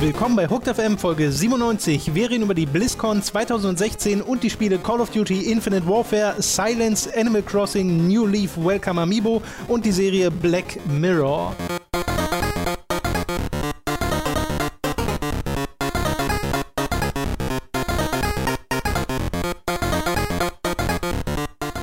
[0.00, 2.14] Willkommen bei Hooked FM Folge 97.
[2.14, 7.08] Wir reden über die BlizzCon 2016 und die Spiele Call of Duty Infinite Warfare, Silence,
[7.16, 11.54] Animal Crossing, New Leaf, Welcome Amiibo und die Serie Black Mirror.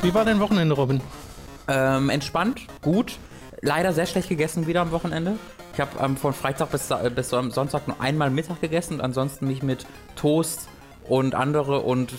[0.01, 1.01] Wie war dein Wochenende, Robin?
[1.67, 3.17] Ähm, entspannt, gut.
[3.61, 5.37] Leider sehr schlecht gegessen wieder am Wochenende.
[5.73, 9.47] Ich habe ähm, von Freitag bis, bis am Sonntag nur einmal Mittag gegessen und ansonsten
[9.47, 9.85] mich mit
[10.15, 10.67] Toast
[11.09, 12.13] und andere und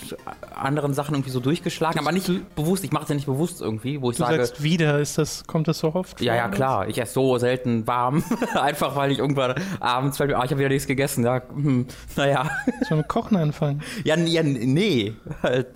[0.53, 2.83] anderen Sachen irgendwie so durchgeschlagen, aber nicht bewusst.
[2.83, 4.37] Ich mache es ja nicht bewusst irgendwie, wo ich du sage.
[4.37, 6.19] Sagst wieder, ist das, kommt das so oft?
[6.21, 6.87] Ja, ja, klar.
[6.89, 8.23] Ich esse so selten warm.
[8.53, 11.23] Einfach weil ich irgendwann abends fällt mir, ah, ich habe wieder nichts gegessen.
[11.23, 11.87] Ja, hm,
[12.17, 12.49] naja.
[12.87, 13.81] Schon mit Kochen anfangen.
[14.03, 15.13] Ja, ja, nee.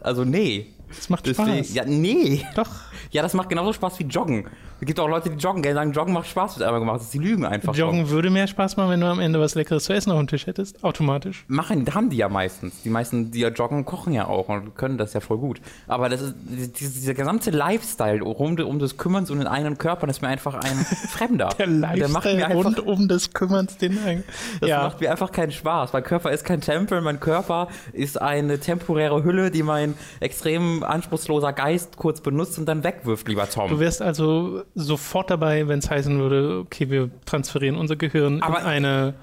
[0.02, 0.68] Also nee.
[0.90, 1.74] Das macht Spaß.
[1.74, 2.46] ja, nee.
[2.56, 2.70] Doch.
[3.12, 4.48] Ja, das macht genauso Spaß wie Joggen.
[4.82, 7.02] Es gibt auch Leute, die joggen, die sagen, Joggen macht Spaß, wird einmal gemacht.
[7.02, 7.74] Sie lügen einfach.
[7.74, 8.10] Joggen schon.
[8.10, 10.48] würde mehr Spaß machen, wenn du am Ende was Leckeres zu essen auf dem Tisch
[10.48, 10.84] hättest.
[10.84, 11.46] Automatisch.
[11.48, 12.82] Machen, haben die ja meistens.
[12.84, 15.62] Die meisten, die ja joggen, kochen ja auch und können das ja voll gut.
[15.88, 16.36] Aber das ist,
[16.80, 20.56] dieser gesamte Lifestyle um, um das Kümmerns um den eigenen Körper, das ist mir einfach
[20.56, 20.78] ein
[21.10, 21.50] Fremder.
[21.58, 24.24] Der Lifestyle der macht mir einfach, rund um des Kümmerns den eigenen.
[24.60, 24.84] Das ja.
[24.84, 25.94] macht mir einfach keinen Spaß.
[25.94, 31.54] Mein Körper ist kein Tempel, mein Körper ist eine temporäre Hülle, die mein extrem anspruchsloser
[31.54, 33.70] Geist kurz benutzt und dann wegwirft, lieber Tom.
[33.70, 38.60] Du wärst also sofort dabei, wenn es heißen würde, okay, wir transferieren unser Gehirn Aber
[38.62, 39.14] in eine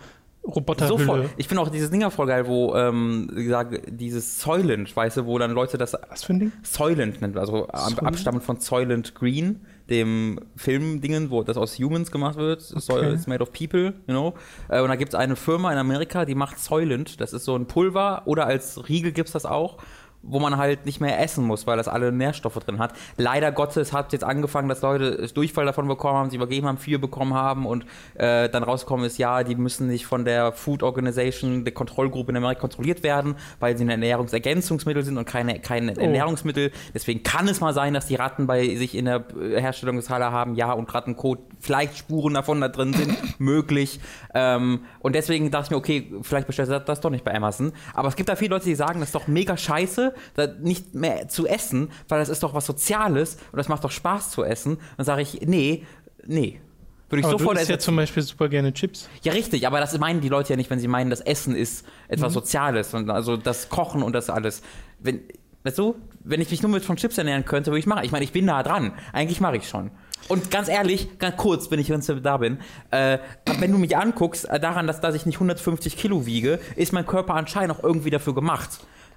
[0.44, 0.98] Roboterhülle.
[0.98, 1.30] Sofort.
[1.36, 5.38] Ich finde auch dieses Ding voll geil, wo, ähm, gesagt, dieses Soylent, weißt du, wo
[5.38, 5.96] dann Leute das.
[6.08, 6.52] Was für ein Ding?
[6.62, 8.02] Soylent nennt, also Soylent?
[8.02, 12.60] abstammend von Soylent Green, dem Filmdingen, wo das aus Humans gemacht wird.
[12.70, 12.80] Okay.
[12.80, 14.34] Soil is made of people, you know.
[14.68, 17.20] Äh, und da gibt es eine Firma in Amerika, die macht Soylent.
[17.20, 19.78] Das ist so ein Pulver oder als Riegel gibt es das auch
[20.22, 22.94] wo man halt nicht mehr essen muss, weil das alle Nährstoffe drin hat.
[23.16, 26.98] Leider Gottes hat jetzt angefangen, dass Leute Durchfall davon bekommen haben, sie übergeben haben, viel
[26.98, 27.84] bekommen haben und
[28.14, 32.36] äh, dann rausgekommen ist, ja, die müssen nicht von der Food Organization, der Kontrollgruppe in
[32.36, 36.00] Amerika kontrolliert werden, weil sie ein Ernährungsergänzungsmittel sind und keine, kein oh.
[36.00, 36.70] Ernährungsmittel.
[36.94, 39.24] Deswegen kann es mal sein, dass die Ratten bei sich in der
[39.56, 44.00] Herstellungshalle haben, ja, und Rattenkot, vielleicht Spuren davon da drin sind, möglich.
[44.34, 47.72] Ähm, und deswegen dachte ich mir, okay, vielleicht bestellst du das doch nicht bei Amazon.
[47.94, 50.94] Aber es gibt da viele Leute, die sagen, das ist doch mega scheiße, da nicht
[50.94, 54.44] mehr zu essen, weil das ist doch was Soziales und das macht doch Spaß zu
[54.44, 54.78] essen.
[54.96, 55.86] Dann sage ich, nee,
[56.26, 56.60] nee.
[57.08, 59.08] Würde ich aber sofort du isst ja zum Beispiel super gerne Chips.
[59.22, 61.84] Ja, richtig, aber das meinen die Leute ja nicht, wenn sie meinen, das Essen ist
[62.08, 62.34] etwas mhm.
[62.34, 64.62] Soziales und also das Kochen und das alles.
[64.98, 65.20] Wenn,
[65.64, 68.04] weißt du, wenn ich mich nur mit von Chips ernähren könnte, würde ich machen.
[68.04, 68.92] Ich meine, ich bin nah dran.
[69.12, 69.90] Eigentlich mache ich schon.
[70.28, 71.92] Und ganz ehrlich, ganz kurz, wenn ich
[72.22, 72.58] da bin,
[72.90, 73.18] äh,
[73.58, 77.06] wenn du mich anguckst, äh, daran, dass, dass ich nicht 150 Kilo wiege, ist mein
[77.06, 78.70] Körper anscheinend auch irgendwie dafür gemacht.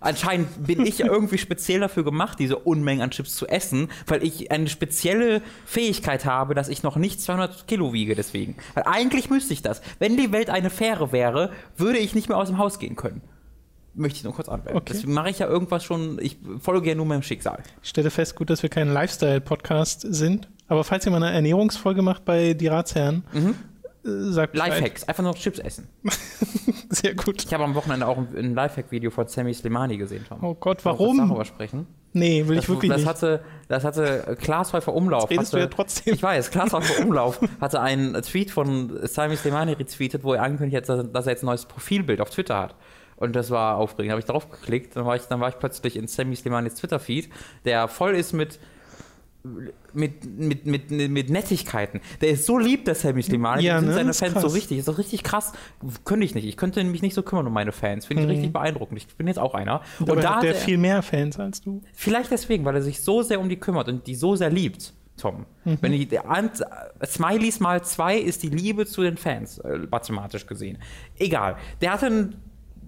[0.05, 4.51] Anscheinend bin ich irgendwie speziell dafür gemacht, diese Unmengen an Chips zu essen, weil ich
[4.51, 8.55] eine spezielle Fähigkeit habe, dass ich noch nicht 200 Kilo wiege deswegen.
[8.75, 9.81] Weil eigentlich müsste ich das.
[9.97, 13.21] Wenn die Welt eine Fähre wäre, würde ich nicht mehr aus dem Haus gehen können
[13.97, 14.77] möchte ich nur kurz anmerken.
[14.77, 14.91] Okay.
[14.93, 17.63] Deswegen mache ich ja irgendwas schon, ich folge ja nur meinem Schicksal.
[17.81, 22.01] Ich stelle fest, gut, dass wir kein Lifestyle-Podcast sind, aber falls ihr mal eine Ernährungsfolge
[22.01, 23.55] macht bei Die Ratsherren, mhm.
[24.05, 25.87] Äh, sagt Lifehacks, einfach nur Chips essen.
[26.89, 27.43] Sehr gut.
[27.43, 30.43] Ich habe am Wochenende auch ein Lifehack-Video von Sammy Slimani gesehen, Tom.
[30.43, 31.17] Oh Gott, warum?
[31.17, 31.87] Darüber sprechen.
[32.13, 33.07] Nee, will das, ich wirklich das nicht.
[33.07, 35.23] Hatte, das hatte Glashäufer Umlauf.
[35.23, 36.13] Das redest hatte, du ja trotzdem.
[36.13, 41.13] Ich weiß, Glashäufer Umlauf hatte einen Tweet von Sammy Slimani retweetet, wo er angekündigt hat,
[41.13, 42.75] dass er jetzt ein neues Profilbild auf Twitter hat.
[43.17, 44.09] Und das war aufregend.
[44.09, 46.75] Da habe ich drauf geklickt, dann war ich, dann war ich plötzlich in Sammy Slimanis
[46.75, 47.29] Twitter-Feed,
[47.63, 48.59] der voll ist mit
[49.93, 52.01] mit, mit, mit, mit Nettigkeiten.
[52.21, 53.63] Der ist so lieb, der Sammy Slimani.
[53.63, 53.93] Ja, sind ne?
[53.93, 54.41] seine Fans krass.
[54.41, 54.79] so richtig.
[54.79, 55.53] Ist doch richtig krass.
[56.03, 56.45] Könnte ich nicht.
[56.45, 58.05] Ich könnte mich nicht so kümmern um meine Fans.
[58.05, 58.33] Finde ich mhm.
[58.33, 58.97] richtig beeindruckend.
[58.97, 59.81] Ich bin jetzt auch einer.
[59.99, 61.81] Und Aber da hat der er, viel mehr Fans als du.
[61.93, 64.93] Vielleicht deswegen, weil er sich so sehr um die kümmert und die so sehr liebt.
[65.17, 65.45] Tom.
[65.63, 65.77] Mhm.
[65.81, 66.09] Wenn die
[67.05, 70.77] Smileys mal zwei ist die Liebe zu den Fans, äh, mathematisch gesehen.
[71.17, 71.55] Egal.
[71.81, 72.35] Der hatte ein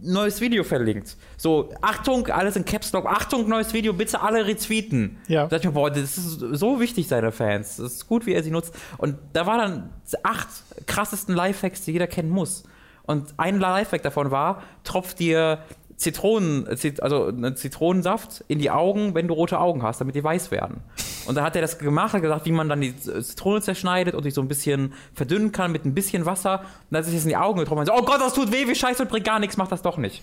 [0.01, 1.17] neues Video verlinkt.
[1.37, 5.17] So, Achtung, alles in Caps Lock, Achtung, neues Video, bitte alle retweeten.
[5.27, 5.43] Ja.
[5.43, 7.77] Da dachte ich mir, boah, das ist so wichtig, seine Fans.
[7.77, 8.73] Das ist gut, wie er sie nutzt.
[8.97, 9.93] Und da waren dann
[10.23, 10.47] acht
[10.85, 12.63] krassesten Lifehacks, die jeder kennen muss.
[13.03, 15.59] Und ein Lifehack davon war, tropft dir
[15.97, 16.67] Zitronen,
[17.01, 20.81] also Zitronensaft in die Augen, wenn du rote Augen hast, damit die weiß werden.
[21.25, 24.21] Und dann hat er das gemacht, hat gesagt, wie man dann die Zitrone zerschneidet und
[24.21, 26.59] sich so ein bisschen verdünnen kann mit ein bisschen Wasser.
[26.59, 28.51] Und dann hat sich das in die Augen getroffen und so, oh Gott, das tut
[28.51, 30.21] weh, wie scheiße und bringt gar nichts, mach das doch nicht.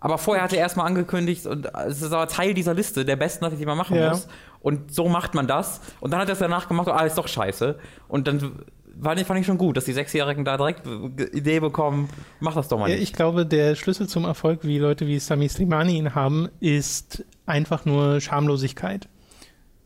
[0.00, 3.46] Aber vorher hat er erstmal angekündigt, und es ist aber Teil dieser Liste der besten,
[3.56, 4.10] die man machen ja.
[4.10, 4.28] muss.
[4.60, 5.80] Und so macht man das.
[6.00, 7.78] Und dann hat er es danach gemacht, oh, ah, ist doch scheiße.
[8.08, 8.64] Und dann
[9.02, 10.86] fand ich, fand ich schon gut, dass die Sechsjährigen da direkt
[11.34, 12.08] Idee bekommen,
[12.40, 13.02] mach das doch mal ja, nicht.
[13.02, 17.84] Ich glaube, der Schlüssel zum Erfolg, wie Leute wie Sami Slimani ihn haben, ist einfach
[17.84, 19.08] nur Schamlosigkeit.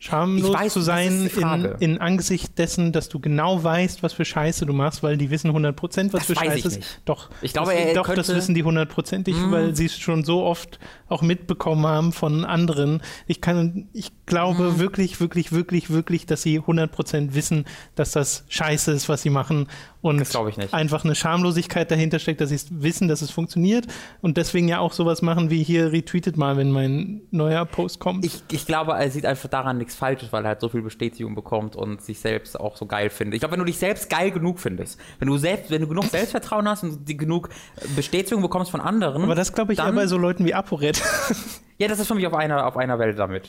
[0.05, 4.67] Schamlos weiß, zu sein in, in Angesicht dessen, dass du genau weißt, was für Scheiße
[4.67, 7.01] du machst, weil die wissen 100%, was Das für Scheiße ist.
[7.05, 10.25] Doch, Ich glaube, das, er doch, das könnte- wissen die hundertprozentig, weil sie es schon
[10.25, 10.79] so oft
[11.09, 13.03] auch mitbekommen haben von anderen.
[13.27, 14.79] Ich kann, ich glaube Mhm.
[14.79, 17.65] wirklich, wirklich, wirklich, wirklich, dass sie 100% wissen,
[17.95, 19.69] dass das Scheiße ist, was sie machen
[20.01, 20.75] und Das glaube ich nicht.
[20.75, 23.87] einfach eine Schamlosigkeit dahinter steckt, dass sie es wissen, dass es funktioniert
[24.21, 28.25] und deswegen ja auch sowas machen wie hier retweetet mal, wenn mein neuer Post kommt.
[28.25, 31.35] Ich, ich glaube, er sieht einfach daran nichts Falsches, weil er halt so viel Bestätigung
[31.35, 33.35] bekommt und sich selbst auch so geil findet.
[33.35, 36.05] Ich glaube, wenn du dich selbst geil genug findest, wenn du selbst, wenn du genug
[36.07, 37.49] Selbstvertrauen hast und die genug
[37.97, 39.23] Bestätigung bekommst von anderen.
[39.25, 41.01] Aber das glaube ich eher dann- bei so Leuten wie ApoRed.
[41.77, 43.49] Ja, das ist für mich auf einer, auf einer Welt damit.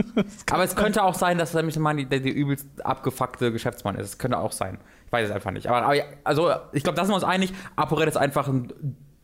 [0.50, 4.06] Aber es könnte auch sein, dass nämlich Mann der, der übelst abgefuckte Geschäftsmann ist.
[4.06, 4.78] Es könnte auch sein.
[5.04, 5.66] Ich weiß es einfach nicht.
[5.66, 5.94] Aber, aber
[6.24, 7.52] also, ich glaube, da sind wir uns einig.
[7.76, 8.72] ApoRed ist einfach ein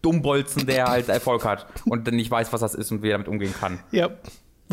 [0.03, 3.29] Dummbolzen, der halt Erfolg hat und nicht weiß, was das ist und wie er damit
[3.29, 3.79] umgehen kann.
[3.91, 4.11] ja.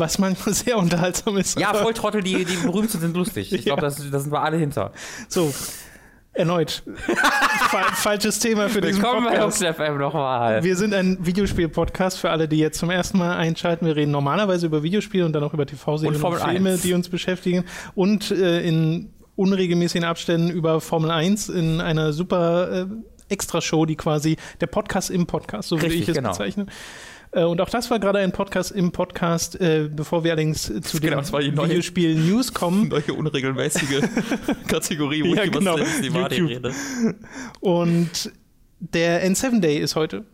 [0.00, 1.60] Was manchmal sehr unterhaltsam ist.
[1.60, 3.52] Ja, Volltrottel, die, die berühmt sind, sind lustig.
[3.52, 3.88] Ich glaube, Ja.
[3.88, 4.92] das, das sind wir alle hinter.
[5.28, 5.52] So.
[6.32, 6.82] Erneut.
[7.06, 9.62] Fa falsches Thema für diesen Willkommen bei Podcast.
[9.62, 10.62] Hoax FM nochmal.
[10.64, 13.84] Wir sind ein Videospiel-Podcast für alle, die jetzt zum ersten Mal einschalten.
[13.84, 16.82] Wir reden normalerweise über Videospiele und dann auch über TV-Serien Und und, Filme, 1.
[16.82, 17.64] die uns beschäftigen.
[17.94, 22.86] Und äh, in unregelmäßigen Abständen über Formel 1 in einer super äh,
[23.28, 26.30] Extra-Show, die quasi der Podcast im Podcast, so würde ich es genau.
[26.30, 26.68] bezeichnen.
[26.68, 26.70] Äh,
[27.32, 30.98] Und auch das war gerade ein Podcast im Podcast, äh, bevor wir allerdings äh, zu
[31.00, 32.88] Genau, den die neue- Videospiel-News kommen.
[32.88, 34.00] Neue unregelmäßige
[34.66, 35.76] Kategorie, wo Ja, ich über genau.
[35.76, 36.50] Cinematic YouTube.
[36.50, 36.74] rede.
[37.60, 38.32] Und
[38.80, 40.24] der N7 Day ist heute.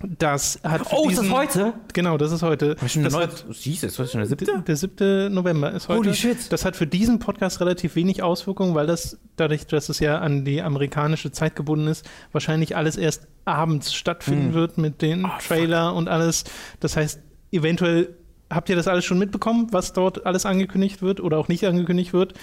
[0.00, 1.74] Das hat für Oh, ist diesen, das heute?
[1.92, 2.76] Genau, das ist heute.
[2.76, 4.62] Das der hat, Jesus, was ist schon der siebte?
[4.66, 5.34] der 7.
[5.34, 5.98] November ist heute.
[5.98, 6.52] Holy shit.
[6.52, 10.44] Das hat für diesen Podcast relativ wenig Auswirkungen, weil das, dadurch, dass es ja an
[10.44, 14.54] die amerikanische Zeit gebunden ist, wahrscheinlich alles erst abends stattfinden Hm.
[14.54, 16.44] wird mit den Ah, Trailer und alles.
[16.78, 17.18] Das heißt,
[17.50, 18.14] eventuell
[18.50, 22.12] habt ihr das alles schon mitbekommen, was dort alles angekündigt wird oder auch nicht angekündigt
[22.12, 22.34] wird.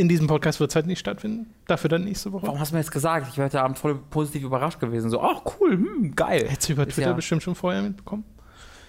[0.00, 1.52] In diesem Podcast wird es halt nicht stattfinden.
[1.66, 2.46] Dafür dann nächste Woche.
[2.46, 3.26] Warum hast du mir jetzt gesagt?
[3.30, 5.10] Ich wäre heute Abend voll positiv überrascht gewesen.
[5.10, 6.46] So, ach cool, hm, geil.
[6.48, 8.24] Hättest du über Ist Twitter ja- bestimmt schon vorher mitbekommen,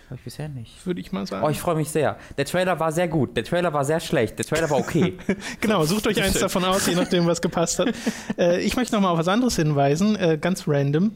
[0.10, 0.86] Hab ich bisher nicht.
[0.86, 1.46] würde ich mal sagen.
[1.46, 2.18] Oh, ich freue mich sehr.
[2.38, 3.36] Der Trailer war sehr gut.
[3.36, 4.40] Der Trailer war sehr schlecht.
[4.40, 5.18] Der Trailer war okay.
[5.60, 7.94] Genau, sucht euch eins davon aus, je nachdem, was gepasst hat.
[8.38, 11.12] äh, ich möchte noch mal auf was anderes hinweisen, äh, ganz random.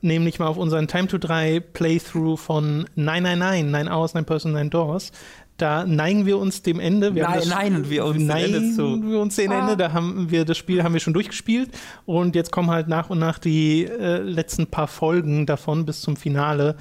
[0.00, 4.70] Nämlich mal auf unseren Time to 3 Playthrough von 999, 9 Hours, 9 Person, 9
[4.70, 5.12] Doors.
[5.58, 7.14] Da neigen wir uns dem Ende.
[7.14, 9.02] Wir Nein, nein, wir uns dem neigen Ende zu.
[9.10, 9.58] wir uns dem Ah.
[9.60, 9.76] Ende.
[9.76, 11.70] Da haben wir das Spiel haben wir schon durchgespielt
[12.06, 16.16] und jetzt kommen halt nach und nach die äh, letzten paar Folgen davon bis zum
[16.16, 16.76] Finale.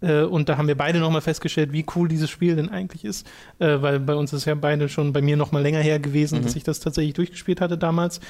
[0.00, 3.26] Äh, und da haben wir beide nochmal festgestellt, wie cool dieses Spiel denn eigentlich ist.
[3.58, 6.44] Äh, weil bei uns ist ja beide schon bei mir nochmal länger her gewesen, Mhm.
[6.44, 8.20] dass ich das tatsächlich durchgespielt hatte damals.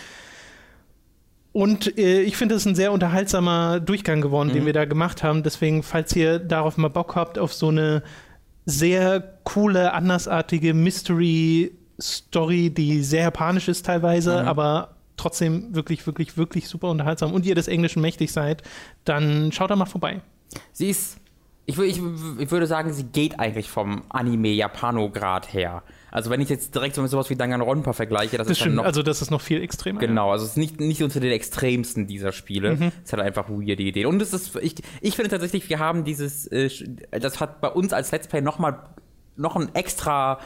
[1.52, 4.66] Und äh, ich finde, es ist ein sehr unterhaltsamer Durchgang geworden, den Mhm.
[4.66, 5.42] wir da gemacht haben.
[5.42, 8.02] Deswegen, falls ihr darauf mal Bock habt, auf so eine
[8.70, 14.48] sehr coole, andersartige Mystery-Story, die sehr japanisch ist teilweise, Mhm.
[14.48, 18.62] aber trotzdem wirklich, wirklich, wirklich super unterhaltsam und ihr des Englischen mächtig seid,
[19.04, 20.20] dann schaut da mal vorbei.
[20.72, 21.18] Sie ist.
[21.66, 21.98] Ich, ich,
[22.38, 25.82] ich würde sagen, sie geht eigentlich vom Anime-Japano-Grad her.
[26.12, 28.64] Also, wenn ich jetzt direkt so mit sowas wie Danganronpa vergleiche, das, Das ist dann
[28.66, 28.84] stimmt, noch.
[28.84, 30.00] also das ist noch viel extremer.
[30.00, 32.76] Genau, also es ist nicht, nicht unter den extremsten dieser Spiele.
[32.76, 32.92] Mhm.
[33.04, 34.06] Es hat einfach weirde Ideen.
[34.06, 36.68] Und es ist, ich, ich finde tatsächlich, wir haben dieses, äh,
[37.10, 38.78] das hat bei uns als Let's Play nochmal
[39.36, 40.38] noch ein extra,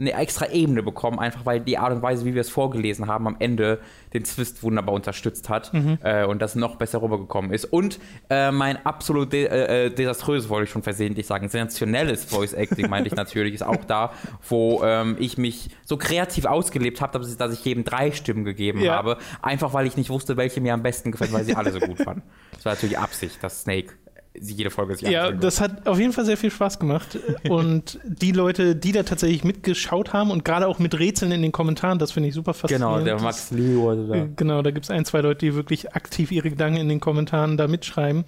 [0.00, 3.26] eine extra Ebene bekommen, einfach weil die Art und Weise, wie wir es vorgelesen haben,
[3.26, 3.80] am Ende
[4.14, 5.98] den Twist wunderbar unterstützt hat Mhm.
[6.02, 7.66] äh, und das noch besser rübergekommen ist.
[7.66, 12.54] Und äh, mein absolut de äh, äh, desaströses, wollte ich schon versehentlich sagen, sensationelles Voice
[12.54, 14.12] Acting, meinte ich natürlich, ist auch da,
[14.48, 18.44] wo ähm, ich mich so kreativ ausgelebt habe, dass ich, dass ich jedem drei Stimmen
[18.44, 18.94] gegeben Ja.
[18.96, 21.78] habe, einfach weil ich nicht wusste, welche mir am besten gefällt, weil sie alle so
[21.80, 22.22] gut fanden.
[22.54, 23.92] Das war natürlich Absicht, dass Snake
[24.40, 27.18] jede Folge sich Ja, das hat auf jeden Fall sehr viel Spaß gemacht.
[27.48, 31.52] Und die Leute, die da tatsächlich mitgeschaut haben und gerade auch mit Rätseln in den
[31.52, 33.04] Kommentaren, das finde ich super faszinierend.
[33.04, 33.92] Genau, der Max Leo.
[33.92, 36.88] oder Äh, Genau, da gibt es ein, zwei Leute, die wirklich aktiv ihre Gedanken in
[36.88, 38.24] den Kommentaren da mitschreiben.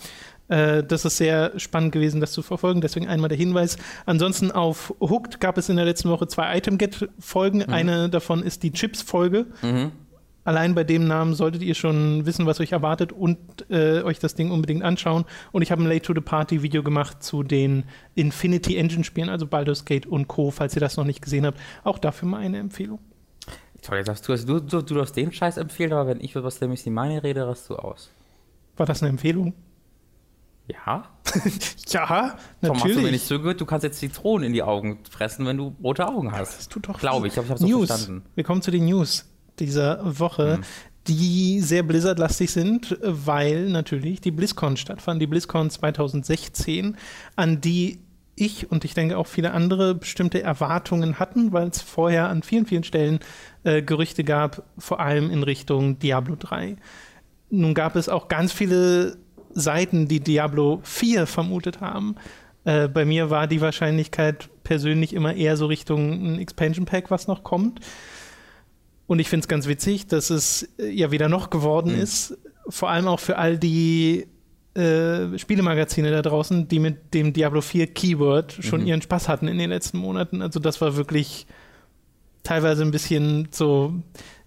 [0.49, 2.81] Äh, das ist sehr spannend gewesen, das zu verfolgen.
[2.81, 3.79] Deswegen einmal der Hinweis.
[4.07, 7.65] Ansonsten auf Hooked gab es in der letzten Woche zwei Item-Get-Folgen.
[7.69, 9.47] Eine davon ist die Chips-Folge.
[9.63, 9.93] Mhm.
[10.45, 13.39] Allein bei dem Namen solltet ihr schon wissen, was euch erwartet und
[13.71, 15.25] äh, euch das Ding unbedingt anschauen.
[15.53, 17.85] Und ich habe ein Late to the Party Video gemacht zu den
[18.17, 21.61] Infinity Engine Spielen, also Baldur's Gate und Co., falls ihr das noch nicht gesehen habt.
[21.85, 22.99] Auch dafür mal eine Empfehlung.
[23.83, 26.45] Toll, jetzt sagst du, du, du, du darfst den Scheiß empfehlen, aber wenn ich über
[26.45, 28.11] was Missy meine rede, rast du aus.
[28.77, 29.55] War das eine Empfehlung?
[30.69, 31.05] Ja?
[31.89, 33.13] Ja, Warum hast du mir natürlich.
[33.13, 33.61] nicht zugehört?
[33.61, 36.59] Du kannst jetzt Zitronen in die Augen fressen, wenn du rote Augen hast.
[36.59, 37.89] Das tut doch Glaube ich, ich habe es so News.
[37.89, 38.25] verstanden.
[38.35, 39.27] Wir kommen zu den News
[39.59, 40.63] dieser Woche, Hm.
[41.09, 45.21] die sehr Blizzard-lastig sind, weil natürlich die BlizzCon stattfand.
[45.21, 46.97] Die BlizzCon 2016,
[47.37, 47.99] an die
[48.35, 52.67] ich und ich denke auch viele andere bestimmte Erwartungen hatten, weil es vorher an vielen,
[52.67, 53.21] vielen Stellen
[53.65, 56.77] äh, Gerüchte gab, vor allem in Richtung Diablo 3.
[57.51, 59.19] Nun gab es auch ganz viele
[59.53, 62.17] Seiten, die Diablo 4 vermutet haben.
[62.65, 67.27] Äh, bei mir war die Wahrscheinlichkeit persönlich immer eher so Richtung ein Expansion Pack, was
[67.27, 67.81] noch kommt.
[69.13, 72.01] Und ich finde es ganz witzig, dass es äh, ja wieder noch geworden mhm.
[72.01, 72.39] ist.
[72.67, 74.27] Vor allem auch für all die
[74.73, 78.87] äh, Spielemagazine da draußen, die mit dem Diablo 4 Keyword schon mhm.
[78.87, 80.41] ihren Spaß hatten in den letzten Monaten.
[80.41, 81.47] Also das war wirklich
[82.43, 83.93] teilweise ein bisschen so,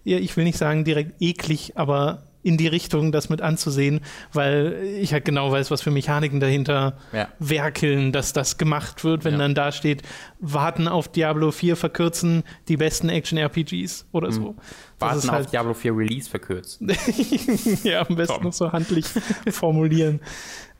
[0.02, 4.00] ja, ich will nicht sagen direkt eklig, aber in die Richtung, das mit anzusehen,
[4.32, 7.26] weil ich halt genau weiß, was für Mechaniken dahinter ja.
[7.40, 9.38] werkeln, dass das gemacht wird, wenn ja.
[9.38, 10.02] dann da steht,
[10.38, 14.52] warten auf Diablo 4 verkürzen, die besten Action-RPGs oder so.
[14.52, 14.58] Mhm.
[15.00, 16.92] Warten halt auf Diablo 4 Release verkürzen.
[17.82, 18.44] ja, am besten Tom.
[18.44, 19.06] noch so handlich
[19.50, 20.20] formulieren.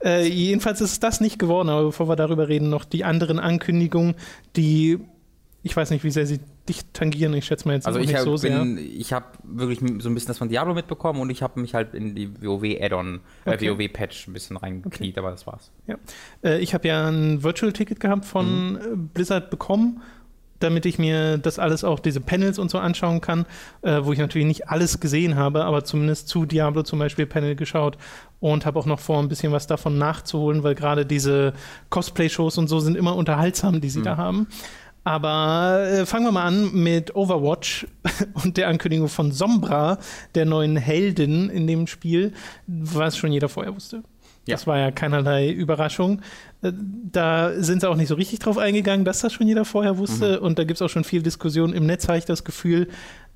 [0.05, 4.15] Äh, jedenfalls ist das nicht geworden, aber bevor wir darüber reden, noch die anderen Ankündigungen,
[4.55, 5.01] die
[5.67, 7.35] ich weiß nicht, wie sehr sie dich tangieren.
[7.35, 8.59] Ich schätze mal jetzt also nicht hab, so sehr.
[8.59, 11.75] Bin, ich habe wirklich so ein bisschen das von Diablo mitbekommen und ich habe mich
[11.75, 13.71] halt in die WoW-Add-on, äh, okay.
[13.71, 15.21] WoW-Patch ein bisschen reingekniet, okay.
[15.21, 15.71] aber das war's.
[15.87, 15.97] Ja.
[16.43, 18.77] Äh, ich habe ja ein Virtual-Ticket gehabt von mhm.
[18.77, 18.81] Äh,
[19.15, 20.03] Blizzard bekommen
[20.59, 23.47] damit ich mir das alles auch, diese Panels und so anschauen kann,
[23.83, 27.57] äh, wo ich natürlich nicht alles gesehen habe, aber zumindest zu Diablo zum Beispiel Panel
[27.57, 27.99] geschaut
[28.41, 31.53] und habe auch noch vor, ein bisschen was davon nachzuholen, weil gerade diese
[31.91, 34.05] Cosplay-Shows und so sind immer unterhaltsam, die sie mhm.
[34.05, 34.47] da haben.
[35.07, 37.87] Aber äh, fangen wir mal an mit Overwatch
[38.43, 39.99] und der Ankündigung von Sombra,
[40.35, 42.33] der neuen Heldin in dem Spiel,
[42.67, 44.03] was schon jeder vorher wusste.
[44.47, 44.57] Ja.
[44.57, 46.23] Das war ja keinerlei Überraschung.
[46.63, 49.97] Äh, da sind sie auch nicht so richtig drauf eingegangen, dass das schon jeder vorher
[49.97, 50.39] wusste.
[50.39, 50.45] Mhm.
[50.45, 52.89] Und da gibt es auch schon viel Diskussion im Netz, habe ich das Gefühl,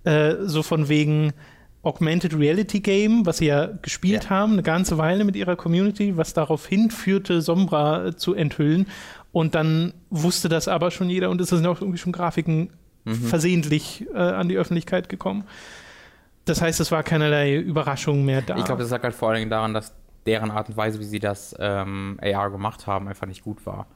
[0.02, 1.32] äh, so von wegen
[1.82, 4.30] Augmented Reality Game, was sie ja gespielt ja.
[4.30, 8.86] haben, eine ganze Weile mit ihrer Community, was darauf hinführte, Sombra äh, zu enthüllen.
[9.32, 12.70] Und dann wusste das aber schon jeder und es sind auch irgendwie schon Grafiken
[13.04, 13.14] mhm.
[13.14, 15.44] versehentlich äh, an die Öffentlichkeit gekommen.
[16.44, 18.56] Das heißt, es war keinerlei Überraschung mehr da.
[18.56, 19.94] Ich glaube, das lag halt vor allen Dingen daran, dass
[20.26, 23.86] deren Art und Weise, wie sie das ähm, AR gemacht haben, einfach nicht gut war.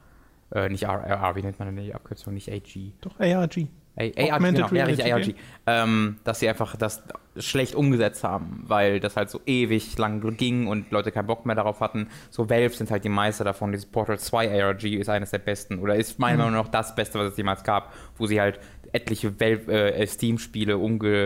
[0.51, 2.33] Äh, nicht AR, wie nennt man denn die Abkürzung?
[2.33, 2.93] Nicht AG.
[3.01, 3.67] Doch, ARG.
[3.97, 5.35] ARG, genau, Reality, ARG.
[5.65, 7.03] Ähm, dass sie einfach das
[7.37, 11.55] schlecht umgesetzt haben, weil das halt so ewig lang ging und Leute keinen Bock mehr
[11.55, 12.07] darauf hatten.
[12.29, 13.71] So Valve sind halt die Meister davon.
[13.71, 16.51] Dieses Portal 2 ARG ist eines der besten oder ist meiner mhm.
[16.51, 18.59] Meinung nach das Beste, was es jemals gab, wo sie halt
[18.93, 20.77] etliche Valve, äh, Steam-Spiele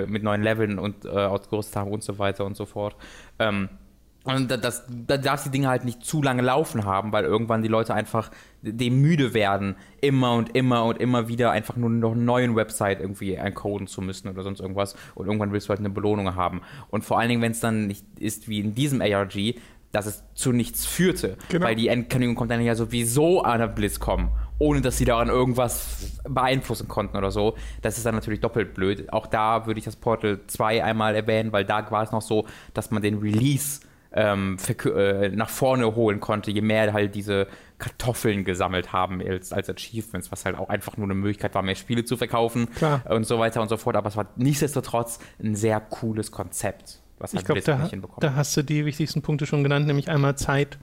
[0.08, 2.96] mit neuen Leveln und äh, ausgerüstet haben und so weiter und so fort.
[3.38, 3.70] Ähm,
[4.26, 7.70] und das, da darf die Dinge halt nicht zu lange laufen haben, weil irgendwann die
[7.70, 12.22] Leute einfach dem müde werden, immer und immer und immer wieder einfach nur noch eine
[12.22, 14.96] neue Website irgendwie encoden zu müssen oder sonst irgendwas.
[15.16, 16.62] Und irgendwann willst du halt eine Belohnung haben.
[16.90, 19.56] Und vor allen Dingen, wenn es dann nicht ist wie in diesem ARG,
[19.92, 21.38] dass es zu nichts führte.
[21.48, 21.66] Genau.
[21.66, 26.20] Weil die Endkündigung kommt dann ja sowieso an der BlizzCon, ohne dass sie daran irgendwas
[26.28, 27.56] beeinflussen konnten oder so.
[27.82, 29.12] Das ist dann natürlich doppelt blöd.
[29.12, 32.46] Auch da würde ich das Portal 2 einmal erwähnen, weil da war es noch so,
[32.74, 33.80] dass man den Release
[34.12, 37.48] ähm, äh, nach vorne holen konnte, je mehr halt diese
[37.78, 41.76] Kartoffeln gesammelt haben als, als Achievements, was halt auch einfach nur eine Möglichkeit war, mehr
[41.76, 43.04] Spiele zu verkaufen Klar.
[43.10, 43.96] und so weiter und so fort.
[43.96, 48.20] Aber es war nichtsdestotrotz ein sehr cooles Konzept, was halt ich glaub, da, nicht hinbekommen
[48.22, 50.78] Da hast du die wichtigsten Punkte schon genannt, nämlich einmal Zeit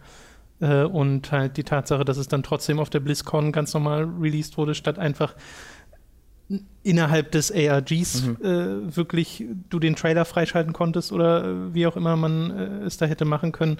[0.61, 4.57] äh, und halt die Tatsache, dass es dann trotzdem auf der BlizzCon ganz normal released
[4.57, 5.35] wurde, statt einfach
[6.83, 8.37] innerhalb des ARGs mhm.
[8.43, 12.97] äh, wirklich du den Trailer freischalten konntest oder äh, wie auch immer man äh, es
[12.97, 13.79] da hätte machen können.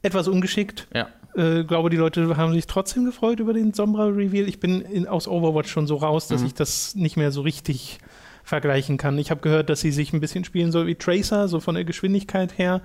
[0.00, 0.88] Etwas ungeschickt.
[0.94, 1.08] Ja.
[1.36, 4.48] Äh, glaube, die Leute haben sich trotzdem gefreut über den Sombra-Reveal.
[4.48, 6.48] Ich bin in, aus Overwatch schon so raus, dass mhm.
[6.48, 7.98] ich das nicht mehr so richtig
[8.44, 9.18] vergleichen kann.
[9.18, 11.84] Ich habe gehört, dass sie sich ein bisschen spielen soll wie Tracer, so von der
[11.84, 12.80] Geschwindigkeit her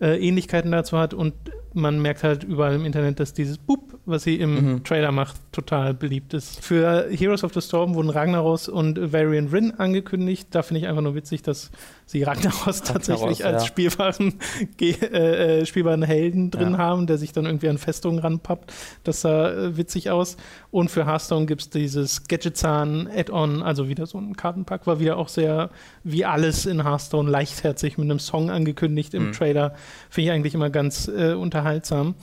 [0.00, 1.34] äh, Ähnlichkeiten dazu hat und
[1.74, 4.84] man merkt halt überall im Internet, dass dieses Boop, was sie im mhm.
[4.84, 6.62] Trailer macht, total beliebt ist.
[6.62, 10.48] Für Heroes of the Storm wurden Ragnaros und Varian Rin angekündigt.
[10.50, 11.70] Da finde ich einfach nur witzig, dass
[12.06, 13.68] sie Ragnaros tatsächlich Ragnaros, als ja.
[13.68, 14.34] spielbaren,
[14.80, 16.78] äh, äh, spielbaren Helden drin ja.
[16.78, 18.72] haben, der sich dann irgendwie an Festungen ranpappt.
[19.04, 20.36] Das sah äh, witzig aus.
[20.70, 25.16] Und für Hearthstone gibt es dieses Gadgetzahn Add-on, also wieder so ein Kartenpack, war wieder
[25.16, 25.70] auch sehr,
[26.04, 29.32] wie alles in Hearthstone, leichtherzig mit einem Song angekündigt im mhm.
[29.32, 29.74] Trailer.
[30.10, 31.32] Finde ich eigentlich immer ganz äh,
[31.62, 32.14] unterhaltsam.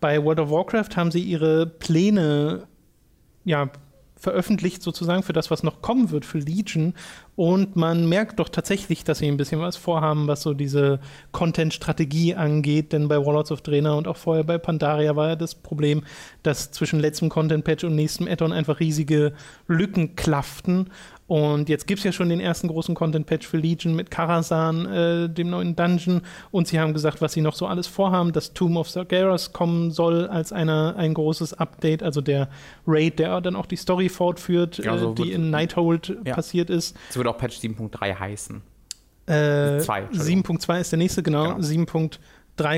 [0.00, 2.66] Bei World of Warcraft haben sie ihre Pläne
[3.44, 3.70] ja,
[4.16, 6.94] veröffentlicht sozusagen für das, was noch kommen wird für Legion.
[7.36, 11.00] Und man merkt doch tatsächlich, dass sie ein bisschen was vorhaben, was so diese
[11.32, 12.92] Content-Strategie angeht.
[12.92, 16.02] Denn bei Warlords of Draenor und auch vorher bei Pandaria war ja das Problem,
[16.42, 19.34] dass zwischen letztem Content-Patch und nächstem Add-on einfach riesige
[19.68, 20.90] Lücken klafften.
[21.26, 25.28] Und jetzt gibt es ja schon den ersten großen Content-Patch für Legion mit Karazhan, äh,
[25.28, 26.22] dem neuen Dungeon.
[26.52, 29.90] Und sie haben gesagt, was sie noch so alles vorhaben, dass Tomb of Sargeras kommen
[29.90, 32.48] soll als eine, ein großes Update, also der
[32.86, 36.34] Raid, der dann auch die Story fortführt, ja, so äh, die in Nighthold ja.
[36.34, 36.96] passiert ist.
[37.10, 38.62] Es wird auch Patch 7.3 heißen.
[39.26, 41.56] Äh, 7.2 ist der nächste, genau.
[41.56, 41.58] genau.
[41.58, 42.18] 7.3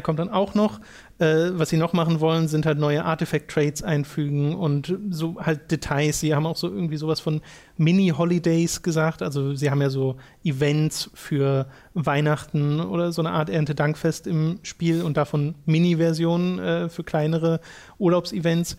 [0.03, 0.81] kommt dann auch noch.
[1.19, 6.21] Äh, was sie noch machen wollen, sind halt neue Artifact-Trades einfügen und so halt Details.
[6.21, 7.41] Sie haben auch so irgendwie sowas von
[7.77, 9.23] Mini-Holidays gesagt.
[9.23, 15.03] Also sie haben ja so Events für Weihnachten oder so eine Art Erntedankfest im Spiel
[15.03, 17.61] und davon Mini-Versionen äh, für kleinere
[17.99, 18.77] Urlaubsevents.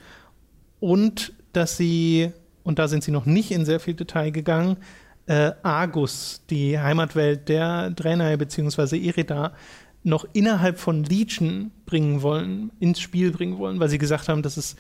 [0.80, 2.32] Und dass sie,
[2.64, 4.78] und da sind sie noch nicht in sehr viel Detail gegangen,
[5.30, 8.98] äh, Argus, die Heimatwelt der Draenei bzw.
[8.98, 9.54] Irida,
[10.04, 14.58] noch innerhalb von Legion bringen wollen, ins Spiel bringen wollen, weil sie gesagt haben, das
[14.58, 14.78] ist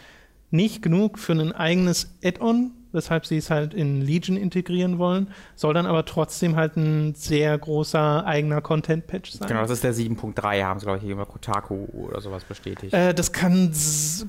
[0.51, 5.73] nicht genug für ein eigenes Add-on, weshalb sie es halt in Legion integrieren wollen, soll
[5.73, 9.47] dann aber trotzdem halt ein sehr großer eigener Content-Patch sein.
[9.47, 12.93] Genau, das ist der 7.3, haben sie, glaube ich, hier über Kotaku oder sowas bestätigt.
[12.93, 13.71] Äh, das kann,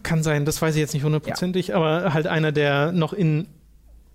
[0.03, 1.77] kann sein, das weiß ich jetzt nicht hundertprozentig, ja.
[1.77, 3.47] aber halt einer der noch in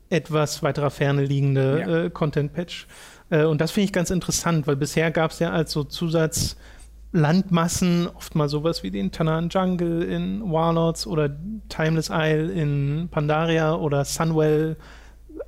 [0.10, 2.05] etwas weiterer Ferne liegende ja.
[2.05, 2.88] äh, Content-Patch.
[3.29, 8.08] Äh, und das finde ich ganz interessant, weil bisher gab es ja als so Zusatzlandmassen
[8.08, 11.36] oft mal sowas wie den Tanan Jungle in Warlords oder
[11.70, 14.77] Timeless Isle in Pandaria oder Sunwell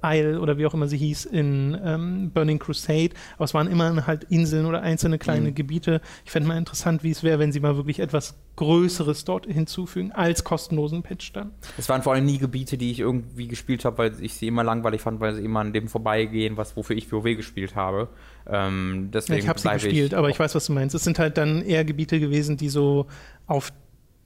[0.04, 3.12] Isle oder wie auch immer sie hieß in ähm, Burning Crusade.
[3.36, 5.56] Aber es waren immer halt Inseln oder einzelne kleine mhm.
[5.56, 6.02] Gebiete.
[6.26, 10.12] Ich fände mal interessant, wie es wäre, wenn sie mal wirklich etwas Größeres dort hinzufügen
[10.12, 11.52] als kostenlosen Patch dann.
[11.78, 14.64] Es waren vor allem nie Gebiete, die ich irgendwie gespielt habe, weil ich sie immer
[14.64, 18.10] langweilig fand, weil sie immer an dem vorbeigehen, was wofür ich WoW gespielt habe.
[18.48, 20.96] Ähm, deswegen ich habe sie gespielt, aber ich weiß, was du meinst.
[20.96, 23.08] Es sind halt dann eher Gebiete gewesen, die so
[23.46, 23.72] auf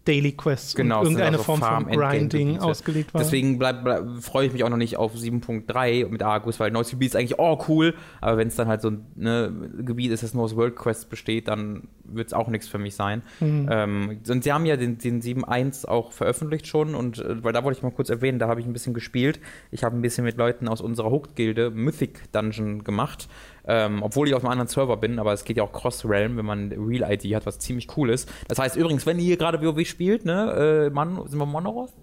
[0.06, 3.22] Daily Quests genau, und irgendeine also Form Farm von Grinding ausgelegt waren.
[3.22, 6.90] Deswegen bleib, bleib, freue ich mich auch noch nicht auf 7.3 mit Argus, weil neues
[6.90, 10.24] Gebiet ist eigentlich oh cool, aber wenn es dann halt so ein ne, Gebiet ist,
[10.24, 13.22] das nur aus World Quests besteht, dann wird es auch nichts für mich sein.
[13.40, 13.70] Mhm.
[13.72, 17.64] Ähm, und sie haben ja den, den 7.1 auch veröffentlicht schon und äh, weil da
[17.64, 19.40] wollte ich mal kurz erwähnen, da habe ich ein bisschen gespielt.
[19.70, 23.28] Ich habe ein bisschen mit Leuten aus unserer Hooked-Gilde Mythic Dungeon gemacht
[23.68, 26.46] ähm, obwohl ich auf einem anderen Server bin, aber es geht ja auch Cross-Realm, wenn
[26.46, 28.30] man Real ID hat, was ziemlich cool ist.
[28.48, 31.94] Das heißt übrigens, wenn ihr gerade WoW spielt, ne, äh, Man, sind wir Manoroth?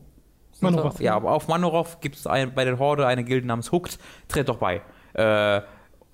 [0.61, 1.01] Manoroth.
[1.01, 3.99] Ja, aber auf Manoroth gibt es bei der Horde eine Gilde namens Hooked.
[4.29, 4.83] Tritt doch bei.
[5.15, 5.61] Äh,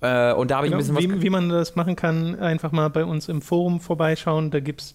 [0.01, 1.23] äh, und da habe ich genau, ein bisschen wie, was.
[1.23, 4.51] Wie man das machen kann, einfach mal bei uns im Forum vorbeischauen.
[4.51, 4.93] Da gibt es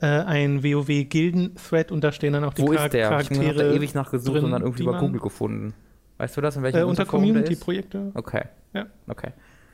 [0.00, 3.08] äh, ein WoW-Gilden-Thread und da stehen dann auch die Wo Char ist der?
[3.08, 3.42] Charaktere.
[3.42, 5.74] Ich habe da ewig nachgesucht drin, und dann irgendwie über Google gefunden.
[6.18, 6.56] Weißt du das?
[6.56, 8.12] In welchem äh, unter Community-Projekte.
[8.14, 8.44] Okay.
[8.74, 8.86] Ja.
[9.08, 9.30] Okay.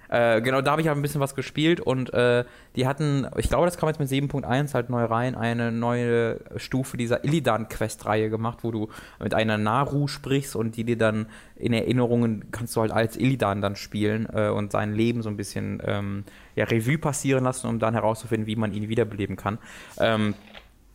[0.09, 2.45] Äh, genau, da habe ich aber ein bisschen was gespielt und äh,
[2.77, 6.97] die hatten, ich glaube, das kam jetzt mit 7.1 halt neu rein, eine neue Stufe
[6.97, 8.89] dieser Illidan-Quest-Reihe gemacht, wo du
[9.23, 13.61] mit einer Naru sprichst und die dir dann in Erinnerungen kannst du halt als Illidan
[13.61, 17.79] dann spielen äh, und sein Leben so ein bisschen ähm, ja, Revue passieren lassen, um
[17.79, 19.59] dann herauszufinden, wie man ihn wiederbeleben kann.
[19.99, 20.35] Ähm,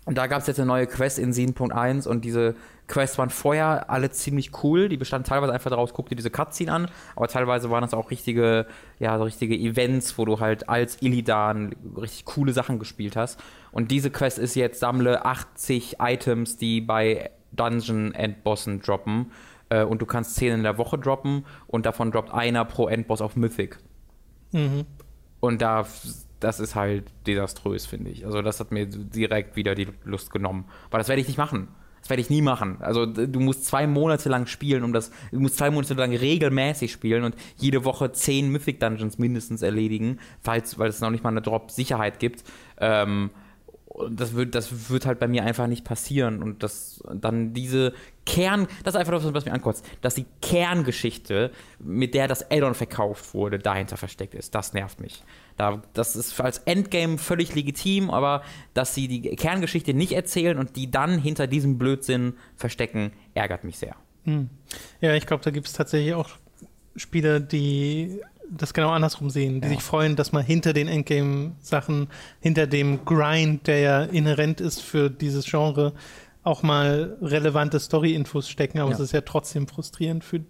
[0.06, 2.56] und da gab es jetzt eine neue Quest in 7.1 und diese
[2.88, 4.90] Quests waren vorher alle ziemlich cool.
[4.90, 8.12] Die bestanden teilweise einfach daraus, guck dir diese Cutscene an, aber teilweise waren das auch
[8.12, 8.66] richtige,
[9.00, 13.40] ja, so richtige Events, wo du halt als Illidan richtig coole Sachen gespielt hast.
[13.72, 19.32] Und diese Quest ist jetzt, sammle 80 Items, die bei Dungeon Endbossen droppen.
[19.70, 23.22] Äh, und du kannst 10 in der Woche droppen und davon droppt einer pro Endboss
[23.22, 23.80] auf Mythic.
[24.52, 24.86] Mhm.
[25.40, 25.86] Und da
[26.44, 28.26] das ist halt desaströs, finde ich.
[28.26, 30.66] Also das hat mir direkt wieder die Lust genommen.
[30.90, 31.70] Aber das werde ich nicht machen.
[32.02, 32.78] Das werde ich nie machen.
[32.82, 36.92] Also du musst zwei Monate lang spielen, um das, du musst zwei Monate lang regelmäßig
[36.92, 41.30] spielen und jede Woche zehn Mythic Dungeons mindestens erledigen, falls, weil es noch nicht mal
[41.30, 42.44] eine Drop-Sicherheit gibt.
[42.78, 43.30] Ähm,
[44.10, 46.44] das wird, das wird halt bei mir einfach nicht passieren.
[46.44, 47.94] Und das dann diese
[48.26, 52.74] Kern, das ist einfach das, was mir ankotzt, dass die Kerngeschichte, mit der das Addon
[52.74, 54.54] verkauft wurde, dahinter versteckt ist.
[54.56, 55.24] Das nervt mich.
[55.58, 58.42] Da, das ist als Endgame völlig legitim, aber
[58.74, 63.78] dass sie die Kerngeschichte nicht erzählen und die dann hinter diesem Blödsinn verstecken, ärgert mich
[63.78, 63.96] sehr.
[64.24, 64.50] Hm.
[65.02, 66.30] Ja, ich glaube, da gibt es tatsächlich auch
[66.96, 69.74] Spieler, die das genau andersrum sehen, die ja.
[69.74, 72.08] sich freuen, dass man hinter den Endgame-Sachen,
[72.40, 75.94] hinter dem Grind, der ja inhärent ist für dieses Genre,
[76.44, 78.96] auch mal relevante Story-Infos stecken, aber ja.
[78.96, 80.42] es ist ja trotzdem frustrierend für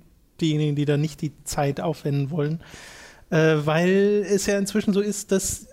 [0.42, 2.62] diejenigen, die da nicht die Zeit aufwenden wollen.
[3.34, 5.68] Äh, weil es ja inzwischen so ist, dass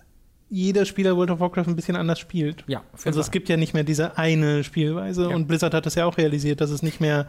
[0.49, 2.64] jeder Spieler World of Warcraft ein bisschen anders spielt.
[2.66, 5.37] Ja, also es gibt ja nicht mehr diese eine Spielweise ja.
[5.37, 7.27] und Blizzard hat das ja auch realisiert, dass es nicht mehr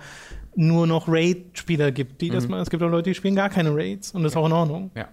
[0.56, 2.34] nur noch Raid-Spieler gibt, die mhm.
[2.34, 2.62] das machen.
[2.62, 4.40] Es gibt auch Leute, die spielen gar keine Raids und das ja.
[4.40, 4.92] ist auch in Ordnung.
[4.96, 5.10] Ja.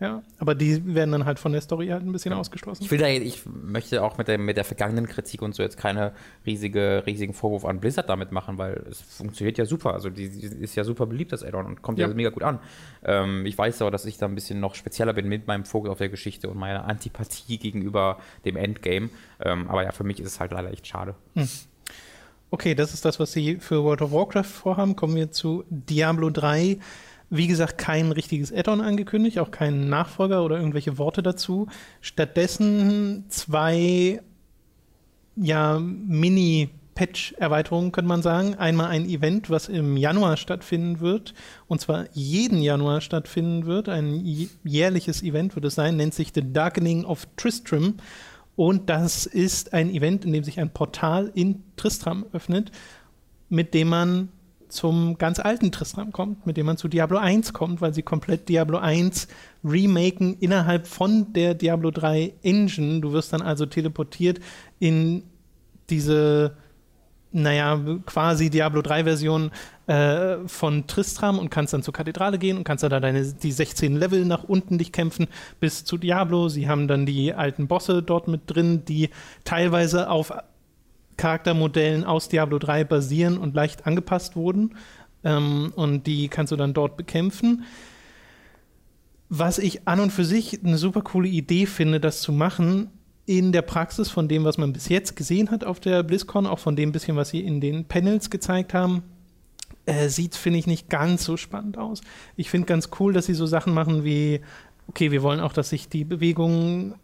[0.00, 0.22] Ja.
[0.38, 2.38] Aber die werden dann halt von der Story halt ein bisschen ja.
[2.38, 2.82] ausgeschlossen.
[2.82, 5.76] Ich will da, ich möchte auch mit der, mit der vergangenen Kritik und so jetzt
[5.76, 6.12] keine
[6.46, 9.92] riesige, riesigen Vorwurf an Blizzard damit machen, weil es funktioniert ja super.
[9.92, 12.42] Also die, die ist ja super beliebt, das Addon, und kommt ja, ja mega gut
[12.42, 12.60] an.
[13.04, 15.90] Ähm, ich weiß aber, dass ich da ein bisschen noch spezieller bin mit meinem Fokus
[15.90, 19.10] auf der Geschichte und meiner Antipathie gegenüber dem Endgame.
[19.38, 21.14] Ähm, aber ja, für mich ist es halt leider echt schade.
[21.34, 21.46] Hm.
[22.52, 24.96] Okay, das ist das, was sie für World of Warcraft vorhaben.
[24.96, 26.78] Kommen wir zu Diablo 3.
[27.32, 31.68] Wie gesagt, kein richtiges Add-on angekündigt, auch kein Nachfolger oder irgendwelche Worte dazu.
[32.00, 34.20] Stattdessen zwei
[35.36, 38.56] ja, Mini-Patch-Erweiterungen, könnte man sagen.
[38.56, 41.34] Einmal ein Event, was im Januar stattfinden wird,
[41.68, 43.88] und zwar jeden Januar stattfinden wird.
[43.88, 44.24] Ein
[44.64, 47.94] jährliches Event wird es sein, nennt sich The Darkening of Tristram.
[48.56, 52.72] Und das ist ein Event, in dem sich ein Portal in Tristram öffnet,
[53.48, 54.28] mit dem man
[54.70, 58.48] zum ganz alten Tristram kommt, mit dem man zu Diablo 1 kommt, weil sie komplett
[58.48, 59.28] Diablo 1
[59.64, 63.00] remaken innerhalb von der Diablo 3 Engine.
[63.00, 64.40] Du wirst dann also teleportiert
[64.78, 65.24] in
[65.90, 66.56] diese,
[67.32, 69.50] naja, quasi Diablo 3 Version
[69.86, 73.96] äh, von Tristram und kannst dann zur Kathedrale gehen und kannst da deine, die 16
[73.96, 75.26] Level nach unten dich kämpfen
[75.58, 76.48] bis zu Diablo.
[76.48, 79.10] Sie haben dann die alten Bosse dort mit drin, die
[79.44, 80.32] teilweise auf
[81.20, 84.74] Charaktermodellen aus Diablo 3 basieren und leicht angepasst wurden.
[85.22, 87.64] Ähm, und die kannst du dann dort bekämpfen.
[89.28, 92.88] Was ich an und für sich eine super coole Idee finde, das zu machen,
[93.26, 96.58] in der Praxis von dem, was man bis jetzt gesehen hat auf der BlizzCon, auch
[96.58, 99.02] von dem bisschen, was sie in den Panels gezeigt haben,
[99.84, 102.00] äh, sieht, finde ich, nicht ganz so spannend aus.
[102.36, 104.40] Ich finde ganz cool, dass sie so Sachen machen wie,
[104.88, 106.94] okay, wir wollen auch, dass sich die Bewegungen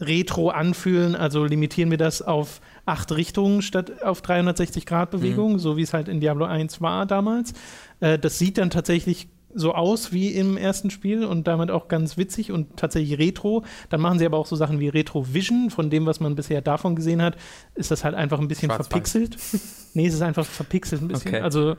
[0.00, 5.58] retro anfühlen, also limitieren wir das auf acht Richtungen statt auf 360 Grad Bewegung, mhm.
[5.58, 7.54] so wie es halt in Diablo 1 war damals.
[8.00, 12.18] Äh, das sieht dann tatsächlich so aus wie im ersten Spiel und damit auch ganz
[12.18, 13.64] witzig und tatsächlich retro.
[13.88, 16.60] Dann machen sie aber auch so Sachen wie Retro Vision, von dem, was man bisher
[16.60, 17.36] davon gesehen hat,
[17.74, 19.38] ist das halt einfach ein bisschen verpixelt.
[19.94, 21.30] nee, es ist einfach verpixelt ein bisschen.
[21.30, 21.40] Okay.
[21.40, 21.76] Also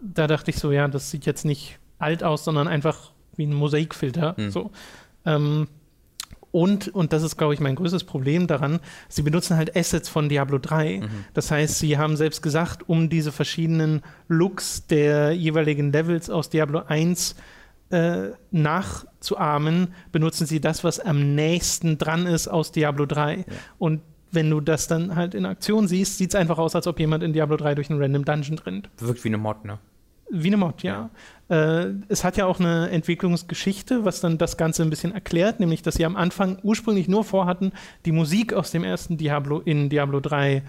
[0.00, 3.52] da dachte ich so, ja, das sieht jetzt nicht alt aus, sondern einfach wie ein
[3.52, 4.34] Mosaikfilter.
[4.38, 4.50] Mhm.
[4.50, 4.70] So.
[5.26, 5.68] Ähm,
[6.52, 10.28] und, und das ist, glaube ich, mein größtes Problem daran, sie benutzen halt Assets von
[10.28, 11.00] Diablo 3.
[11.00, 11.08] Mhm.
[11.32, 16.82] Das heißt, sie haben selbst gesagt, um diese verschiedenen Looks der jeweiligen Levels aus Diablo
[16.86, 17.34] 1
[17.90, 23.36] äh, nachzuahmen, benutzen sie das, was am nächsten dran ist aus Diablo 3.
[23.36, 23.44] Ja.
[23.78, 27.00] Und wenn du das dann halt in Aktion siehst, sieht es einfach aus, als ob
[27.00, 28.90] jemand in Diablo 3 durch einen random Dungeon rennt.
[28.98, 29.78] Wirkt wie eine Mod, ne?
[30.34, 31.10] Wie eine Mod, ja.
[31.48, 35.82] Äh, es hat ja auch eine Entwicklungsgeschichte, was dann das Ganze ein bisschen erklärt, nämlich,
[35.82, 37.72] dass sie am Anfang ursprünglich nur vorhatten,
[38.06, 40.62] die Musik aus dem ersten Diablo in Diablo 3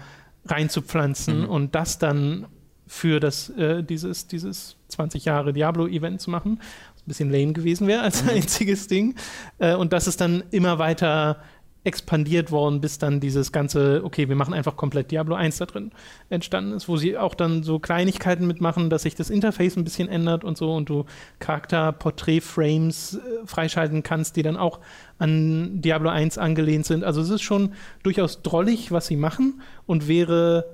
[0.44, 1.48] reinzupflanzen mhm.
[1.48, 2.46] und das dann
[2.86, 6.60] für das, äh, dieses, dieses 20 Jahre Diablo-Event zu machen.
[6.94, 8.30] Was ein bisschen lame gewesen wäre als mhm.
[8.30, 9.14] einziges Ding.
[9.58, 11.38] Äh, und das ist dann immer weiter
[11.84, 15.92] expandiert worden, bis dann dieses ganze, okay, wir machen einfach komplett Diablo 1 da drin
[16.30, 20.08] entstanden ist, wo sie auch dann so Kleinigkeiten mitmachen, dass sich das Interface ein bisschen
[20.08, 21.04] ändert und so und du
[21.40, 24.80] Charakter-Portrait-Frames äh, freischalten kannst, die dann auch
[25.18, 27.04] an Diablo 1 angelehnt sind.
[27.04, 30.64] Also es ist schon durchaus drollig, was sie machen und wäre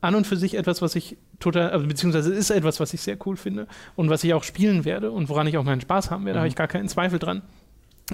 [0.00, 3.18] an und für sich etwas, was ich total, also beziehungsweise ist etwas, was ich sehr
[3.26, 6.24] cool finde und was ich auch spielen werde und woran ich auch meinen Spaß haben
[6.24, 6.40] werde, mhm.
[6.40, 7.42] habe ich gar keinen Zweifel dran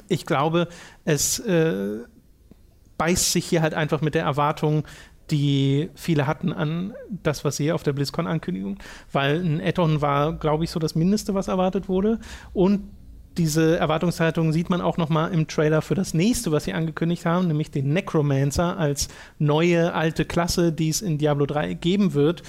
[0.09, 0.69] ich glaube,
[1.05, 1.99] es äh,
[2.97, 4.85] beißt sich hier halt einfach mit der Erwartung,
[5.31, 8.79] die viele hatten an das, was sie auf der BlizzCon-Ankündigung,
[9.13, 12.19] weil ein Add-on war, glaube ich, so das Mindeste, was erwartet wurde.
[12.53, 12.91] Und
[13.37, 17.25] diese Erwartungshaltung sieht man auch noch mal im Trailer für das nächste, was sie angekündigt
[17.25, 19.09] haben, nämlich den Necromancer als
[19.39, 22.43] neue alte Klasse, die es in Diablo 3 geben wird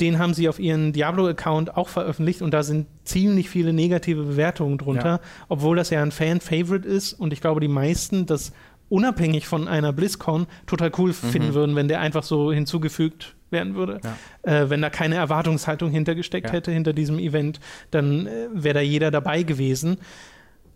[0.00, 4.78] den haben sie auf ihren Diablo-Account auch veröffentlicht und da sind ziemlich viele negative Bewertungen
[4.78, 5.20] drunter, ja.
[5.48, 8.52] obwohl das ja ein Fan-Favorite ist und ich glaube, die meisten das
[8.88, 11.14] unabhängig von einer BlizzCon total cool mhm.
[11.14, 14.00] finden würden, wenn der einfach so hinzugefügt werden würde.
[14.44, 14.62] Ja.
[14.62, 16.52] Äh, wenn da keine Erwartungshaltung hintergesteckt ja.
[16.52, 19.98] hätte hinter diesem Event, dann äh, wäre da jeder dabei gewesen.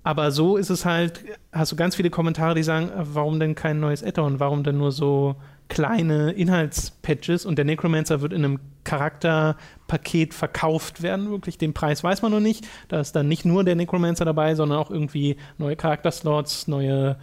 [0.03, 3.55] Aber so ist es halt, hast du ganz viele Kommentare, die sagen, äh, warum denn
[3.55, 5.37] kein neues Add-on, warum denn nur so
[5.71, 11.31] kleine Inhaltspatches und der Necromancer wird in einem Charakterpaket verkauft werden.
[11.31, 12.67] Wirklich, den Preis weiß man noch nicht.
[12.89, 17.17] Da ist dann nicht nur der Necromancer dabei, sondern auch irgendwie neue Charakterslots, neue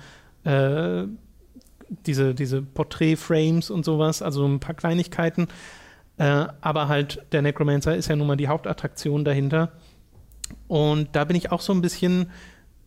[0.46, 1.04] äh,
[2.06, 5.48] diese, diese Portrait-Frames und sowas, also ein paar Kleinigkeiten.
[6.18, 9.74] Äh, aber halt, der Necromancer ist ja nun mal die Hauptattraktion dahinter.
[10.68, 12.32] Und da bin ich auch so ein bisschen,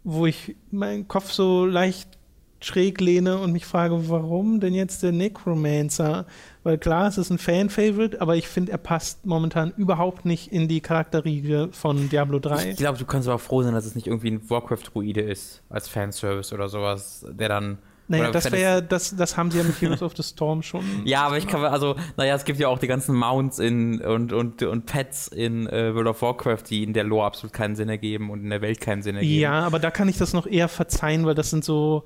[0.04, 2.19] wo ich meinen Kopf so leicht
[2.60, 6.26] schräg lehne und mich frage, warum denn jetzt der Necromancer?
[6.62, 10.68] Weil klar, es ist ein Fan-Favorite, aber ich finde, er passt momentan überhaupt nicht in
[10.68, 12.70] die Charakterriege von Diablo 3.
[12.70, 15.88] Ich glaube, du kannst aber froh sein, dass es nicht irgendwie ein Warcraft-Druide ist, als
[15.88, 17.78] Fanservice oder sowas, der dann
[18.10, 20.84] naja, das wäre, das, das haben sie ja mit Heroes of the Storm schon.
[21.04, 24.32] Ja, aber ich kann, also, naja, es gibt ja auch die ganzen Mounts in, und,
[24.32, 27.88] und, und Pets in äh, World of Warcraft, die in der Lore absolut keinen Sinn
[27.88, 29.40] ergeben und in der Welt keinen Sinn ergeben.
[29.40, 32.02] Ja, aber da kann ich das noch eher verzeihen, weil das sind so,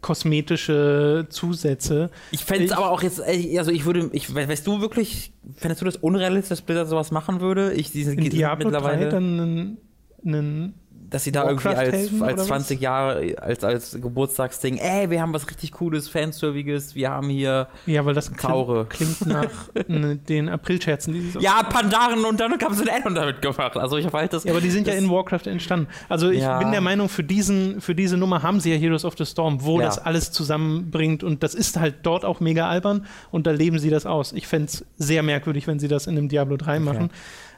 [0.00, 2.10] kosmetische Zusätze.
[2.30, 5.84] Ich fände es aber auch jetzt, also ich würde, ich, weißt du wirklich, fändest du
[5.84, 7.72] das unrealistisch, dass Blizzard sowas machen würde?
[7.72, 9.78] Ich, diese, in Diablo mittlerweile 3 dann einen,
[10.24, 10.74] einen
[11.10, 15.48] dass sie da irgendwie als, als 20 Jahre, als, als Geburtstagsding, ey, wir haben was
[15.48, 18.86] richtig Cooles, Fanserviges, wir haben hier Ja, weil das Taure.
[18.86, 19.50] klingt nach
[19.88, 23.42] ne, den Aprilscherzen, die sie so Ja, Pandaren und dann haben sie ein Addon damit
[23.42, 23.76] gemacht.
[23.76, 24.44] Also ich weiß das.
[24.44, 25.88] Ja, aber die sind ja in Warcraft entstanden.
[26.08, 26.58] Also ich ja.
[26.58, 29.62] bin der Meinung, für, diesen, für diese Nummer haben sie ja Heroes of the Storm,
[29.64, 29.86] wo ja.
[29.86, 33.90] das alles zusammenbringt und das ist halt dort auch mega albern und da leben sie
[33.90, 34.32] das aus.
[34.32, 36.84] Ich fände es sehr merkwürdig, wenn sie das in einem Diablo 3 okay.
[36.84, 37.10] machen.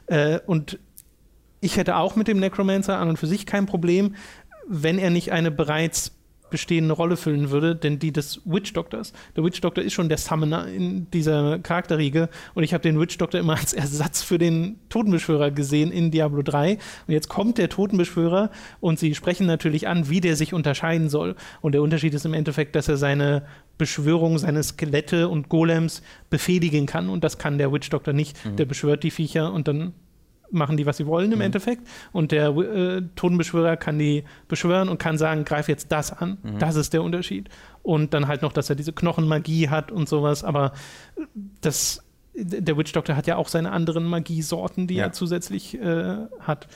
[0.07, 0.79] Äh, und
[1.61, 4.15] ich hätte auch mit dem Necromancer an und für sich kein Problem,
[4.67, 6.11] wenn er nicht eine bereits
[6.49, 9.13] bestehende Rolle füllen würde, denn die des Witch Doctors.
[9.35, 13.17] Der Witch Doctor ist schon der Summoner in dieser Charakterriege und ich habe den Witch
[13.17, 16.73] Doctor immer als Ersatz für den Totenbeschwörer gesehen in Diablo 3
[17.07, 21.35] und jetzt kommt der Totenbeschwörer und sie sprechen natürlich an, wie der sich unterscheiden soll
[21.61, 23.45] und der Unterschied ist im Endeffekt, dass er seine
[23.77, 28.43] Beschwörung, seine Skelette und Golems befehligen kann und das kann der Witch Doctor nicht.
[28.45, 28.55] Mhm.
[28.57, 29.93] Der beschwört die Viecher und dann
[30.51, 31.45] machen die, was sie wollen im mhm.
[31.45, 31.87] Endeffekt.
[32.11, 36.37] Und der äh, Totenbeschwörer kann die beschwören und kann sagen, greif jetzt das an.
[36.43, 36.59] Mhm.
[36.59, 37.49] Das ist der Unterschied.
[37.83, 40.43] Und dann halt noch, dass er diese Knochenmagie hat und sowas.
[40.43, 40.73] Aber
[41.61, 45.05] das, der Witch Doctor hat ja auch seine anderen Magiesorten, die ja.
[45.05, 46.67] er zusätzlich äh, hat.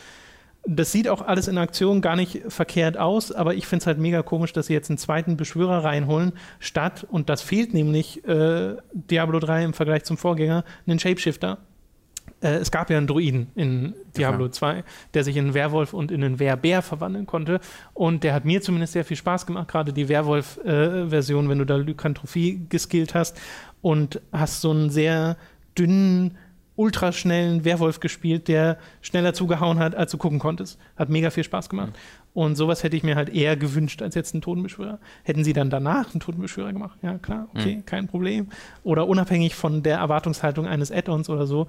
[0.66, 3.98] Das sieht auch alles in Aktion gar nicht verkehrt aus, aber ich finde es halt
[3.98, 8.78] mega komisch, dass sie jetzt einen zweiten Beschwörer reinholen, statt, und das fehlt nämlich äh,
[8.94, 11.58] Diablo 3 im Vergleich zum Vorgänger, einen Shapeshifter
[12.44, 14.52] äh, es gab ja einen Druiden in Diablo ja.
[14.52, 17.60] 2, der sich in einen Werwolf und in einen Wehrbär verwandeln konnte.
[17.94, 21.66] Und der hat mir zumindest sehr viel Spaß gemacht, gerade die Werwolf-Version, äh, wenn du
[21.66, 23.40] da Lykantrophie geskillt hast
[23.82, 25.38] und hast so einen sehr
[25.78, 26.38] dünnen,
[26.76, 30.80] ultraschnellen Werwolf gespielt, der schneller zugehauen hat, als du gucken konntest.
[30.96, 31.92] Hat mega viel Spaß gemacht.
[31.92, 32.24] Mhm.
[32.34, 35.00] Und sowas hätte ich mir halt eher gewünscht als jetzt einen Totenbeschwörer.
[35.24, 36.98] Hätten sie dann danach einen Totenbeschwörer gemacht?
[37.04, 37.86] Ja, klar, okay, mhm.
[37.86, 38.48] kein Problem.
[38.84, 41.68] Oder unabhängig von der Erwartungshaltung eines Add-ons oder so,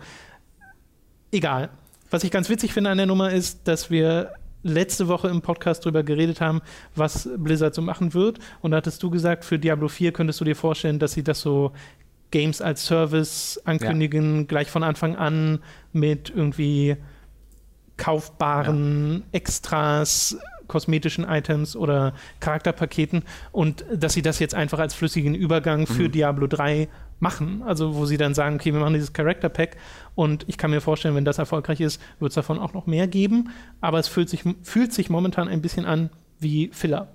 [1.34, 1.70] egal.
[2.10, 5.84] Was ich ganz witzig finde an der Nummer ist, dass wir letzte Woche im Podcast
[5.84, 6.62] darüber geredet haben,
[6.96, 8.38] was Blizzard so machen wird.
[8.62, 11.40] Und da hattest du gesagt, für Diablo 4 könntest du dir vorstellen, dass sie das
[11.40, 11.72] so
[12.30, 14.44] Games als Service ankündigen, ja.
[14.44, 15.60] gleich von Anfang an
[15.92, 16.96] mit irgendwie
[17.96, 19.22] kaufbaren ja.
[19.32, 26.04] Extras, kosmetischen Items oder Charakterpaketen und dass sie das jetzt einfach als flüssigen Übergang für
[26.04, 26.12] mhm.
[26.12, 26.88] Diablo 3
[27.20, 27.62] machen.
[27.64, 29.76] Also wo sie dann sagen, okay, wir machen dieses Character Pack
[30.14, 33.06] und ich kann mir vorstellen, wenn das erfolgreich ist, wird es davon auch noch mehr
[33.06, 33.50] geben.
[33.80, 37.08] Aber es fühlt sich, fühlt sich momentan ein bisschen an wie Filler.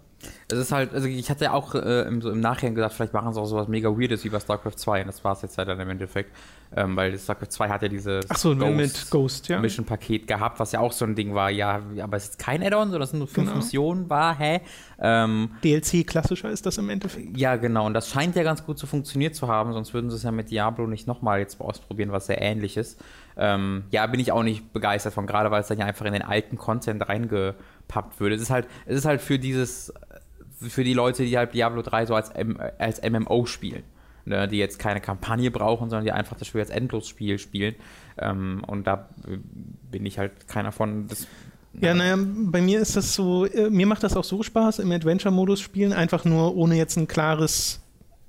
[0.49, 3.13] Es ist halt, also ich hatte ja auch äh, im, so im Nachhinein gesagt, vielleicht
[3.13, 5.57] machen sie auch sowas mega Weirdes wie bei StarCraft 2 und das war es jetzt
[5.57, 6.35] halt dann im Endeffekt.
[6.75, 8.55] Ähm, weil StarCraft 2 hat ja dieses so,
[9.09, 9.59] Ghost ja.
[9.59, 12.91] Mission-Paket gehabt, was ja auch so ein Ding war, ja, aber es ist kein Add-on,
[12.91, 13.57] sondern es sind nur fünf genau.
[13.57, 14.61] Missionen, war, hä?
[14.99, 17.35] Ähm, DLC klassischer ist das im Endeffekt.
[17.35, 20.17] Ja, genau, und das scheint ja ganz gut zu funktioniert zu haben, sonst würden sie
[20.17, 23.01] es ja mit Diablo nicht nochmal jetzt ausprobieren, was sehr ähnlich ist.
[23.35, 26.13] Ähm, ja, bin ich auch nicht begeistert von, gerade weil es dann ja einfach in
[26.13, 28.35] den alten Content reingepappt würde.
[28.35, 29.91] Es ist halt, es ist halt für dieses
[30.67, 33.83] für die Leute, die halt Diablo 3 so als, M als MMO spielen.
[34.29, 37.73] Ne, die jetzt keine Kampagne brauchen, sondern die einfach das Spiel als Endlosspiel spielen.
[38.19, 39.09] Ähm, und da
[39.89, 41.07] bin ich halt keiner von.
[41.07, 41.25] Das,
[41.81, 44.91] ja, naja, bei mir ist das so, äh, mir macht das auch so Spaß, im
[44.91, 47.81] Adventure-Modus spielen, einfach nur ohne jetzt ein klares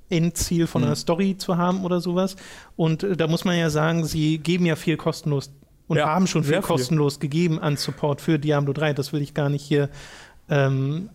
[0.09, 0.87] Endziel von mhm.
[0.87, 2.37] einer Story zu haben oder sowas.
[2.77, 5.53] Und äh, da muss man ja sagen, sie geben ja viel kostenlos
[5.87, 7.29] und ja, haben schon viel kostenlos viel.
[7.29, 8.95] gegeben an Support für Diablo 3.
[8.95, 9.91] Das will ich gar nicht hier
[10.49, 11.11] ähm,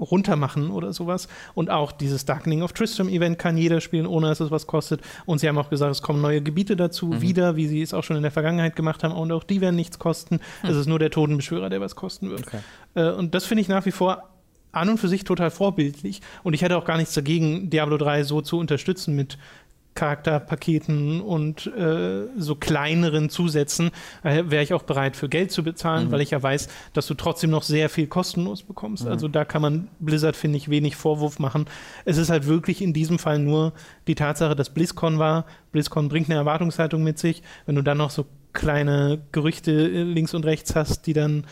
[0.00, 1.28] runtermachen oder sowas.
[1.54, 5.00] Und auch dieses Darkening of Tristram Event kann jeder spielen, ohne dass es was kostet.
[5.26, 7.20] Und sie haben auch gesagt, es kommen neue Gebiete dazu, mhm.
[7.20, 9.14] wieder, wie sie es auch schon in der Vergangenheit gemacht haben.
[9.14, 10.40] Und auch die werden nichts kosten.
[10.62, 10.70] Mhm.
[10.70, 12.46] Es ist nur der Totenbeschwörer, der was kosten wird.
[12.46, 12.58] Okay.
[12.94, 14.30] Äh, und das finde ich nach wie vor
[14.72, 16.20] an und für sich total vorbildlich.
[16.42, 19.38] Und ich hätte auch gar nichts dagegen, Diablo 3 so zu unterstützen mit
[19.94, 23.90] Charakterpaketen und äh, so kleineren Zusätzen
[24.22, 26.12] äh, wäre ich auch bereit für Geld zu bezahlen, mhm.
[26.12, 29.04] weil ich ja weiß, dass du trotzdem noch sehr viel kostenlos bekommst.
[29.04, 29.10] Mhm.
[29.10, 31.66] Also da kann man Blizzard, finde ich, wenig Vorwurf machen.
[32.04, 33.72] Es ist halt wirklich in diesem Fall nur
[34.06, 35.44] die Tatsache, dass BlizzCon war.
[35.72, 37.42] BlizzCon bringt eine Erwartungshaltung mit sich.
[37.66, 41.46] Wenn du dann noch so kleine Gerüchte äh, links und rechts hast, die dann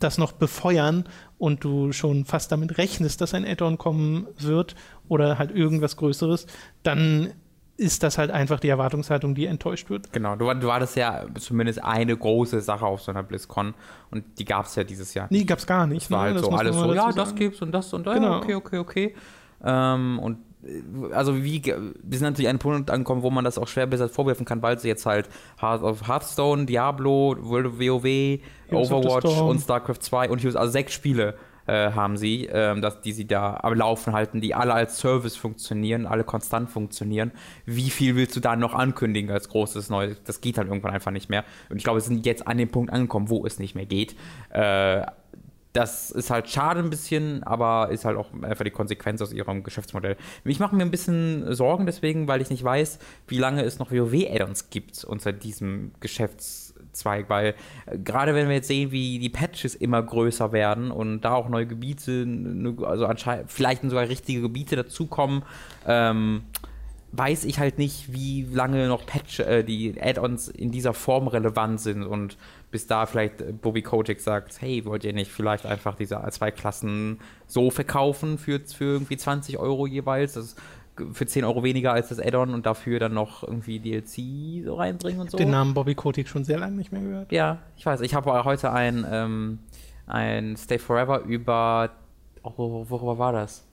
[0.00, 1.04] das noch befeuern
[1.38, 4.74] und du schon fast damit rechnest, dass ein Add-on kommen wird
[5.08, 6.46] oder halt irgendwas Größeres,
[6.82, 7.32] dann
[7.76, 10.12] ist das halt einfach die Erwartungshaltung, die enttäuscht wird.
[10.12, 13.74] Genau, du, du hattest ja zumindest eine große Sache auf so einer BlizzCon
[14.10, 15.26] und die gab es ja dieses Jahr.
[15.30, 16.04] Nee, gab es gar nicht.
[16.04, 16.34] Es war ne?
[16.34, 18.38] halt so alles so, ja, das gibt's und das und das, genau.
[18.38, 19.14] okay, okay, okay.
[19.62, 23.58] Ähm, und äh, also wie, wir sind natürlich an einem Punkt angekommen, wo man das
[23.58, 25.28] auch schwer besser vorwerfen kann, weil sie jetzt halt
[25.60, 31.36] Hearthstone, Diablo, World of WoW, Heroes Overwatch und StarCraft 2 und also sechs Spiele
[31.66, 35.36] äh, haben sie, äh, dass die sie da am Laufen halten, die alle als Service
[35.36, 37.32] funktionieren, alle konstant funktionieren.
[37.64, 40.22] Wie viel willst du da noch ankündigen als großes Neues?
[40.24, 41.44] Das geht halt irgendwann einfach nicht mehr.
[41.68, 44.16] Und ich glaube, wir sind jetzt an dem Punkt angekommen, wo es nicht mehr geht.
[44.50, 45.02] Äh,
[45.72, 49.62] das ist halt schade ein bisschen, aber ist halt auch einfach die Konsequenz aus ihrem
[49.62, 50.16] Geschäftsmodell.
[50.44, 52.98] Ich mache mir ein bisschen Sorgen deswegen, weil ich nicht weiß,
[53.28, 56.65] wie lange es noch WoW-Addons gibt unter diesem Geschäftsmodell.
[56.96, 57.54] Zweig, weil
[57.86, 61.48] äh, gerade wenn wir jetzt sehen, wie die Patches immer größer werden und da auch
[61.48, 62.26] neue Gebiete,
[62.82, 65.42] also anscheinend vielleicht sogar richtige Gebiete dazukommen,
[65.86, 66.42] ähm,
[67.12, 71.80] weiß ich halt nicht, wie lange noch Patch, äh, die Add-ons in dieser Form relevant
[71.80, 72.36] sind und
[72.70, 76.50] bis da vielleicht äh, Bobby Kotick sagt, hey, wollt ihr nicht vielleicht einfach diese zwei
[76.50, 80.34] Klassen so verkaufen für, für irgendwie 20 Euro jeweils?
[80.34, 80.56] Das
[81.12, 85.20] für 10 Euro weniger als das Add-on und dafür dann noch irgendwie DLC so reinbringen
[85.20, 85.36] und so.
[85.36, 87.32] Den Namen Bobby Kotick schon sehr lange nicht mehr gehört.
[87.32, 88.00] Ja, ich weiß.
[88.00, 89.58] Ich habe heute ein, ähm,
[90.06, 91.90] ein Stay Forever über.
[92.42, 93.66] Oh, worüber war das?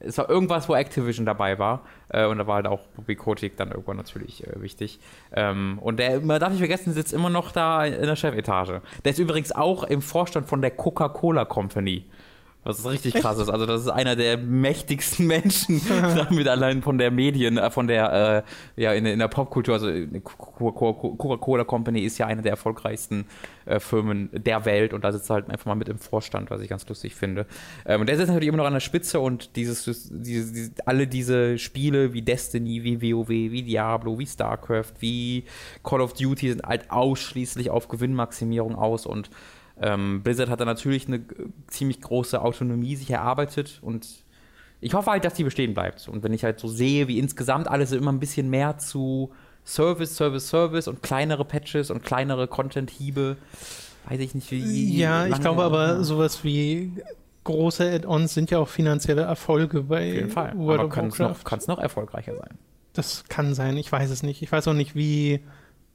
[0.00, 1.82] Es war irgendwas, wo Activision dabei war.
[2.08, 5.00] Äh, und da war halt auch Bobby Kotick dann irgendwann natürlich äh, wichtig.
[5.32, 8.82] Ähm, und der, man darf nicht vergessen, sitzt immer noch da in der Chefetage.
[9.04, 12.04] Der ist übrigens auch im Vorstand von der Coca-Cola Company.
[12.64, 13.48] Was richtig krass ist.
[13.48, 15.80] Also, das ist einer der mächtigsten Menschen,
[16.14, 18.44] damit allein von der Medien, äh, von der,
[18.76, 19.74] äh, ja, in, in, der Popkultur.
[19.74, 19.90] Also,
[20.22, 23.26] Coca-Cola Company ist ja eine der erfolgreichsten
[23.64, 26.60] äh, Firmen der Welt und da sitzt er halt einfach mal mit im Vorstand, was
[26.60, 27.46] ich ganz lustig finde.
[27.84, 31.08] Ähm, und der sitzt natürlich immer noch an der Spitze und dieses, dieses, dieses, alle
[31.08, 35.44] diese Spiele wie Destiny, wie WoW, wie Diablo, wie StarCraft, wie
[35.82, 39.30] Call of Duty sind halt ausschließlich auf Gewinnmaximierung aus und
[39.80, 41.22] ähm, Blizzard hat da natürlich eine
[41.68, 44.06] ziemlich große Autonomie sich erarbeitet und
[44.80, 46.08] ich hoffe halt, dass die bestehen bleibt.
[46.08, 49.30] Und wenn ich halt so sehe, wie insgesamt alles immer ein bisschen mehr zu
[49.64, 53.36] Service, Service, Service und kleinere Patches und kleinere Content-Hiebe,
[54.08, 54.98] weiß ich nicht, wie.
[54.98, 56.92] Ja, ich glaube aber, sowas wie
[57.44, 60.52] große Add-ons sind ja auch finanzielle Erfolge bei Auf jeden Fall.
[60.56, 62.58] World aber kann es noch, noch erfolgreicher sein?
[62.92, 64.42] Das kann sein, ich weiß es nicht.
[64.42, 65.40] Ich weiß auch nicht, wie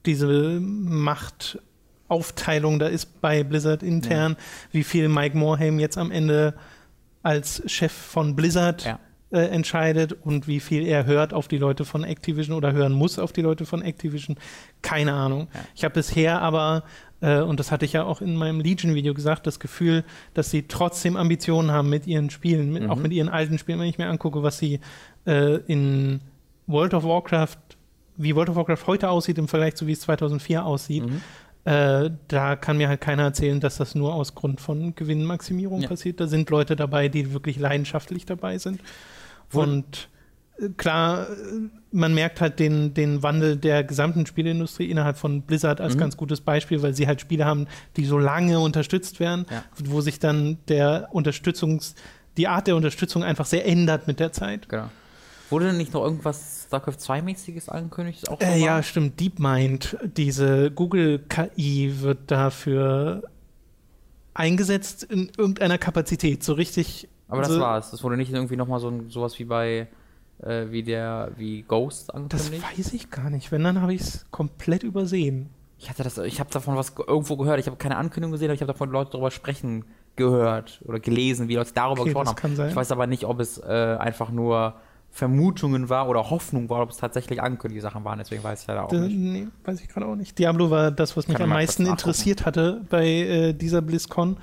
[0.06, 1.60] diese Macht
[2.08, 4.38] Aufteilung da ist bei Blizzard intern, ja.
[4.72, 6.54] wie viel Mike Morhaime jetzt am Ende
[7.24, 9.00] als Chef von Blizzard ja.
[9.32, 13.20] äh, entscheidet und wie viel er hört auf die Leute von Activision oder hören muss
[13.20, 14.38] auf die Leute von Activision.
[14.82, 15.48] Keine Ahnung.
[15.54, 15.60] Ja.
[15.76, 16.84] Ich habe bisher aber,
[17.20, 20.64] äh, und das hatte ich ja auch in meinem Legion-Video gesagt, das Gefühl, dass sie
[20.70, 22.90] trotzdem Ambitionen haben mit ihren Spielen, mit, mhm.
[22.90, 24.80] auch mit ihren alten Spielen, wenn ich mir angucke, was sie
[25.26, 26.22] äh, in
[26.68, 27.58] World of Warcraft
[28.18, 31.22] wie World of Warcraft heute aussieht im Vergleich zu wie es 2004 aussieht, mhm.
[31.68, 35.90] Äh, da kann mir halt keiner erzählen, dass das nur aus Grund von Gewinnmaximierung ja.
[35.90, 36.22] passiert.
[36.22, 38.80] Da sind Leute dabei, die wirklich leidenschaftlich dabei sind.
[39.52, 40.08] Und
[40.62, 41.28] äh, klar,
[41.92, 46.00] man merkt halt den, den Wandel der gesamten Spieleindustrie innerhalb von Blizzard als mhm.
[46.00, 49.62] ganz gutes Beispiel, weil sie halt Spiele haben, die so lange unterstützt werden, ja.
[49.76, 51.96] wo sich dann der Unterstützungs,
[52.38, 54.70] die Art der Unterstützung einfach sehr ändert mit der Zeit.
[54.70, 54.90] Genau.
[55.50, 58.30] Wurde denn nicht noch irgendwas StarCraft 2-mäßiges angekündigt?
[58.30, 59.20] Auch äh, ja, stimmt.
[59.20, 63.24] DeepMind, diese Google-KI wird dafür
[64.34, 67.08] eingesetzt in irgendeiner Kapazität, so richtig.
[67.28, 67.92] Aber das war's.
[67.92, 69.88] Das wurde nicht irgendwie nochmal so sowas wie bei
[70.40, 72.64] äh, wie der wie Ghost angekündigt.
[72.64, 73.52] Das weiß ich gar nicht.
[73.52, 75.50] Wenn dann habe ich es komplett übersehen.
[75.80, 77.60] Ich hatte das, ich habe davon was irgendwo gehört.
[77.60, 81.48] Ich habe keine Ankündigung gesehen, aber ich habe davon Leute darüber sprechen gehört oder gelesen,
[81.48, 82.70] wie Leute darüber okay, gesprochen haben.
[82.70, 84.76] Ich weiß aber nicht, ob es äh, einfach nur
[85.10, 88.20] Vermutungen war oder Hoffnung war, ob es tatsächlich angekündigte Sachen waren.
[88.20, 89.18] Deswegen weiß ich leider auch nicht.
[89.18, 90.38] Nee, weiß ich gerade auch nicht.
[90.38, 94.38] Diablo war das, was mich am meisten interessiert hatte bei äh, dieser BlizzCon,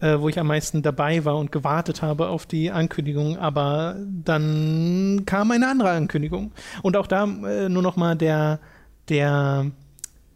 [0.00, 3.36] äh, wo ich am meisten dabei war und gewartet habe auf die Ankündigung.
[3.38, 6.52] Aber dann kam eine andere Ankündigung.
[6.82, 8.60] Und auch da äh, nur noch mal der,
[9.08, 9.72] der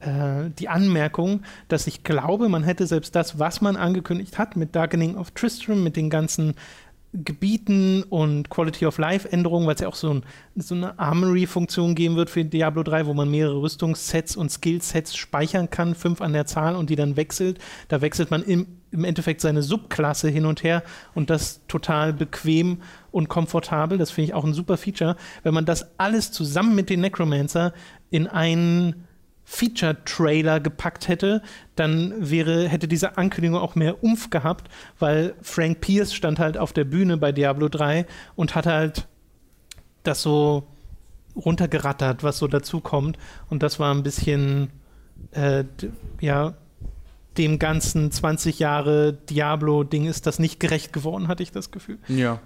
[0.01, 4.75] äh, die Anmerkung, dass ich glaube, man hätte selbst das, was man angekündigt hat, mit
[4.75, 6.55] Darkening of Tristram, mit den ganzen
[7.13, 10.23] Gebieten und Quality of Life Änderungen, weil es ja auch so, ein,
[10.55, 15.71] so eine Armory-Funktion geben wird für Diablo 3, wo man mehrere Rüstungssets und Skillsets speichern
[15.71, 17.59] kann, fünf an der Zahl und die dann wechselt.
[17.89, 22.83] Da wechselt man im, im Endeffekt seine Subklasse hin und her und das total bequem
[23.11, 23.99] und komfortabel.
[23.99, 25.17] Das finde ich auch ein super Feature.
[25.43, 27.73] Wenn man das alles zusammen mit den Necromancer
[28.11, 29.05] in einen
[29.51, 31.43] Feature-Trailer gepackt hätte,
[31.75, 34.71] dann wäre, hätte diese Ankündigung auch mehr Umf gehabt,
[35.01, 39.09] weil Frank Pierce stand halt auf der Bühne bei Diablo 3 und hat halt
[40.05, 40.69] das so
[41.35, 43.19] runtergerattert, was so dazukommt.
[43.49, 44.71] Und das war ein bisschen,
[45.33, 45.65] äh,
[46.21, 46.55] ja,
[47.37, 51.99] dem ganzen 20 Jahre Diablo-Ding ist das nicht gerecht geworden, hatte ich das Gefühl.
[52.07, 52.39] Ja.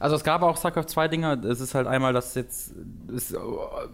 [0.00, 1.40] Also es gab auch StarCraft zwei Dinge.
[1.44, 2.72] Es ist halt einmal, dass jetzt
[3.14, 3.34] es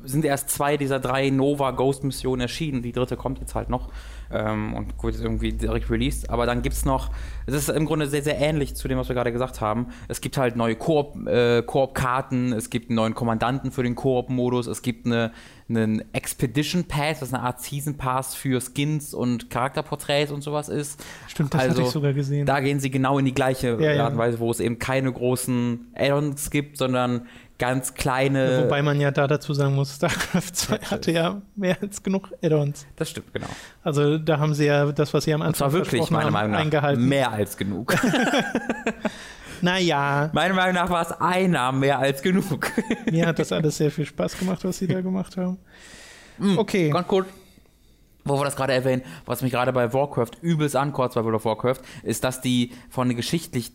[0.04, 2.82] sind erst zwei dieser drei Nova Ghost Missionen erschienen.
[2.82, 3.88] Die dritte kommt jetzt halt noch
[4.30, 6.30] ähm, und wird irgendwie direkt released.
[6.30, 7.10] Aber dann gibt es noch,
[7.46, 9.88] es ist im Grunde sehr, sehr ähnlich zu dem, was wir gerade gesagt haben.
[10.08, 14.82] Es gibt halt neue Koop-Karten, äh, es gibt einen neuen Kommandanten für den Koop-Modus, es
[14.82, 15.32] gibt eine,
[15.68, 21.02] einen Expedition Pass, das eine Art Season Pass für Skins und Charakterporträts und sowas ist.
[21.28, 22.46] Stimmt, das also, hatte ich sogar gesehen.
[22.46, 25.12] Da gehen sie genau in die gleiche ja, Art und Weise, wo es eben keine
[25.12, 27.26] großen Add-ons gibt, sondern
[27.58, 28.64] ganz kleine.
[28.64, 32.86] Wobei man ja da dazu sagen muss, StarCraft 2 hatte ja mehr als genug Add-ons.
[32.96, 33.46] Das stimmt, genau.
[33.82, 36.52] Also da haben sie ja das, was sie am Anfang und zwar wirklich, meiner Meinung
[36.52, 37.06] nach, eingehalten.
[37.06, 37.94] Mehr als genug.
[39.60, 40.30] naja.
[40.32, 42.70] Meiner Meinung nach war es einer mehr als genug.
[43.10, 45.58] Mir hat das alles sehr viel Spaß gemacht, was sie da gemacht haben.
[46.38, 46.90] Mm, okay.
[46.90, 47.28] Ganz kurz,
[48.24, 51.44] wo wir das gerade erwähnen, was mich gerade bei Warcraft übelst ankotzt bei World of
[51.44, 53.72] Warcraft, ist, dass die von geschichtlich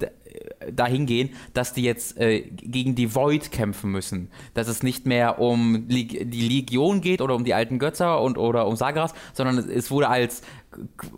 [0.71, 4.29] dahin gehen, dass die jetzt äh, gegen die Void kämpfen müssen.
[4.53, 8.37] Dass es nicht mehr um Leg die Legion geht oder um die alten Götter und
[8.37, 10.41] oder um Sagras, sondern es, es wurde als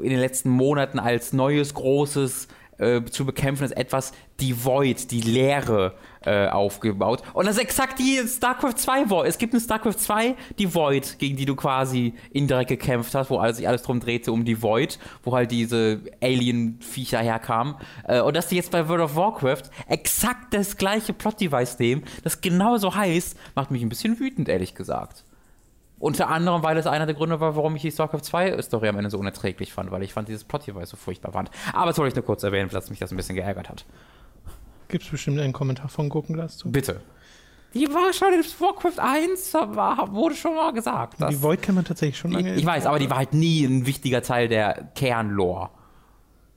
[0.01, 5.95] in den letzten Monaten als neues großes äh, zu bekämpfendes etwas die Void, die Leere
[6.25, 7.23] äh, aufgebaut.
[7.33, 9.27] Und das ist exakt die StarCraft 2 Void.
[9.27, 13.43] Es gibt in StarCraft 2 die Void, gegen die du quasi indirekt gekämpft hast, wo
[13.51, 17.75] sich alles drum drehte um die Void, wo halt diese Alien-Viecher herkamen.
[18.07, 22.41] Äh, und dass die jetzt bei World of Warcraft exakt das gleiche Plot-Device nehmen, das
[22.41, 25.23] genauso heißt, macht mich ein bisschen wütend, ehrlich gesagt.
[25.97, 28.97] Unter anderem, weil es einer der Gründe war, warum ich die StarCraft 2 Story am
[28.97, 31.51] Ende so unerträglich fand, weil ich fand dieses Plot-Device so furchtbar fand.
[31.73, 33.85] Aber das wollte ich nur kurz erwähnen, dass mich das ein bisschen geärgert hat.
[34.91, 36.69] Gibt es bestimmt einen Kommentar von Gurkenglas zu?
[36.69, 37.01] Bitte.
[37.73, 41.21] Die war schon in Warcraft 1, war, wurde schon mal gesagt.
[41.29, 42.51] Die Void kann man tatsächlich schon lange.
[42.51, 45.69] Ich, ich weiß, aber die war halt nie ein wichtiger Teil der Kernlore.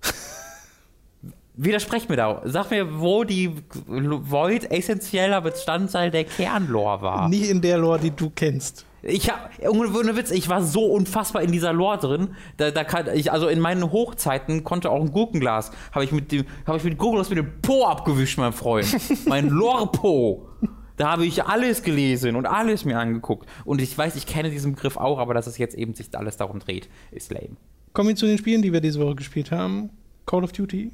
[1.54, 2.42] Widersprech mir da.
[2.44, 3.54] Sag mir, wo die
[3.86, 7.28] Void essentieller Bestandteil der Kernlore war.
[7.28, 8.84] Nie in der Lore, die du kennst.
[9.06, 12.36] Ich hab, ohne Witz, ich war so unfassbar in dieser Lore drin.
[12.56, 16.32] Da, da kann ich, also in meinen Hochzeiten konnte auch ein Gurkenglas, habe ich mit
[16.32, 18.86] dem, habe ich mit Gurkenglas mit dem Po abgewischt, mein Freund.
[19.26, 20.48] mein Lore-Po.
[20.96, 23.48] Da habe ich alles gelesen und alles mir angeguckt.
[23.64, 26.36] Und ich weiß, ich kenne diesen Begriff auch, aber dass es jetzt eben sich alles
[26.36, 27.56] darum dreht, ist lame.
[27.92, 29.90] Kommen wir zu den Spielen, die wir diese Woche gespielt haben.
[30.24, 30.92] Call of Duty,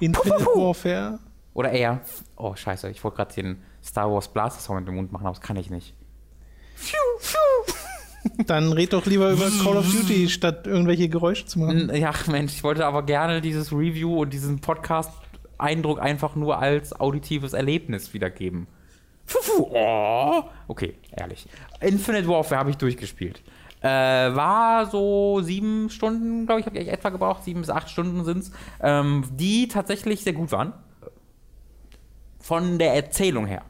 [0.00, 1.18] Infinite Puh, Warfare.
[1.52, 2.00] Oder eher,
[2.36, 5.34] oh scheiße, ich wollte gerade den Star Wars Blaster Song mit dem Mund machen, aber
[5.34, 5.94] das kann ich nicht.
[8.46, 11.94] Dann red doch lieber über Call of Duty, statt irgendwelche Geräusche zu machen.
[11.94, 17.52] Ja, Mensch, ich wollte aber gerne dieses Review und diesen Podcast-Eindruck einfach nur als auditives
[17.52, 18.66] Erlebnis wiedergeben.
[19.58, 20.44] Oh.
[20.68, 21.46] Okay, ehrlich.
[21.80, 23.42] Infinite Warfare habe ich durchgespielt.
[23.80, 27.44] Äh, war so sieben Stunden, glaube ich, habe ich etwa gebraucht.
[27.44, 28.52] Sieben bis acht Stunden sind es.
[28.80, 30.72] Ähm, die tatsächlich sehr gut waren.
[32.40, 33.62] Von der Erzählung her.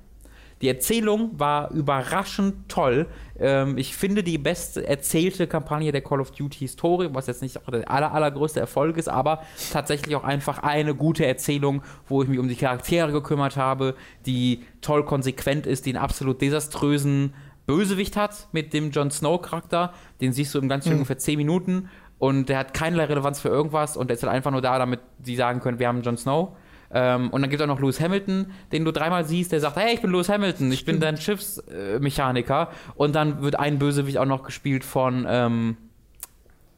[0.61, 3.06] Die Erzählung war überraschend toll.
[3.38, 7.59] Ähm, ich finde die best erzählte Kampagne der Call of Duty Historie, was jetzt nicht
[7.70, 9.42] der aller, allergrößte Erfolg ist, aber
[9.72, 13.94] tatsächlich auch einfach eine gute Erzählung, wo ich mich um die Charaktere gekümmert habe,
[14.26, 17.34] die toll konsequent ist, die einen absolut desaströsen
[17.66, 19.92] Bösewicht hat mit dem Jon Snow Charakter.
[20.20, 20.94] Den siehst du im ganzen mhm.
[20.96, 21.88] ungefähr 10 Minuten
[22.18, 25.00] und der hat keinerlei Relevanz für irgendwas und der ist halt einfach nur da, damit
[25.22, 26.56] sie sagen können, wir haben Jon Snow.
[26.93, 29.76] Ähm, und dann gibt es auch noch Lewis Hamilton, den du dreimal siehst, der sagt,
[29.76, 32.70] hey, ich bin Lewis Hamilton, ich bin dein Schiffsmechaniker.
[32.95, 35.76] und dann wird ein Bösewicht auch noch gespielt von ähm,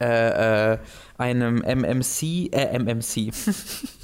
[0.01, 0.77] äh, äh,
[1.17, 3.31] einem MMC, äh, MMC.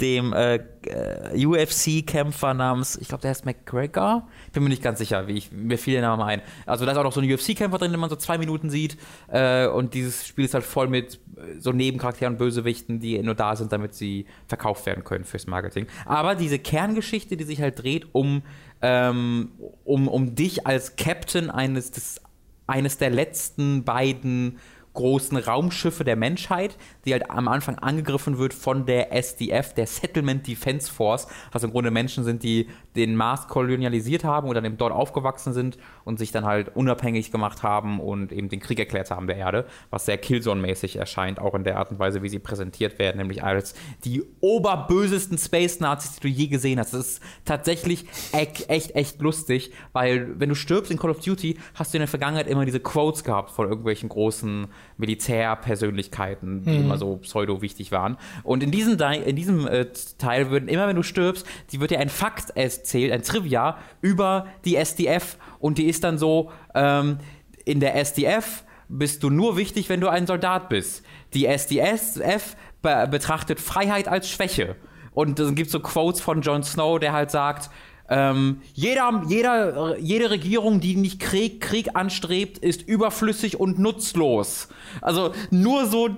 [0.00, 4.28] dem äh, äh UFC-Kämpfer namens, ich glaube, der heißt McGregor.
[4.52, 6.42] Bin mir nicht ganz sicher, wie ich, mir fiel der Name ein.
[6.66, 8.96] Also da ist auch noch so ein UFC-Kämpfer drin, den man so zwei Minuten sieht.
[9.28, 13.34] Äh, und dieses Spiel ist halt voll mit äh, so Nebencharakteren und Bösewichten, die nur
[13.34, 15.86] da sind, damit sie verkauft werden können fürs Marketing.
[16.04, 18.42] Aber diese Kerngeschichte, die sich halt dreht um,
[18.82, 19.52] ähm,
[19.84, 22.20] um, um dich als Captain eines, des,
[22.66, 24.58] eines der letzten beiden
[24.98, 30.44] großen Raumschiffe der Menschheit, die halt am Anfang angegriffen wird von der SDF, der Settlement
[30.44, 34.92] Defense Force, was im Grunde Menschen sind, die den Mars kolonialisiert haben oder eben dort
[34.92, 39.28] aufgewachsen sind und sich dann halt unabhängig gemacht haben und eben den Krieg erklärt haben
[39.28, 42.98] der Erde, was sehr Killzone-mäßig erscheint, auch in der Art und Weise, wie sie präsentiert
[42.98, 43.74] werden, nämlich als
[44.04, 46.92] die oberbösesten Space-Nazis, die du je gesehen hast.
[46.92, 51.56] Das ist tatsächlich echt, echt, echt lustig, weil wenn du stirbst in Call of Duty,
[51.74, 54.66] hast du in der Vergangenheit immer diese Quotes gehabt von irgendwelchen großen
[54.98, 56.84] Militärpersönlichkeiten, die mhm.
[56.84, 58.18] immer so pseudo wichtig waren.
[58.42, 59.86] Und in diesem, in diesem äh,
[60.18, 64.46] Teil würden immer, wenn du stirbst, die wird dir ein Fakt erzählt, ein Trivia über
[64.64, 67.18] die SDF und die ist dann so, ähm,
[67.64, 71.04] in der SDF bist du nur wichtig, wenn du ein Soldat bist.
[71.34, 74.76] Die SDF be betrachtet Freiheit als Schwäche.
[75.12, 77.70] Und es gibt so Quotes von Jon Snow, der halt sagt,
[78.08, 84.68] ähm, jeder, jeder, jede Regierung, die nicht Krieg, Krieg anstrebt, ist überflüssig und nutzlos.
[85.02, 86.08] Also nur so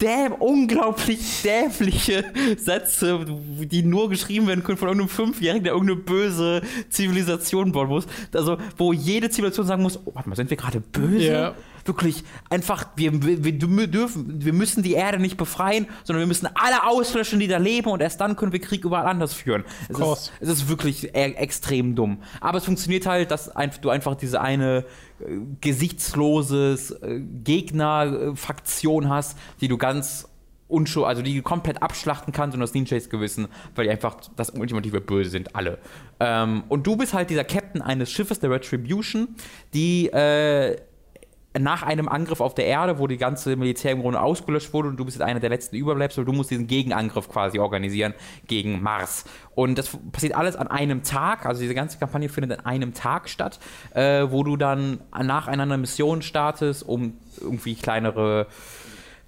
[0.00, 2.24] däm unglaublich dämliche
[2.56, 8.06] Sätze, die nur geschrieben werden können von irgendeinem Fünfjährigen, der irgendeine böse Zivilisation bauen muss.
[8.32, 11.24] Also, wo jede Zivilisation sagen muss, oh, warte mal, sind wir gerade böse?
[11.24, 11.54] Ja
[11.84, 16.48] wirklich einfach, wir, wir, wir, dürfen, wir müssen die Erde nicht befreien, sondern wir müssen
[16.54, 19.64] alle auslöschen, die da leben und erst dann können wir Krieg überall anders führen.
[19.88, 22.22] Es, ist, es ist, wirklich e extrem dumm.
[22.40, 24.84] Aber es funktioniert halt, dass du einfach diese eine
[25.20, 30.28] äh, gesichtslose äh, Gegnerfraktion hast, die du ganz
[30.68, 35.00] unschuld, also die komplett abschlachten kannst und das Ninjas Gewissen, weil die einfach das ultimative
[35.00, 35.78] Böse sind, alle.
[36.20, 39.28] Ähm, und du bist halt dieser Captain eines Schiffes, der Retribution,
[39.72, 40.76] die äh,
[41.58, 44.96] nach einem Angriff auf der Erde, wo die ganze Militär im Grunde ausgelöscht wurde und
[44.96, 48.14] du bist jetzt einer der letzten Überbleibsel, du musst diesen Gegenangriff quasi organisieren
[48.46, 49.24] gegen Mars.
[49.54, 53.28] Und das passiert alles an einem Tag, also diese ganze Kampagne findet an einem Tag
[53.28, 53.60] statt,
[53.94, 58.48] äh, wo du dann nacheinander Missionen startest, um irgendwie kleinere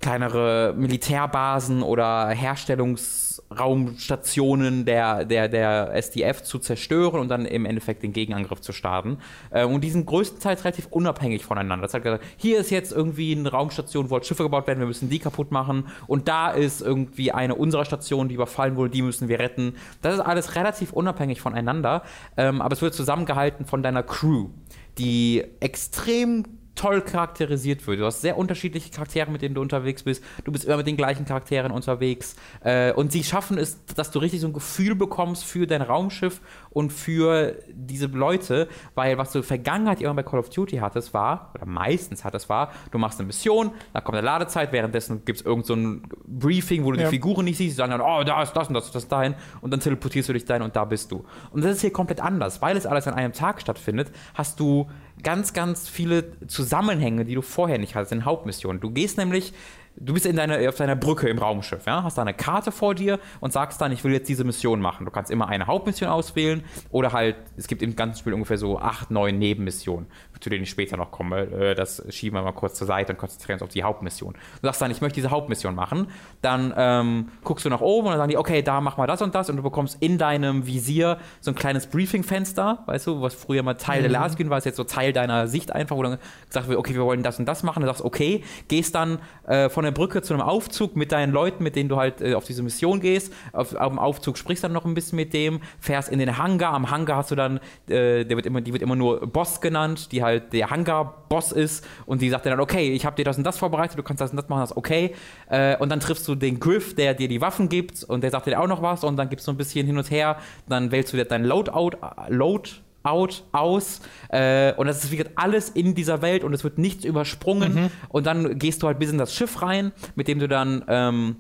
[0.01, 8.13] kleinere Militärbasen oder Herstellungsraumstationen der, der, der SDF zu zerstören und dann im Endeffekt den
[8.13, 9.19] Gegenangriff zu starten.
[9.51, 11.87] Äh, und die sind größtenteils relativ unabhängig voneinander.
[11.87, 14.87] Das hat gesagt, hier ist jetzt irgendwie eine Raumstation, wo halt Schiffe gebaut werden, wir
[14.87, 15.87] müssen die kaputt machen.
[16.07, 19.75] Und da ist irgendwie eine unserer Stationen, die überfallen wurde, die müssen wir retten.
[20.03, 22.03] Das ist alles relativ unabhängig voneinander,
[22.37, 24.51] ähm, aber es wird zusammengehalten von deiner Crew,
[24.99, 26.45] die extrem
[26.77, 28.01] toll charakterisiert wird.
[28.01, 30.23] Du hast sehr unterschiedliche Charaktere, mit denen du unterwegs bist.
[30.45, 32.37] Du bist immer mit den gleichen Charakteren unterwegs.
[32.63, 36.41] Äh, und sie schaffen es, dass du richtig so ein Gefühl bekommst für dein Raumschiff
[36.77, 40.77] und für diese Leute, weil was du in der Vergangenheit immer bei Call of Duty
[40.77, 45.25] hattest, war, oder meistens hattest, war, du machst eine Mission, dann kommt eine Ladezeit, währenddessen
[45.25, 47.05] gibt es irgend so ein Briefing, wo du ja.
[47.05, 49.09] die Figuren nicht siehst, die sagen dann, oh, da ist das und das und das
[49.09, 51.25] dahin und dann teleportierst du dich dahin und da bist du.
[51.51, 54.87] Und das ist hier komplett anders, weil es alles an einem Tag stattfindet, hast du
[55.23, 58.83] ganz, ganz viele Zusammenhänge, die du vorher nicht hattest in Hauptmissionen.
[58.83, 59.55] Du gehst nämlich
[59.99, 62.95] du bist in deiner, auf deiner Brücke im Raumschiff, ja, hast da eine Karte vor
[62.95, 65.05] dir und sagst dann, ich will jetzt diese Mission machen.
[65.05, 68.79] Du kannst immer eine Hauptmission auswählen oder halt, es gibt im ganzen Spiel ungefähr so
[68.79, 70.07] acht, neun Nebenmissionen,
[70.41, 71.43] zu denen ich später noch komme.
[71.43, 74.35] Äh, das schieben wir mal kurz zur Seite und konzentrieren uns auf die Hauptmission.
[74.35, 76.09] Du sagst dann, ich möchte diese Hauptmission machen,
[76.43, 79.23] dann ähm, guckst du nach oben und dann sagen die, okay, da mach mal das
[79.23, 83.35] und das und du bekommst in deinem Visier so ein kleines Briefing-Fenster, weißt du, was
[83.35, 84.03] früher mal Teil mhm.
[84.03, 86.19] der Laskin war, ist jetzt so Teil deiner Sicht einfach, wo dann
[86.49, 89.69] gesagt wird, okay, wir wollen das und das machen, du sagst, okay, gehst dann äh,
[89.69, 92.45] von der Brücke zu einem Aufzug mit deinen Leuten, mit denen du halt äh, auf
[92.45, 93.33] diese Mission gehst.
[93.53, 96.75] Auf, auf, dem Aufzug sprichst dann noch ein bisschen mit dem, fährst in den Hangar.
[96.75, 97.59] Am Hangar hast du dann,
[97.89, 101.87] äh, der wird immer, die wird immer nur Boss genannt, die halt der Hangar-Boss ist.
[102.07, 104.21] Und die sagt dir dann, okay, ich habe dir das und das vorbereitet, du kannst
[104.21, 105.15] das und das machen, das ist okay.
[105.49, 108.47] Äh, und dann triffst du den Griff, der dir die Waffen gibt und der sagt
[108.47, 109.05] dir auch noch was.
[109.05, 110.39] Und dann gibst du ein bisschen hin und her.
[110.69, 111.97] Dann wählst du dir dein Loadout,
[112.29, 112.71] Load
[113.07, 114.01] out, aus.
[114.29, 117.75] Äh, und das ist wie gesagt alles in dieser Welt und es wird nichts übersprungen.
[117.75, 117.91] Mhm.
[118.09, 121.37] Und dann gehst du halt bis in das Schiff rein, mit dem du dann ähm,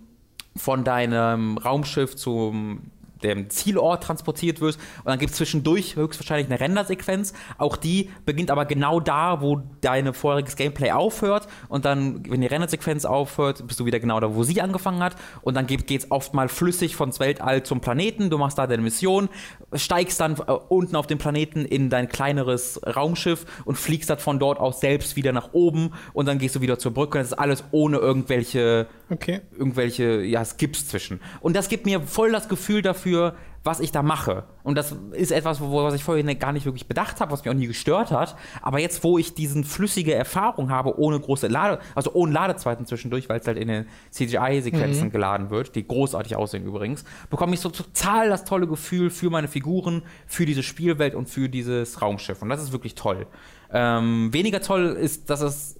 [0.56, 2.90] von deinem Raumschiff zum
[3.22, 4.78] dem Zielort transportiert wirst.
[4.98, 7.32] Und dann gibt es zwischendurch höchstwahrscheinlich eine Rendersequenz.
[7.58, 11.48] Auch die beginnt aber genau da, wo dein vorheriges Gameplay aufhört.
[11.68, 15.16] Und dann, wenn die Rendersequenz aufhört, bist du wieder genau da, wo sie angefangen hat.
[15.42, 18.30] Und dann geht es oft mal flüssig von Weltall zum Planeten.
[18.30, 19.28] Du machst da deine Mission,
[19.72, 24.38] steigst dann äh, unten auf dem Planeten in dein kleineres Raumschiff und fliegst dann von
[24.38, 25.92] dort aus selbst wieder nach oben.
[26.12, 27.18] Und dann gehst du wieder zur Brücke.
[27.18, 29.40] Das ist alles ohne irgendwelche, okay.
[29.56, 31.20] irgendwelche ja, Skips zwischen.
[31.40, 33.34] Und das gibt mir voll das Gefühl dafür, dafür,
[33.64, 34.44] was ich da mache.
[34.62, 37.50] Und das ist etwas, wo, was ich vorher gar nicht wirklich bedacht habe, was mich
[37.50, 38.36] auch nie gestört hat.
[38.62, 43.28] Aber jetzt, wo ich diesen flüssige Erfahrung habe, ohne große Lade, also ohne Ladezeiten zwischendurch,
[43.28, 45.12] weil es halt in den CGI-Sequenzen mhm.
[45.12, 49.48] geladen wird, die großartig aussehen übrigens, bekomme ich so total das tolle Gefühl für meine
[49.48, 52.42] Figuren, für diese Spielwelt und für dieses Raumschiff.
[52.42, 53.26] Und das ist wirklich toll.
[53.72, 55.75] Ähm, weniger toll ist, dass es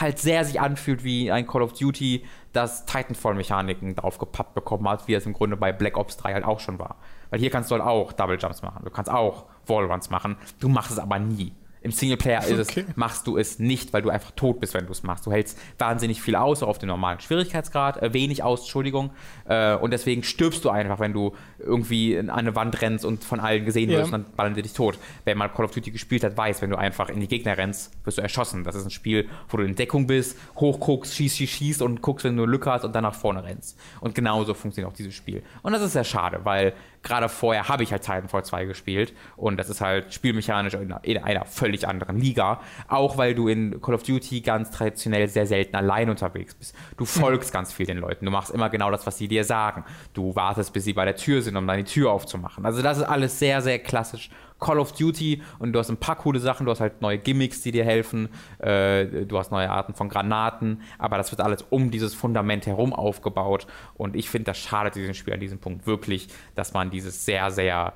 [0.00, 5.14] halt sehr sich anfühlt wie ein Call of Duty, das Titanfall-Mechaniken draufgepappt bekommen hat, wie
[5.14, 6.96] es im Grunde bei Black Ops 3 halt auch schon war.
[7.30, 10.68] Weil hier kannst du halt auch Double Jumps machen, du kannst auch Wallruns machen, du
[10.68, 11.52] machst es aber nie.
[11.84, 12.84] Im Singleplayer okay.
[12.88, 15.26] es, machst du es nicht, weil du einfach tot bist, wenn du es machst.
[15.26, 19.10] Du hältst wahnsinnig viel aus, auch auf dem normalen Schwierigkeitsgrad, äh, wenig aus, Entschuldigung.
[19.46, 23.38] Äh, und deswegen stirbst du einfach, wenn du irgendwie an eine Wand rennst und von
[23.38, 24.18] allen gesehen wirst, ja.
[24.18, 24.98] dann ballern sie dich tot.
[25.24, 27.92] Wer mal Call of Duty gespielt hat, weiß, wenn du einfach in die Gegner rennst,
[28.04, 28.64] wirst du erschossen.
[28.64, 32.24] Das ist ein Spiel, wo du in Deckung bist, hochguckst, schießt, schießt, schießt und guckst,
[32.24, 33.78] wenn du eine Lücke hast und dann nach vorne rennst.
[34.00, 35.42] Und genauso funktioniert auch dieses Spiel.
[35.62, 36.72] Und das ist sehr schade, weil
[37.04, 41.04] gerade vorher habe ich halt Titanfall 2 gespielt und das ist halt spielmechanisch in einer,
[41.04, 42.60] in einer, völlig anderen Liga.
[42.88, 46.74] Auch weil du in Call of Duty ganz traditionell sehr selten allein unterwegs bist.
[46.96, 48.24] Du folgst ganz viel den Leuten.
[48.24, 49.84] Du machst immer genau das, was sie dir sagen.
[50.14, 52.64] Du wartest, bis sie bei der Tür sind, um dann die Tür aufzumachen.
[52.66, 54.30] Also das ist alles sehr, sehr klassisch
[54.64, 57.60] Call of Duty und du hast ein paar coole Sachen, du hast halt neue Gimmicks,
[57.60, 61.90] die dir helfen, äh, du hast neue Arten von Granaten, aber das wird alles um
[61.90, 66.28] dieses Fundament herum aufgebaut und ich finde, das schadet diesem Spiel an diesem Punkt wirklich,
[66.54, 67.92] dass man dieses sehr, sehr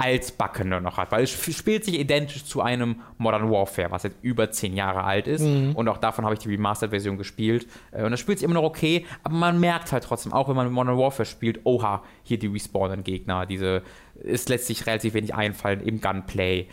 [0.00, 4.50] altbackene noch hat, weil es spielt sich identisch zu einem Modern Warfare, was jetzt über
[4.50, 5.42] zehn Jahre alt ist.
[5.42, 5.72] Mhm.
[5.74, 7.66] und auch davon habe ich die Remastered-Version gespielt.
[7.92, 10.56] Äh, und das spielt sich immer noch okay, aber man merkt halt trotzdem, auch wenn
[10.56, 13.82] man Modern Warfare spielt, oha, hier die respawnenden Gegner, diese,
[14.14, 16.68] ist letztlich relativ wenig einfallen im Gunplay.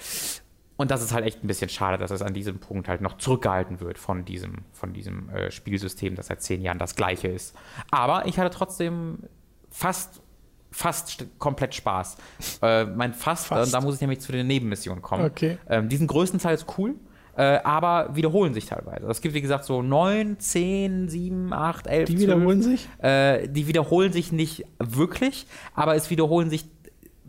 [0.77, 3.17] Und das ist halt echt ein bisschen schade, dass es an diesem Punkt halt noch
[3.17, 7.55] zurückgehalten wird von diesem, von diesem äh, Spielsystem, das seit zehn Jahren das gleiche ist.
[7.89, 9.23] Aber ich hatte trotzdem
[9.71, 10.21] fast
[10.71, 12.17] fast komplett Spaß.
[12.61, 13.69] Äh, mein fast, fast.
[13.69, 15.25] Äh, da muss ich nämlich zu den Nebenmissionen kommen.
[15.25, 15.57] Okay.
[15.69, 16.95] Ähm, die sind größtenteils cool.
[17.37, 19.05] Äh, aber wiederholen sich teilweise.
[19.05, 22.09] Es gibt, wie gesagt, so 9, 10, 7, 8, 11.
[22.09, 22.79] Die wiederholen 12.
[22.79, 22.89] sich?
[23.03, 25.45] Äh, die wiederholen sich nicht wirklich,
[25.75, 26.65] aber es wiederholen sich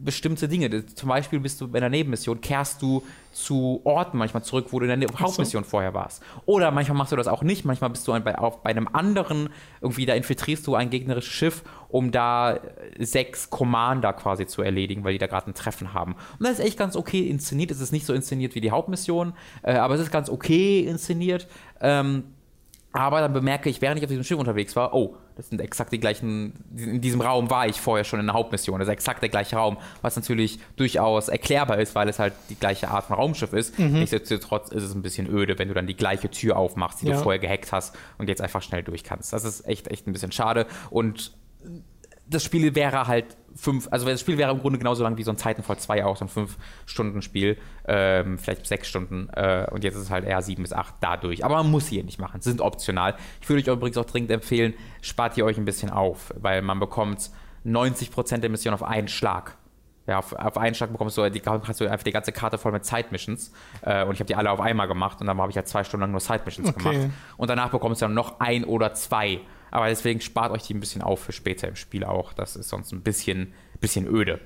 [0.04, 0.86] bestimmte Dinge.
[0.86, 4.92] Zum Beispiel bist du bei einer Nebenmission, kehrst du zu Orten manchmal zurück, wo du
[4.92, 5.70] in der Hauptmission so.
[5.70, 6.22] vorher warst.
[6.46, 7.64] Oder manchmal machst du das auch nicht.
[7.64, 11.32] Manchmal bist du ein, bei, auf, bei einem anderen, irgendwie da infiltrierst du ein gegnerisches
[11.32, 12.58] Schiff, um da
[12.98, 16.14] sechs Commander quasi zu erledigen, weil die da gerade ein Treffen haben.
[16.38, 17.70] Und das ist echt ganz okay inszeniert.
[17.70, 21.48] Es ist nicht so inszeniert wie die Hauptmission, äh, aber es ist ganz okay inszeniert.
[21.80, 22.24] Ähm,
[22.92, 25.92] aber dann bemerke ich, während ich auf diesem Schiff unterwegs war, oh, das sind exakt
[25.92, 29.22] die gleichen, in diesem Raum war ich vorher schon in der Hauptmission, das ist exakt
[29.22, 33.16] der gleiche Raum, was natürlich durchaus erklärbar ist, weil es halt die gleiche Art von
[33.16, 33.78] Raumschiff ist.
[33.78, 33.92] Mhm.
[33.98, 37.16] Nichtsdestotrotz ist es ein bisschen öde, wenn du dann die gleiche Tür aufmachst, die ja.
[37.16, 39.32] du vorher gehackt hast und jetzt einfach schnell durch kannst.
[39.32, 41.32] Das ist echt, echt ein bisschen schade und
[42.30, 45.30] das Spiel wäre halt fünf, also das Spiel wäre im Grunde genauso lang wie so
[45.30, 46.56] ein Titanfall 2 auch, so ein fünf
[46.86, 50.72] Stunden Spiel, ähm, vielleicht sechs Stunden äh, und jetzt ist es halt eher sieben bis
[50.72, 51.44] acht dadurch.
[51.44, 53.16] Aber man muss hier nicht machen, sie sind optional.
[53.40, 56.78] Ich würde euch übrigens auch dringend empfehlen, spart ihr euch ein bisschen auf, weil man
[56.78, 57.30] bekommt
[57.66, 59.56] 90% der Mission auf einen Schlag.
[60.06, 62.72] Ja, auf, auf, einen Schlag bekommst du, die, hast du einfach die ganze Karte voll
[62.72, 63.52] mit Side-Missions.
[63.82, 65.84] Äh, und ich habe die alle auf einmal gemacht und dann habe ich halt zwei
[65.84, 66.78] Stunden lang nur Side-Missions okay.
[66.78, 67.10] gemacht.
[67.36, 69.40] Und danach bekommst du dann noch ein oder zwei
[69.70, 72.32] aber deswegen spart euch die ein bisschen auf für später im Spiel auch.
[72.32, 74.40] Das ist sonst ein bisschen, bisschen öde.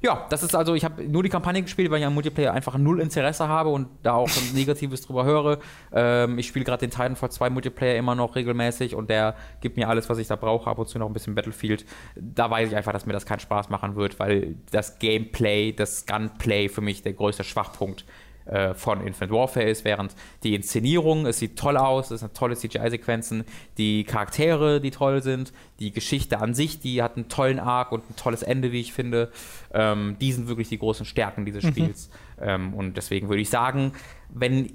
[0.00, 2.76] Ja, das ist also, ich habe nur die Kampagne gespielt, weil ich am Multiplayer einfach
[2.76, 5.58] null Interesse habe und da auch Negatives drüber höre.
[5.92, 9.88] Ähm, ich spiele gerade den Titanfall 2 Multiplayer immer noch regelmäßig und der gibt mir
[9.88, 11.84] alles, was ich da brauche, ab und zu noch ein bisschen Battlefield.
[12.16, 16.04] Da weiß ich einfach, dass mir das keinen Spaß machen wird, weil das Gameplay, das
[16.06, 18.04] Gunplay für mich der größte Schwachpunkt
[18.46, 22.56] äh, von Infinite Warfare ist, während die Inszenierung, es sieht toll aus, es sind tolle
[22.56, 23.44] CGI-Sequenzen,
[23.78, 28.08] die Charaktere, die toll sind, die Geschichte an sich, die hat einen tollen Arc und
[28.08, 29.30] ein tolles Ende, wie ich finde.
[29.72, 31.68] Ähm, die sind wirklich die großen Stärken dieses mhm.
[31.68, 32.10] Spiels.
[32.38, 32.48] Mhm.
[32.48, 33.92] Ähm, und deswegen würde ich sagen,
[34.28, 34.72] wenn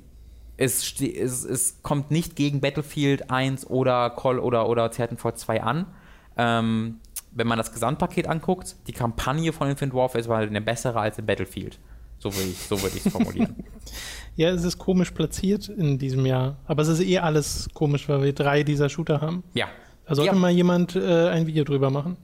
[0.57, 5.85] es, es, es, kommt nicht gegen Battlefield 1 oder Call oder, oder Titanfall 2 an.
[6.35, 6.99] Ähm,
[7.31, 11.19] wenn man das Gesamtpaket anguckt, die Kampagne von Infinite Warfare ist halt eine bessere als
[11.19, 11.79] in Battlefield.
[12.19, 13.55] So würde ich es so würd formulieren.
[14.35, 16.57] ja, es ist komisch platziert in diesem Jahr.
[16.65, 19.43] Aber es ist eh alles komisch, weil wir drei dieser Shooter haben.
[19.53, 19.67] Ja.
[20.05, 20.39] Da sollte ja.
[20.39, 22.17] mal jemand äh, ein Video drüber machen.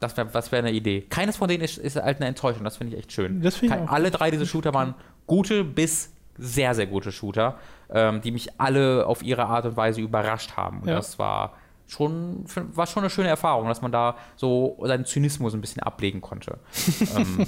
[0.00, 1.02] Das wäre wär eine Idee.
[1.02, 2.62] Keines von denen ist, ist halt eine Enttäuschung.
[2.64, 3.42] Das finde ich echt schön.
[3.42, 3.88] Das ich auch.
[3.88, 4.94] Alle drei dieser Shooter waren
[5.26, 7.58] gute bis sehr, sehr gute Shooter,
[7.90, 10.80] ähm, die mich alle auf ihre Art und Weise überrascht haben.
[10.82, 10.94] Und ja.
[10.94, 11.54] das war
[11.88, 12.44] schon,
[12.74, 16.58] war schon eine schöne Erfahrung, dass man da so seinen Zynismus ein bisschen ablegen konnte.
[17.16, 17.46] ähm,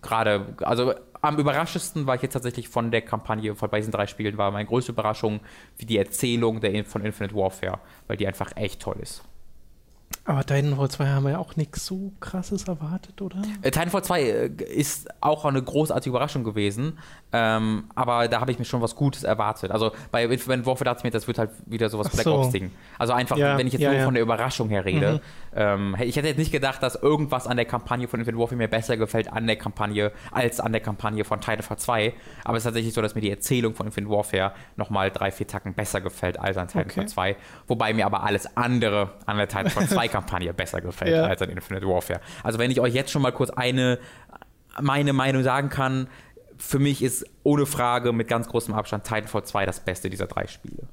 [0.00, 4.06] Gerade, also am überraschendsten war ich jetzt tatsächlich von der Kampagne von bei diesen drei
[4.06, 5.40] Spielen, war meine größte Überraschung
[5.76, 9.22] wie die Erzählung der, von Infinite Warfare, weil die einfach echt toll ist.
[10.24, 13.40] Aber Titanfall 2 haben wir ja auch nichts so krasses erwartet, oder?
[13.62, 16.98] Äh, Titanfall 2 äh, ist auch eine großartige Überraschung gewesen,
[17.32, 19.70] ähm, aber da habe ich mir schon was Gutes erwartet.
[19.70, 22.36] Also bei Infinite Warfare dachte ich mir, das wird halt wieder sowas Black so.
[22.36, 22.70] Ops-Ding.
[22.98, 24.04] Also einfach, Ja, wenn ich jetzt ja, nur ja.
[24.04, 25.20] von der Überraschung her rede.
[25.54, 28.68] Ähm, ich hätte jetzt nicht gedacht, dass irgendwas an der Kampagne von Infinite Warfare mir
[28.68, 32.14] besser gefällt an der Kampagne als an der Kampagne von Titanfall 2.
[32.44, 35.46] Aber es ist tatsächlich so, dass mir die Erzählung von Infinite Warfare nochmal drei, vier
[35.46, 37.06] Tacken besser gefällt als an Titanfall Okay.
[37.06, 37.36] 2.
[37.66, 41.86] Wobei mir aber alles andere an der Titanfall 2 Kampagne besser gefällt als an Infinite
[41.86, 42.20] Warfare.
[42.42, 43.98] Also wenn ich euch jetzt schon mal kurz eine
[44.80, 46.06] meine Meinung sagen kann,
[46.58, 50.46] für mich ist ohne Frage mit ganz großem Abstand Titanfall 2 das beste dieser drei
[50.46, 50.88] Spiele.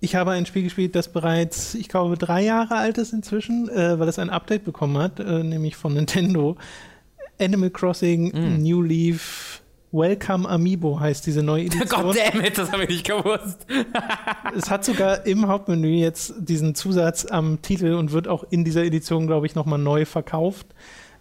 [0.00, 3.98] Ich habe ein Spiel gespielt, das bereits, ich glaube, drei Jahre alt ist inzwischen, äh,
[3.98, 6.56] weil es ein Update bekommen hat, äh, nämlich von Nintendo.
[7.38, 8.62] Animal Crossing Mm.
[8.62, 12.04] New Leaf Welcome Amiibo heißt diese neue Edition.
[12.04, 13.66] Goddammit, das habe ich nicht gewusst.
[14.56, 18.84] es hat sogar im Hauptmenü jetzt diesen Zusatz am Titel und wird auch in dieser
[18.84, 20.66] Edition, glaube ich, nochmal neu verkauft.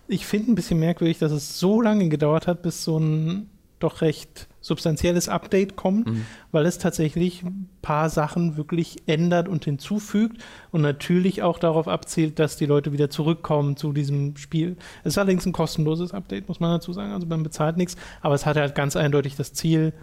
[0.08, 3.50] Ich finde ein bisschen merkwürdig, dass es so lange gedauert hat, bis so ein
[3.80, 6.26] doch recht substanzielles Update kommt, Mhm.
[6.52, 12.40] weil es tatsächlich ein paar Sachen wirklich ändert und hinzufügt und natürlich auch darauf abzielt,
[12.40, 14.76] dass die Leute wieder zurückkommen zu diesem Spiel.
[15.04, 18.36] Es ist allerdings ein kostenloses Update, muss man dazu sagen, also man bezahlt nichts, aber
[18.36, 19.94] es hat halt ganz eindeutig das Ziel,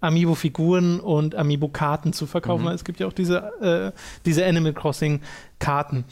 [0.00, 2.68] Amiibo-Figuren und Amiibo-Karten zu verkaufen, Mhm.
[2.68, 6.04] weil es gibt ja auch diese, äh, diese Animal Crossing-Karten.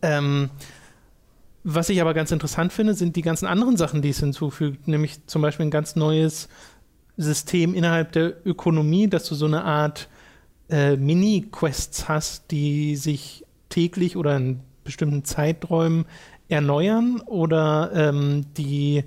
[0.00, 0.48] Ähm,
[1.68, 5.26] was ich aber ganz interessant finde, sind die ganzen anderen Sachen, die es hinzufügt, nämlich
[5.26, 6.48] zum Beispiel ein ganz neues
[7.16, 10.08] System innerhalb der Ökonomie, dass du so eine Art
[10.70, 16.04] äh, Mini-Quests hast, die sich täglich oder in bestimmten Zeiträumen
[16.48, 19.02] erneuern oder ähm, die,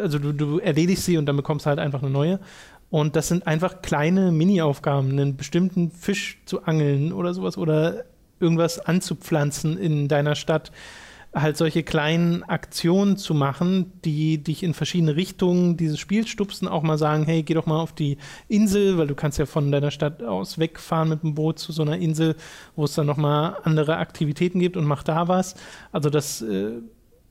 [0.00, 2.40] also du, du erledigst sie und dann bekommst du halt einfach eine neue.
[2.88, 8.06] Und das sind einfach kleine Mini-Aufgaben, einen bestimmten Fisch zu angeln oder sowas oder
[8.40, 10.72] irgendwas anzupflanzen in deiner Stadt.
[11.34, 16.82] Halt solche kleinen Aktionen zu machen, die dich in verschiedene Richtungen dieses Spiels stupsen, auch
[16.82, 18.16] mal sagen, hey, geh doch mal auf die
[18.48, 21.82] Insel, weil du kannst ja von deiner Stadt aus wegfahren mit dem Boot zu so
[21.82, 22.34] einer Insel,
[22.76, 25.54] wo es dann nochmal andere Aktivitäten gibt und mach da was.
[25.92, 26.80] Also das äh,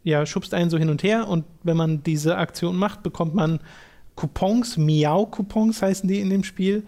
[0.03, 3.59] ja, schubst einen so hin und her und wenn man diese Aktion macht, bekommt man
[4.15, 6.83] Coupons, Miau-Coupons heißen die in dem Spiel.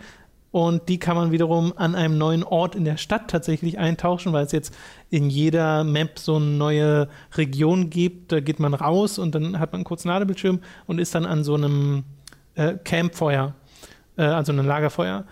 [0.51, 4.45] Und die kann man wiederum an einem neuen Ort in der Stadt tatsächlich eintauschen, weil
[4.45, 4.75] es jetzt
[5.11, 8.31] in jeder Map so eine neue Region gibt.
[8.31, 11.43] Da geht man raus und dann hat man einen kurzen Ladebildschirm und ist dann an
[11.43, 12.03] so einem
[12.55, 13.53] äh, Campfeuer,
[14.17, 15.25] äh, also einem Lagerfeuer.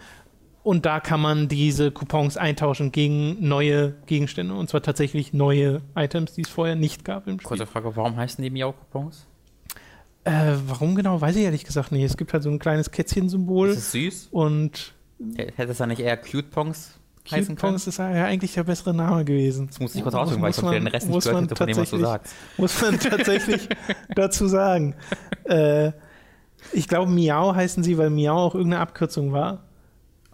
[0.62, 4.54] Und da kann man diese Coupons eintauschen gegen neue Gegenstände.
[4.54, 7.48] Und zwar tatsächlich neue Items, die es vorher nicht gab im Spiel.
[7.48, 9.26] Kurze Frage, warum heißen die Miau-Coupons?
[10.26, 12.04] Äh, warum genau, weiß ich ehrlich gesagt nicht.
[12.04, 14.28] Es gibt halt so ein kleines Kätzchen-Symbol Ist es süß?
[14.32, 14.94] und
[15.56, 17.00] Hätte es da nicht eher Cute-Pongs
[17.30, 17.58] heißen können?
[17.58, 19.68] Cute-Pongs ist ja eigentlich der bessere Name gewesen.
[19.68, 21.78] Das muss ich kurz rausfinden, weil ich man- den Rest nicht gehört hätte von dem,
[21.78, 22.36] was du tatsächlich- sagst.
[22.58, 23.70] Muss man tatsächlich
[24.16, 24.96] dazu sagen.
[25.46, 25.92] Äh,
[26.74, 29.64] ich glaube, Miau heißen sie, weil Miau auch irgendeine Abkürzung war.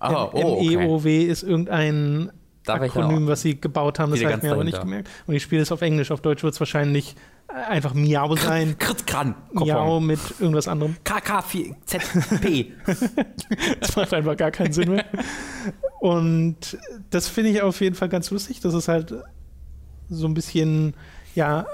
[0.02, 0.76] Oh, oh, okay.
[0.78, 2.32] MEOW ist irgendein
[2.66, 4.12] Da war ich dann Akronym, was sie gebaut haben.
[4.12, 5.10] Das habe ich mir aber nicht gemerkt.
[5.28, 6.12] Und ich spiele es auf Englisch.
[6.12, 7.16] Auf Deutsch wird es wahrscheinlich
[7.54, 8.78] einfach Miau sein.
[8.78, 9.36] Krit Kran.
[9.52, 10.96] Miau mit irgendwas anderem.
[11.06, 12.72] KK4ZP.
[13.80, 15.06] Das macht einfach gar keinen Sinn mehr.
[16.00, 16.78] Und
[17.12, 19.14] das finde ich auf jeden Fall ganz lustig, dass es halt
[20.10, 20.96] so ein bisschen,
[21.36, 21.66] ja,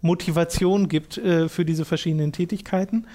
[0.00, 3.06] Motivation gibt äh, für diese verschiedenen Tätigkeiten.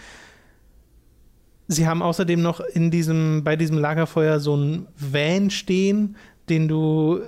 [1.67, 6.17] Sie haben außerdem noch in diesem, bei diesem Lagerfeuer so ein Van stehen,
[6.49, 7.21] den du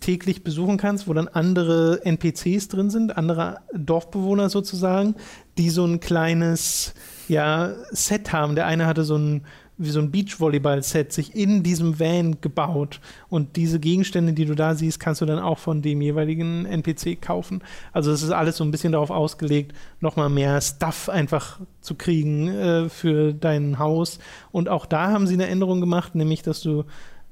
[0.00, 5.14] täglich besuchen kannst, wo dann andere NPCs drin sind, andere Dorfbewohner sozusagen,
[5.58, 6.94] die so ein kleines
[7.28, 8.54] ja, Set haben.
[8.54, 9.42] Der eine hatte so ein
[9.78, 13.00] wie so ein Beachvolleyball-Set sich in diesem Van gebaut.
[13.28, 17.20] Und diese Gegenstände, die du da siehst, kannst du dann auch von dem jeweiligen NPC
[17.20, 17.62] kaufen.
[17.92, 22.48] Also es ist alles so ein bisschen darauf ausgelegt, nochmal mehr Stuff einfach zu kriegen
[22.48, 24.18] äh, für dein Haus.
[24.50, 26.84] Und auch da haben sie eine Änderung gemacht, nämlich dass du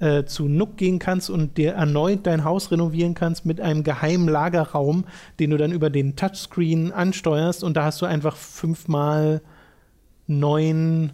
[0.04, 4.28] äh, zu Nook gehen kannst und dir erneut dein Haus renovieren kannst mit einem geheimen
[4.28, 5.04] Lagerraum,
[5.40, 7.64] den du dann über den Touchscreen ansteuerst.
[7.64, 9.40] Und da hast du einfach fünfmal
[10.26, 11.12] neun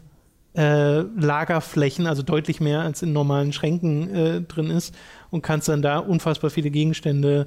[0.56, 4.92] äh, Lagerflächen, also deutlich mehr als in normalen Schränken äh, drin ist
[5.30, 7.46] und kannst dann da unfassbar viele Gegenstände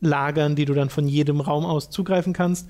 [0.00, 2.68] lagern, die du dann von jedem Raum aus zugreifen kannst.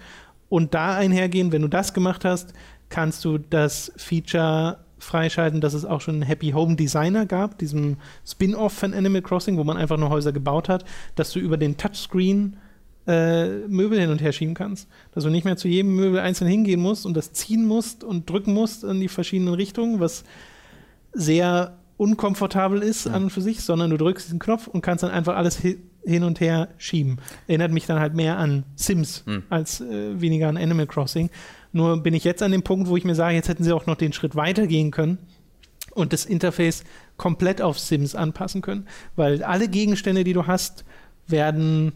[0.49, 2.55] Und da einhergehen, wenn du das gemacht hast,
[2.89, 7.97] kannst du das Feature freischalten, dass es auch schon einen Happy Home Designer gab, diesem
[8.27, 10.85] Spin-off von Animal Crossing, wo man einfach nur Häuser gebaut hat,
[11.15, 12.57] dass du über den Touchscreen
[13.07, 14.89] äh, Möbel hin und her schieben kannst.
[15.13, 18.31] Dass du nicht mehr zu jedem Möbel einzeln hingehen musst und das ziehen musst und
[18.31, 20.25] drücken musst in die verschiedenen Richtungen, was
[21.13, 23.13] sehr unkomfortabel ist Ja.
[23.13, 25.79] an und für sich, sondern du drückst diesen Knopf und kannst dann einfach alles hi-
[26.05, 27.19] hin und her schieben.
[27.47, 29.45] Erinnert mich dann halt mehr an Sims hm.
[29.49, 31.31] als äh, weniger an Animal Crossing.
[31.75, 33.87] Nur bin ich jetzt an dem Punkt, wo ich mir sage, jetzt hätten sie auch
[33.87, 35.19] noch den Schritt weitergehen können
[35.93, 36.85] und das Interface
[37.17, 40.85] komplett auf Sims anpassen können, weil alle Gegenstände, die du hast,
[41.27, 41.93] werden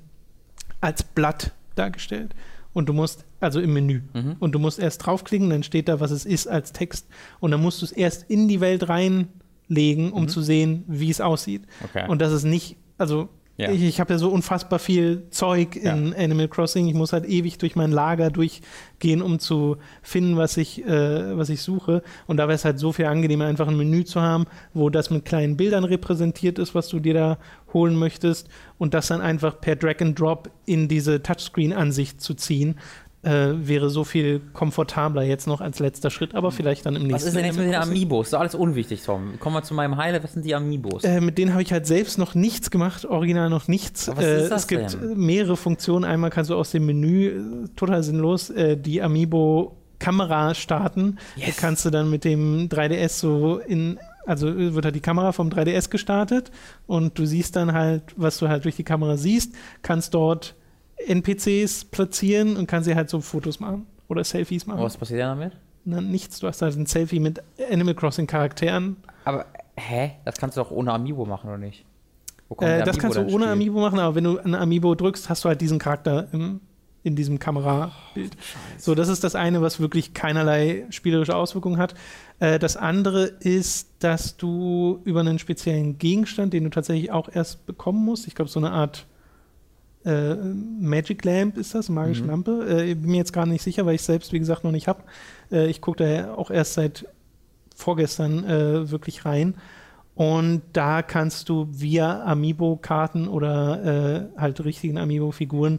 [0.80, 2.34] als Blatt dargestellt.
[2.72, 4.36] Und du musst, also im Menü, mhm.
[4.40, 7.06] und du musst erst draufklicken, dann steht da, was es ist als Text.
[7.38, 10.28] Und dann musst du es erst in die Welt reinlegen, um mhm.
[10.28, 11.62] zu sehen, wie es aussieht.
[11.84, 12.08] Okay.
[12.08, 13.28] Und das ist nicht, also
[13.58, 13.72] ja.
[13.72, 16.16] Ich, ich habe ja so unfassbar viel Zeug in ja.
[16.16, 16.86] Animal Crossing.
[16.86, 21.48] Ich muss halt ewig durch mein Lager durchgehen, um zu finden, was ich, äh, was
[21.48, 22.04] ich suche.
[22.28, 25.10] Und da wäre es halt so viel angenehmer, einfach ein Menü zu haben, wo das
[25.10, 27.38] mit kleinen Bildern repräsentiert ist, was du dir da
[27.72, 28.48] holen möchtest.
[28.78, 32.76] Und das dann einfach per Drag and Drop in diese Touchscreen-Ansicht zu ziehen
[33.28, 37.14] äh, wäre so viel komfortabler jetzt noch als letzter Schritt, aber vielleicht dann im nächsten
[37.14, 38.30] Was ist denn jetzt mit den Amiibos?
[38.30, 39.38] Das ist alles unwichtig, Tom.
[39.38, 40.24] Kommen wir zu meinem Highlight.
[40.24, 41.04] Was sind die Amiibos?
[41.04, 44.08] Äh, mit denen habe ich halt selbst noch nichts gemacht, original noch nichts.
[44.08, 45.18] was ist äh, das es gibt denn?
[45.18, 46.04] mehrere Funktionen.
[46.04, 51.18] Einmal kannst du aus dem Menü, äh, total sinnlos, äh, die Amiibo Kamera starten.
[51.36, 51.46] Yes.
[51.46, 55.48] Da kannst du dann mit dem 3DS so in also wird halt die Kamera vom
[55.48, 56.50] 3DS gestartet
[56.86, 60.54] und du siehst dann halt, was du halt durch die Kamera siehst, kannst dort
[61.06, 64.80] NPCs platzieren und kann sie halt so Fotos machen oder Selfies machen.
[64.80, 65.52] was passiert damit?
[65.84, 66.40] Na, nichts.
[66.40, 68.96] Du hast halt ein Selfie mit Animal Crossing Charakteren.
[69.24, 69.46] Aber,
[69.76, 70.12] hä?
[70.24, 71.84] Das kannst du auch ohne Amiibo machen, oder nicht?
[72.60, 73.48] Äh, das kannst du ohne Spiel?
[73.48, 76.60] Amiibo machen, aber wenn du ein Amiibo drückst, hast du halt diesen Charakter im,
[77.02, 78.36] in diesem Kamerabild.
[78.36, 81.94] Oh, so, das ist das eine, was wirklich keinerlei spielerische Auswirkungen hat.
[82.38, 87.66] Äh, das andere ist, dass du über einen speziellen Gegenstand, den du tatsächlich auch erst
[87.66, 89.06] bekommen musst, ich glaube, so eine Art
[90.08, 92.30] äh, Magic Lamp ist das, magische mhm.
[92.30, 92.66] Lampe.
[92.68, 95.02] Äh, bin mir jetzt gar nicht sicher, weil ich selbst, wie gesagt, noch nicht habe.
[95.52, 97.06] Äh, ich gucke da auch erst seit
[97.74, 99.54] vorgestern äh, wirklich rein.
[100.14, 105.78] Und da kannst du via Amiibo-Karten oder äh, halt richtigen Amiibo-Figuren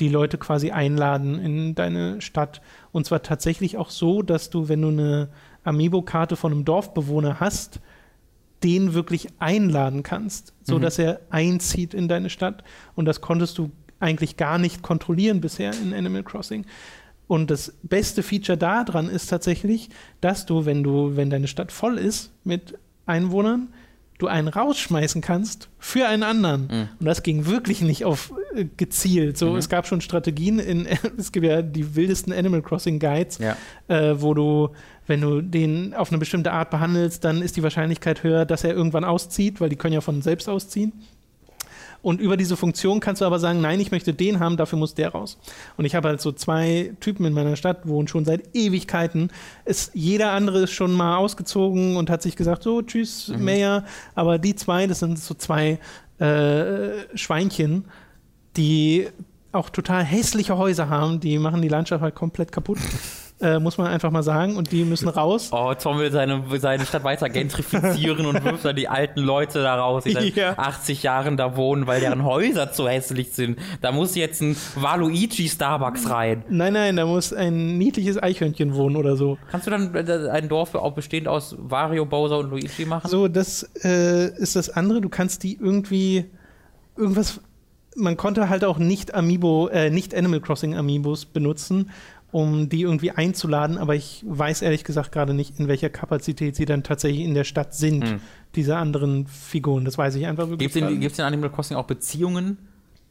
[0.00, 2.60] die Leute quasi einladen in deine Stadt.
[2.92, 5.28] Und zwar tatsächlich auch so, dass du, wenn du eine
[5.64, 7.80] Amiibo-Karte von einem Dorfbewohner hast,
[8.62, 10.82] den wirklich einladen kannst, so mhm.
[10.82, 12.64] dass er einzieht in deine Stadt.
[12.94, 16.66] Und das konntest du eigentlich gar nicht kontrollieren bisher in Animal Crossing.
[17.28, 19.90] Und das beste Feature daran ist tatsächlich,
[20.20, 23.72] dass du, wenn du, wenn deine Stadt voll ist mit Einwohnern,
[24.18, 26.62] du einen rausschmeißen kannst für einen anderen.
[26.62, 26.88] Mhm.
[27.00, 29.36] Und das ging wirklich nicht auf äh, gezielt.
[29.36, 29.56] So, mhm.
[29.56, 30.86] es gab schon Strategien in,
[31.18, 33.56] es gibt ja die wildesten Animal Crossing Guides, ja.
[33.88, 34.70] äh, wo du,
[35.06, 38.74] wenn du den auf eine bestimmte Art behandelst, dann ist die Wahrscheinlichkeit höher, dass er
[38.74, 40.92] irgendwann auszieht, weil die können ja von selbst ausziehen.
[42.06, 44.94] Und über diese Funktion kannst du aber sagen, nein, ich möchte den haben, dafür muss
[44.94, 45.38] der raus.
[45.76, 49.32] Und ich habe halt so zwei Typen in meiner Stadt, wohnen schon seit Ewigkeiten.
[49.64, 53.44] Es, jeder andere ist schon mal ausgezogen und hat sich gesagt, so, tschüss, mhm.
[53.44, 53.84] Mayor.
[54.14, 55.80] Aber die zwei, das sind so zwei
[56.20, 57.86] äh, Schweinchen,
[58.56, 59.08] die
[59.50, 62.78] auch total hässliche Häuser haben, die machen die Landschaft halt komplett kaputt
[63.40, 64.56] äh, muss man einfach mal sagen.
[64.56, 65.50] Und die müssen raus.
[65.52, 69.74] Oh, Tom will seine, seine Stadt weiter gentrifizieren und wirft dann die alten Leute da
[69.76, 70.58] raus, die seit ja.
[70.58, 73.58] 80 Jahren da wohnen, weil deren Häuser zu hässlich sind.
[73.82, 76.44] Da muss jetzt ein Waluigi Starbucks rein.
[76.48, 79.38] Nein, nein, da muss ein niedliches Eichhörnchen wohnen oder so.
[79.50, 83.08] Kannst du dann äh, ein Dorf auch bestehend aus Wario, Bowser und Luigi machen?
[83.08, 85.00] So, das äh, ist das andere.
[85.00, 86.26] Du kannst die irgendwie
[86.96, 87.40] irgendwas
[87.96, 91.90] man konnte halt auch nicht Amiibo, äh, nicht Animal Crossing Amiibos benutzen,
[92.36, 96.66] um die irgendwie einzuladen, aber ich weiß ehrlich gesagt gerade nicht, in welcher Kapazität sie
[96.66, 98.20] dann tatsächlich in der Stadt sind, mhm.
[98.54, 99.86] diese anderen Figuren.
[99.86, 101.00] Das weiß ich einfach wirklich nicht.
[101.00, 102.58] Gibt es in Animal Crossing auch Beziehungen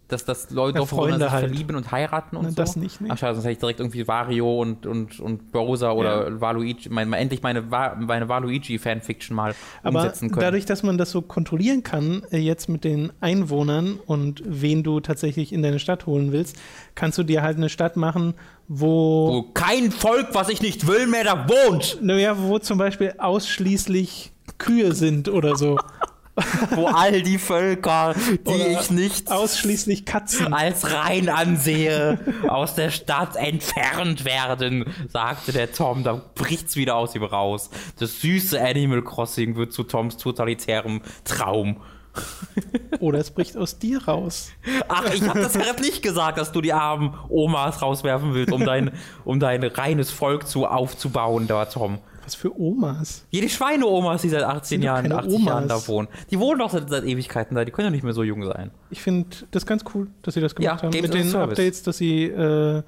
[0.08, 1.47] dass das Leute ja, Freunde sich halt.
[1.47, 2.56] verlieben und heiraten und Na, so.
[2.56, 3.12] Das nicht, nicht.
[3.12, 6.41] Ach schade, sonst hätte ich direkt irgendwie Wario und, und, und Bowser oder ja.
[6.41, 10.41] Waluigi, mein, endlich meine, meine Waluigi-Fanfiction mal Aber umsetzen können.
[10.41, 14.99] dadurch, dass man das so kontrollieren kann, äh, jetzt mit den Einwohnern und wen du
[14.99, 16.58] tatsächlich in deine Stadt holen willst,
[16.93, 18.36] kannst du dir halt eine Stadt machen,
[18.68, 19.30] wo.
[19.32, 21.99] Wo kein Volk, was ich nicht will, mehr da wohnt.
[22.01, 25.78] Naja, wo zum Beispiel ausschließlich Kühe sind oder so.
[26.71, 28.13] wo all die Völker,
[28.45, 35.51] die Oder ich nicht ausschließlich Katzen als rein ansehe, aus der Stadt entfernt werden, sagte
[35.53, 36.03] der Tom.
[36.03, 37.69] Da bricht's wieder aus ihm raus.
[37.99, 41.77] Das süße Animal Crossing wird zu Toms totalitärem Traum.
[42.99, 44.51] Oder es bricht aus dir raus.
[44.88, 48.65] Ach, ich habe das gerade nicht gesagt, dass du die armen Omas rauswerfen willst, um
[48.65, 48.91] dein,
[49.25, 51.99] um dein reines Volk zu aufzubauen, da, Tom.
[52.26, 53.26] Was für Omas?
[53.30, 55.45] Jede Schweine-Omas, die seit 18 Jahren, 80 Omas.
[55.47, 56.07] Jahren da wohnen.
[56.32, 58.71] Die wohnen doch seit, seit, Ewigkeiten da, die können ja nicht mehr so jung sein.
[58.89, 61.01] Ich finde das ganz cool, dass sie das gemacht ja, haben.
[61.01, 61.51] Mit den Service.
[61.51, 62.82] Updates, dass sie äh,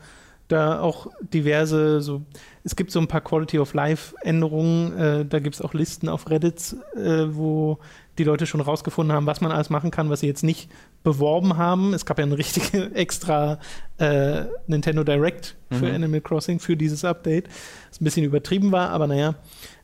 [0.47, 2.21] da auch diverse, so,
[2.63, 6.09] es gibt so ein paar Quality of Life Änderungen, äh, da gibt es auch Listen
[6.09, 7.79] auf Reddit, äh, wo
[8.18, 10.70] die Leute schon rausgefunden haben, was man alles machen kann, was sie jetzt nicht
[11.03, 11.93] beworben haben.
[11.93, 13.59] Es gab ja eine richtige extra
[13.97, 15.95] äh, Nintendo Direct für mhm.
[15.95, 17.47] Animal Crossing, für dieses Update,
[17.89, 19.36] das ein bisschen übertrieben war, aber naja,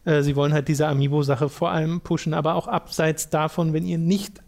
[0.06, 3.98] äh, sie wollen halt diese Amiibo-Sache vor allem pushen, aber auch abseits davon, wenn ihr
[3.98, 4.42] nicht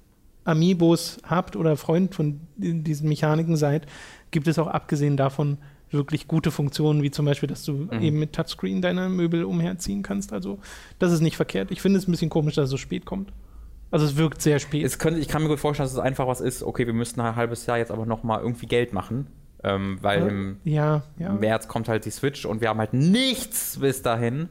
[0.43, 3.87] Amiibos habt oder Freund von diesen Mechaniken seid,
[4.31, 5.57] gibt es auch abgesehen davon
[5.91, 8.01] wirklich gute Funktionen, wie zum Beispiel, dass du mhm.
[8.01, 10.33] eben mit Touchscreen deine Möbel umherziehen kannst.
[10.33, 10.59] Also,
[10.99, 11.71] das ist nicht verkehrt.
[11.71, 13.31] Ich finde es ein bisschen komisch, dass es so spät kommt.
[13.95, 14.83] Also, es wirkt sehr spät.
[14.85, 17.21] Es könnte, ich kann mir gut vorstellen, dass es einfach was ist, okay, wir müssten
[17.21, 19.27] ein halbes Jahr jetzt aber nochmal irgendwie Geld machen.
[19.63, 21.31] Ähm, weil ja, im ja, ja.
[21.31, 24.49] März kommt halt die Switch und wir haben halt nichts bis dahin.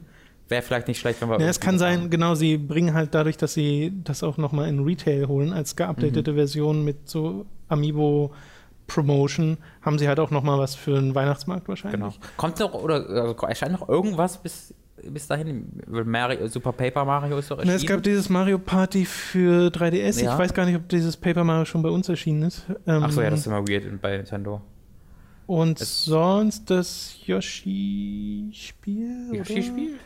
[0.49, 1.39] Wäre vielleicht nicht schlecht, wenn wir.
[1.39, 2.09] Ja, es kann sein, haben.
[2.09, 6.31] genau, sie bringen halt dadurch, dass sie das auch nochmal in Retail holen, als geupdatete
[6.31, 6.35] mhm.
[6.35, 8.33] Version mit so Amiibo
[8.87, 11.99] Promotion haben sie halt auch noch mal was für einen Weihnachtsmarkt wahrscheinlich.
[11.99, 12.13] Genau.
[12.37, 14.73] Kommt noch oder also erscheint noch irgendwas bis
[15.11, 15.67] bis dahin?
[15.87, 17.75] Mario, Super Paper Mario ist doch erschienen.
[17.75, 20.23] es gab dieses Mario Party für 3DS.
[20.23, 20.33] Ja.
[20.33, 22.65] Ich weiß gar nicht, ob dieses Paper Mario schon bei uns erschienen ist.
[22.87, 24.61] Ähm, Ach so, ja, das ist immer weird bei Nintendo.
[25.47, 29.29] Und es sonst das Yoshi-Spiel?
[29.33, 29.99] Yoshi-Spiel?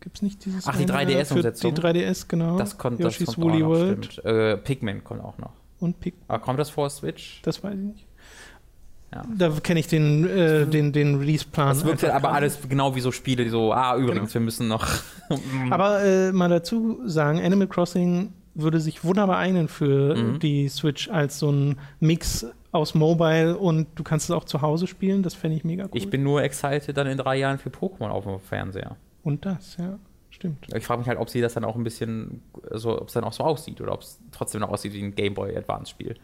[0.00, 1.74] Gibt es nicht dieses Ach, die 3DS-Umsetzung?
[1.74, 2.56] Die 3DS, genau.
[2.56, 4.24] Das kommt, Yoshi's das kommt Woolly World.
[4.24, 5.52] Äh, Pikmin kommt auch noch.
[5.78, 6.24] Und Pikmin.
[6.26, 7.40] Aber kommt das vor Switch?
[7.42, 8.06] Das weiß ich nicht.
[9.12, 9.22] Ja.
[9.36, 11.68] Da kenne ich den, äh, den, den Release-Plan.
[11.68, 14.86] Das wirkt aber alles genau wie so Spiele, die so, ah, übrigens, wir müssen noch.
[15.70, 20.38] aber äh, mal dazu sagen, Animal Crossing würde sich wunderbar eignen für mhm.
[20.38, 24.86] die Switch als so ein Mix aus Mobile und du kannst es auch zu Hause
[24.86, 25.22] spielen.
[25.22, 25.90] Das fände ich mega cool.
[25.94, 28.96] Ich bin nur excited dann in drei Jahren für Pokémon auf dem Fernseher.
[29.24, 29.98] Und das, ja.
[30.30, 30.68] Stimmt.
[30.74, 33.24] Ich frage mich halt, ob sie das dann auch ein bisschen, so, ob es dann
[33.24, 36.16] auch so aussieht oder ob es trotzdem noch aussieht wie ein Game Boy Advance Spiel.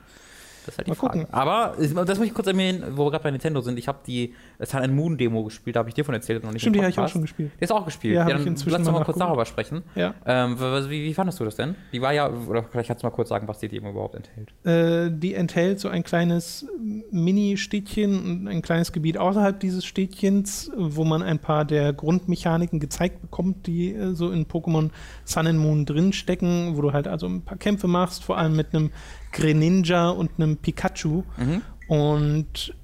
[0.67, 1.21] Das ist halt die Mal Frage.
[1.21, 1.35] Gucken.
[1.35, 3.79] Aber das muss ich kurz erwähnen, wo wir gerade bei Nintendo sind.
[3.79, 6.43] Ich habe die Sun and Moon Demo gespielt, da habe ich dir von erzählt.
[6.43, 7.53] Noch nicht Stimmt, die habe ich auch schon gespielt.
[7.61, 8.15] Die ist auch gespielt.
[8.15, 9.83] Ja, ja dann lass uns mal kurz darüber sprechen.
[9.95, 10.15] Ja.
[10.27, 11.77] Ähm, wie, wie, fandest du das denn?
[11.93, 14.53] Die war ja, oder vielleicht kannst du mal kurz sagen, was die Demo überhaupt enthält.
[14.65, 16.67] Äh, die enthält so ein kleines
[17.11, 23.67] Mini-Städtchen, ein kleines Gebiet außerhalb dieses Städtchens, wo man ein paar der Grundmechaniken gezeigt bekommt,
[23.67, 24.91] die äh, so in Pokémon
[25.25, 28.75] Sun and Moon drinstecken, wo du halt also ein paar Kämpfe machst, vor allem mit
[28.75, 28.91] einem
[29.37, 31.23] Greninja und einem Pikachu.
[31.37, 31.63] Mhm.
[31.89, 32.75] Und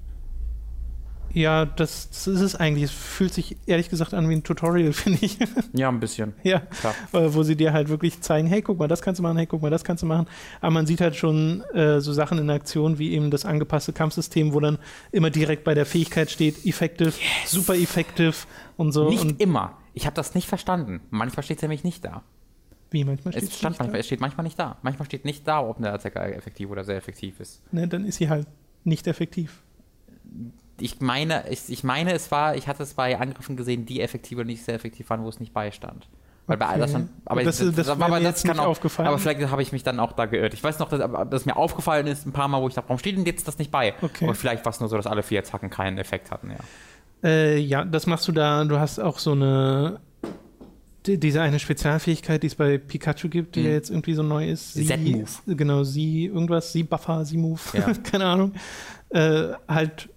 [1.34, 2.84] ja, das, das, ist es eigentlich.
[2.84, 5.38] Es fühlt sich ehrlich gesagt an wie ein Tutorial, finde ich.
[5.72, 6.34] Ja, ein bisschen.
[6.42, 6.94] ja, Klar.
[7.12, 9.62] wo sie dir halt wirklich zeigen, hey, guck mal, das kannst du machen, hey, guck
[9.62, 10.26] mal, das kannst du machen.
[10.60, 14.52] Aber man sieht halt schon äh, so Sachen in Aktion, wie eben das angepasste Kampfsystem,
[14.52, 14.78] wo dann
[15.10, 17.50] immer direkt bei der Fähigkeit steht, effective, yes.
[17.50, 18.34] super effective
[18.76, 19.08] und so.
[19.08, 19.78] Nicht und immer.
[19.94, 21.00] Ich habe das nicht verstanden.
[21.10, 22.22] Manchmal steht es nämlich nicht da.
[22.92, 24.76] Wie, manchmal steht es stand manchmal, Es steht manchmal nicht da.
[24.82, 27.62] Manchmal steht nicht da, ob eine Attacke effektiv oder sehr effektiv ist.
[27.72, 28.46] Ne, dann ist sie halt
[28.84, 29.62] nicht effektiv.
[30.80, 34.38] Ich meine, ich, ich meine, es war, ich hatte es bei Angriffen gesehen, die effektiv
[34.38, 36.08] oder nicht sehr effektiv waren, wo es nicht beistand.
[36.46, 36.66] Weil okay.
[36.72, 39.08] bei das, aber das, das, das, das war mir jetzt nicht auch, aufgefallen.
[39.08, 40.54] Aber vielleicht habe ich mich dann auch da geirrt.
[40.54, 42.98] Ich weiß noch, dass, dass, mir aufgefallen ist ein paar Mal, wo ich dachte, warum
[42.98, 43.94] steht denn jetzt das nicht bei?
[44.02, 44.26] Okay.
[44.26, 46.56] Und vielleicht war es nur so, dass alle vier Attacken keinen Effekt hatten, ja.
[47.24, 48.64] Äh, ja, das machst du da.
[48.64, 50.00] Du hast auch so eine
[51.06, 53.66] diese eine Spezialfähigkeit, die es bei Pikachu gibt, die mhm.
[53.66, 54.74] ja jetzt irgendwie so neu ist.
[54.74, 55.26] Z-Move.
[55.46, 57.92] Genau, sie, irgendwas, sie Buffer, sie Move, ja.
[58.02, 58.52] keine Ahnung.
[59.10, 60.08] Äh, halt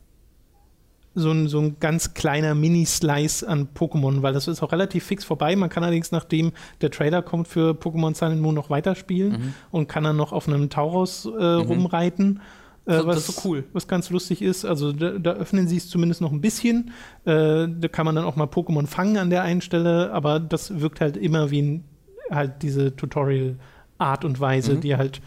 [1.16, 5.24] so ein, so ein ganz kleiner Mini-Slice an Pokémon, weil das ist auch relativ fix
[5.24, 5.56] vorbei.
[5.56, 9.54] Man kann allerdings, nachdem der Trailer kommt für Pokémon Sun and Moon, noch weiterspielen mhm.
[9.72, 11.62] und kann dann noch auf einem Tauros äh, mhm.
[11.62, 12.42] rumreiten.
[12.86, 13.64] Äh, was, das ist so cool.
[13.74, 14.66] Was ganz lustig ist.
[14.66, 16.92] Also da, da öffnen sie es zumindest noch ein bisschen.
[17.26, 20.80] Äh, da kann man dann auch mal Pokémon fangen an der einen Stelle, aber das
[20.80, 21.84] wirkt halt immer wie ein,
[22.30, 24.82] halt diese Tutorial-Art und Weise, mhm.
[24.82, 25.22] die halt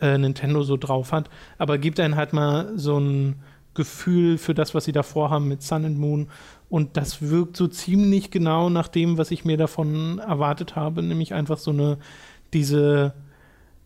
[0.00, 1.30] äh, Nintendo so drauf hat.
[1.58, 3.36] Aber gibt einen halt mal so ein
[3.74, 6.28] Gefühl für das, was sie da vorhaben mit Sun and Moon.
[6.68, 11.34] Und das wirkt so ziemlich genau nach dem, was ich mir davon erwartet habe, nämlich
[11.34, 11.98] einfach so eine,
[12.52, 13.14] diese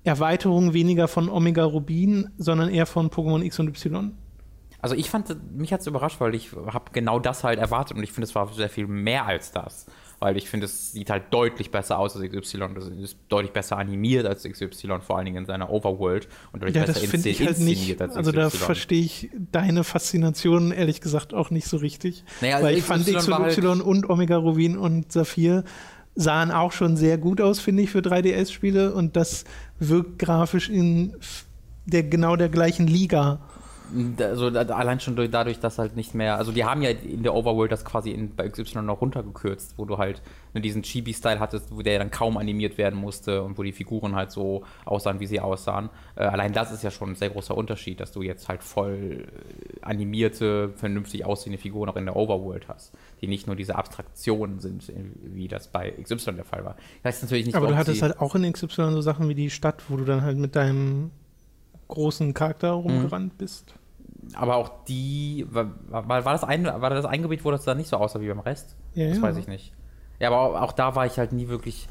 [0.05, 4.13] Erweiterung weniger von Omega Rubin, sondern eher von Pokémon X und Y.
[4.81, 8.03] Also ich fand, mich hat es überrascht, weil ich habe genau das halt erwartet und
[8.05, 9.87] ich finde, es war sehr viel mehr als das.
[10.21, 12.75] Weil ich finde, es sieht halt deutlich besser aus als XY.
[12.75, 16.77] Das ist deutlich besser animiert als XY, vor allen Dingen in seiner Overworld und deutlich
[16.77, 18.01] ja, besser das inszeniert, ich halt nicht.
[18.01, 22.25] als Also da verstehe ich deine Faszination ehrlich gesagt auch nicht so richtig.
[22.41, 25.65] Naja, weil ich fand X und Y halt und Omega Rubin und Saphir
[26.17, 29.45] sahen auch schon sehr gut aus, finde ich, für 3DS-Spiele und das
[29.79, 31.15] wirkt grafisch in
[31.87, 33.41] der genau der gleichen Liga.
[34.19, 37.73] Also allein schon dadurch, dass halt nicht mehr, also die haben ja in der Overworld
[37.73, 40.23] das quasi in, bei XY noch runtergekürzt, wo du halt
[40.55, 44.15] ne, diesen Chibi-Style hattest, wo der dann kaum animiert werden musste und wo die Figuren
[44.15, 45.91] halt so aussahen, wie sie aussahen.
[46.17, 49.27] Äh, allein das ist ja schon ein sehr großer Unterschied, dass du jetzt halt voll
[49.27, 54.61] äh, animierte, vernünftig aussehende Figuren auch in der Overworld hast, die nicht nur diese Abstraktionen
[54.61, 56.77] sind, wie das bei XY der Fall war.
[56.99, 59.51] Ich weiß natürlich nicht, Aber du hattest halt auch in XY so Sachen wie die
[59.51, 61.11] Stadt, wo du dann halt mit deinem
[61.89, 63.39] großen Charakter rumgerannt mhm.
[63.39, 63.75] bist.
[64.35, 67.89] Aber auch die, war, war, das ein, war das ein Gebiet, wo das dann nicht
[67.89, 68.77] so aussah wie beim Rest?
[68.95, 69.23] Ja, das ja.
[69.23, 69.73] weiß ich nicht.
[70.21, 71.89] Ja, aber auch, auch da war ich halt nie wirklich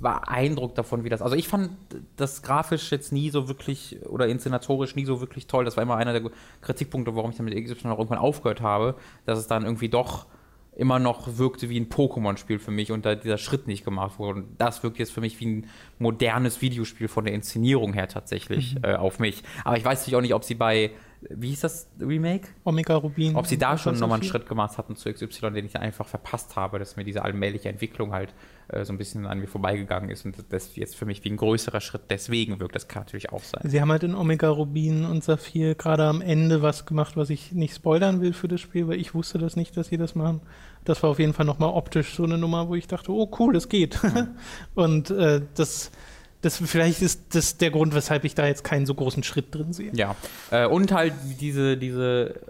[0.00, 1.22] beeindruckt davon, wie das.
[1.22, 1.70] Also ich fand
[2.16, 5.64] das grafisch jetzt nie so wirklich oder inszenatorisch nie so wirklich toll.
[5.64, 6.30] Das war immer einer der
[6.60, 8.94] Kritikpunkte, warum ich dann mit XY auch irgendwann aufgehört habe,
[9.26, 10.26] dass es dann irgendwie doch
[10.78, 14.40] immer noch wirkte wie ein Pokémon-Spiel für mich und da dieser Schritt nicht gemacht wurde.
[14.40, 15.66] Und das wirkt jetzt für mich wie ein
[15.98, 18.84] modernes Videospiel von der Inszenierung her tatsächlich mhm.
[18.84, 19.42] äh, auf mich.
[19.64, 22.48] Aber ich weiß natürlich auch nicht, ob sie bei wie hieß das Remake?
[22.64, 23.34] Omega Rubin.
[23.34, 26.54] Ob sie da schon nochmal einen Schritt gemacht hatten zu XY, den ich einfach verpasst
[26.56, 28.32] habe, dass mir diese allmähliche Entwicklung halt
[28.68, 31.36] äh, so ein bisschen an mir vorbeigegangen ist und das jetzt für mich wie ein
[31.36, 32.76] größerer Schritt deswegen wirkt.
[32.76, 33.68] Das kann natürlich auch sein.
[33.68, 37.52] Sie haben halt in Omega Rubin und Saphir gerade am Ende was gemacht, was ich
[37.52, 40.40] nicht spoilern will für das Spiel, weil ich wusste das nicht, dass sie das machen.
[40.84, 43.52] Das war auf jeden Fall nochmal optisch so eine Nummer, wo ich dachte, oh cool,
[43.52, 44.00] das geht.
[44.02, 44.28] Ja.
[44.74, 45.90] und äh, das
[46.40, 49.72] das, vielleicht ist das der Grund, weshalb ich da jetzt keinen so großen Schritt drin
[49.72, 49.90] sehe.
[49.94, 50.14] Ja.
[50.50, 52.40] Äh, und halt diese, diese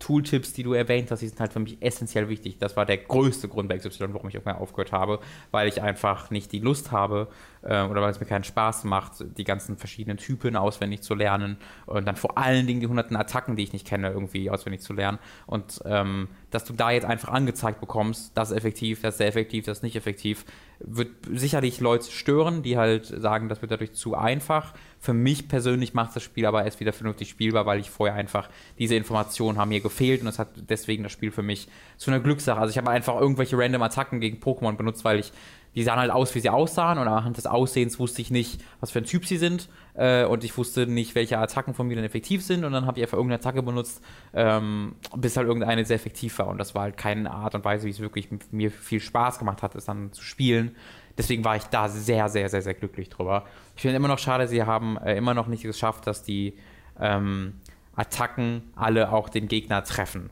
[0.00, 2.58] Tooltips, die du erwähnt hast, die sind halt für mich essentiell wichtig.
[2.58, 5.20] Das war der größte Grund bei XY, warum ich irgendwann aufgehört habe,
[5.50, 7.28] weil ich einfach nicht die Lust habe
[7.62, 11.58] äh, oder weil es mir keinen Spaß macht, die ganzen verschiedenen Typen auswendig zu lernen
[11.84, 14.94] und dann vor allen Dingen die hunderten Attacken, die ich nicht kenne, irgendwie auswendig zu
[14.94, 15.18] lernen.
[15.46, 19.28] Und ähm, dass du da jetzt einfach angezeigt bekommst, das ist effektiv, das ist sehr
[19.28, 20.46] effektiv, das ist nicht effektiv,
[20.80, 24.72] wird sicherlich Leute stören, die halt sagen, das wird dadurch zu einfach.
[25.02, 28.50] Für mich persönlich macht das Spiel aber erst wieder vernünftig spielbar, weil ich vorher einfach
[28.78, 32.20] diese Informationen haben mir gefehlt und es hat deswegen das Spiel für mich zu einer
[32.20, 32.60] Glückssache.
[32.60, 35.32] Also ich habe einfach irgendwelche random Attacken gegen Pokémon benutzt, weil ich
[35.74, 38.90] die sahen halt aus, wie sie aussahen und anhand des Aussehens wusste ich nicht, was
[38.90, 42.04] für ein Typ sie sind äh, und ich wusste nicht, welche Attacken von mir dann
[42.04, 44.02] effektiv sind und dann habe ich einfach irgendeine Attacke benutzt,
[44.34, 47.86] ähm, bis halt irgendeine sehr effektiv war und das war halt keine Art und Weise,
[47.86, 50.74] wie es wirklich mir viel Spaß gemacht hat, es dann zu spielen.
[51.20, 53.44] Deswegen war ich da sehr, sehr, sehr, sehr glücklich drüber.
[53.76, 56.56] Ich finde immer noch schade, sie haben äh, immer noch nicht geschafft, dass die
[56.98, 57.60] ähm,
[57.94, 60.30] Attacken alle auch den Gegner treffen.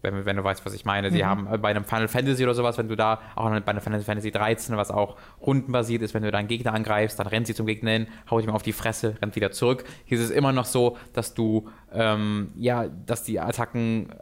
[0.00, 1.10] Wenn, wenn, du weißt, was ich meine.
[1.10, 1.14] Mhm.
[1.14, 3.80] Sie haben äh, bei einem Final Fantasy oder sowas, wenn du da, auch bei einem
[3.80, 7.48] Final Fantasy 13, was auch rundenbasiert ist, wenn du da einen Gegner angreifst, dann rennt
[7.48, 9.82] sie zum Gegner hin, haut ihm auf die Fresse, rennt wieder zurück.
[10.04, 14.14] Hier ist es immer noch so, dass du, ähm, ja, dass die Attacken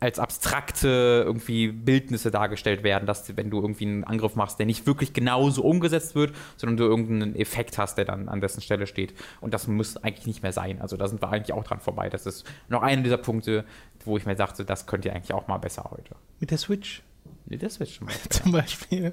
[0.00, 4.86] als abstrakte irgendwie Bildnisse dargestellt werden, dass wenn du irgendwie einen Angriff machst, der nicht
[4.86, 9.14] wirklich genauso umgesetzt wird, sondern du irgendeinen Effekt hast, der dann an dessen Stelle steht.
[9.40, 10.80] Und das muss eigentlich nicht mehr sein.
[10.80, 12.08] Also da sind wir eigentlich auch dran vorbei.
[12.08, 13.64] Das ist noch einer dieser Punkte,
[14.04, 16.14] wo ich mir dachte, das könnt ihr eigentlich auch mal besser heute.
[16.38, 17.02] Mit der Switch?
[17.46, 18.30] Mit der Switch zum Beispiel.
[18.30, 19.12] zum Beispiel.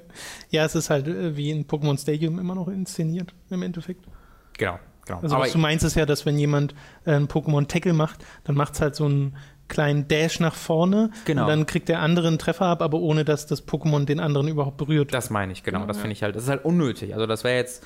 [0.50, 4.04] Ja, es ist halt äh, wie in Pokémon Stadium immer noch inszeniert, im Endeffekt.
[4.56, 4.78] Genau.
[5.06, 5.20] Genau.
[5.20, 6.74] Also was du meinst ist ja, dass wenn jemand
[7.04, 9.36] äh, einen Pokémon Tackle macht, dann macht es halt so ein
[9.68, 11.42] kleinen Dash nach vorne genau.
[11.42, 14.48] und dann kriegt der andere einen Treffer ab, aber ohne dass das Pokémon den anderen
[14.48, 15.12] überhaupt berührt.
[15.12, 15.80] Das meine ich, genau.
[15.80, 17.14] Ja, das finde ich halt, das ist halt unnötig.
[17.14, 17.84] Also das wäre jetzt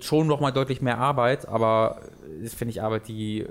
[0.00, 2.00] schon noch mal deutlich mehr Arbeit, aber
[2.42, 3.46] das finde ich Arbeit, die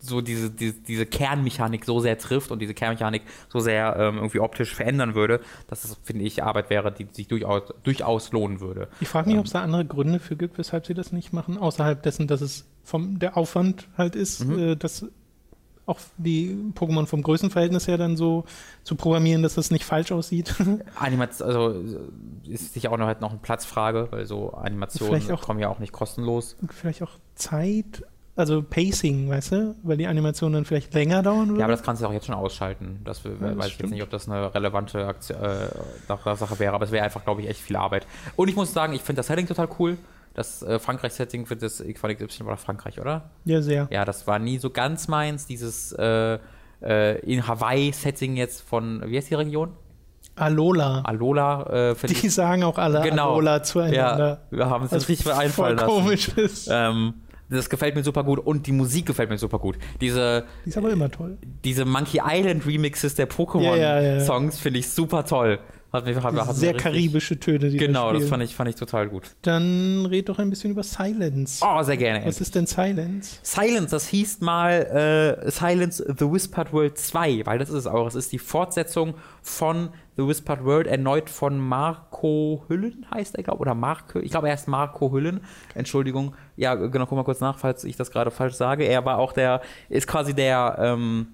[0.00, 4.38] so diese, diese, diese, Kernmechanik so sehr trifft und diese Kernmechanik so sehr ähm, irgendwie
[4.38, 8.88] optisch verändern würde, dass das, finde ich, Arbeit wäre, die sich durchaus, durchaus lohnen würde.
[9.00, 11.32] Ich frage mich, ähm, ob es da andere Gründe für gibt, weshalb sie das nicht
[11.32, 14.58] machen, außerhalb dessen, dass es vom der Aufwand halt ist, mhm.
[14.58, 15.06] äh, das
[15.88, 18.44] auch die Pokémon vom Größenverhältnis her dann so
[18.84, 20.54] zu programmieren, dass das nicht falsch aussieht.
[20.96, 21.84] Animation, also
[22.46, 25.78] ist sicher auch noch, halt noch eine Platzfrage, weil so Animationen auch, kommen ja auch
[25.78, 26.56] nicht kostenlos.
[26.70, 28.04] Vielleicht auch Zeit,
[28.36, 31.58] also Pacing, weißt du, weil die Animationen dann vielleicht länger dauern würden.
[31.58, 33.00] Ja, aber das kannst du auch jetzt schon ausschalten.
[33.04, 35.68] Das, ja, das weiß ich jetzt nicht, ob das eine relevante Aktion, äh,
[36.06, 38.06] Sache wäre, aber es wäre einfach, glaube ich, echt viel Arbeit.
[38.36, 39.98] Und ich muss sagen, ich finde das Setting total cool
[40.38, 43.30] das äh, Frankreich-Setting für das Equalix Y war Frankreich, oder?
[43.44, 43.88] Ja, sehr.
[43.90, 46.38] Ja, das war nie so ganz meins, dieses äh,
[46.80, 49.72] äh, in Hawaii-Setting jetzt von, wie heißt die Region?
[50.36, 51.00] Alola.
[51.02, 51.94] Alola.
[52.00, 53.32] Äh, die sagen auch alle genau.
[53.32, 54.42] Alola zueinander.
[54.50, 55.88] Ja, wir haben es uns richtig einfallen lassen.
[55.88, 56.68] komisch ist.
[56.70, 57.14] Ähm,
[57.50, 59.76] das gefällt mir super gut und die Musik gefällt mir super gut.
[60.00, 61.38] Diese, die ist aber immer toll.
[61.64, 64.50] Diese Monkey Island Remixes der Pokémon-Songs ja, ja, ja.
[64.50, 65.58] finde ich super toll.
[65.90, 67.70] Hat hat, Sehr karibische Töne.
[67.70, 69.34] Die genau, das, das fand ich, fand ich total gut.
[69.40, 71.64] Dann red doch ein bisschen über Silence.
[71.66, 72.26] Oh, sehr gerne.
[72.26, 73.38] Was ist denn Silence?
[73.42, 78.06] Silence, das hieß mal äh, Silence The Whispered World 2, weil das ist es auch.
[78.06, 83.58] Es ist die Fortsetzung von The Whispered World, erneut von Marco Hüllen, heißt er, glaube
[83.58, 83.60] ich.
[83.62, 85.40] Oder Marco, ich glaube, er ist Marco Hüllen.
[85.74, 86.34] Entschuldigung.
[86.56, 88.84] Ja, genau, guck mal kurz nach, falls ich das gerade falsch sage.
[88.84, 91.28] Er war auch der, ist quasi der, ähm,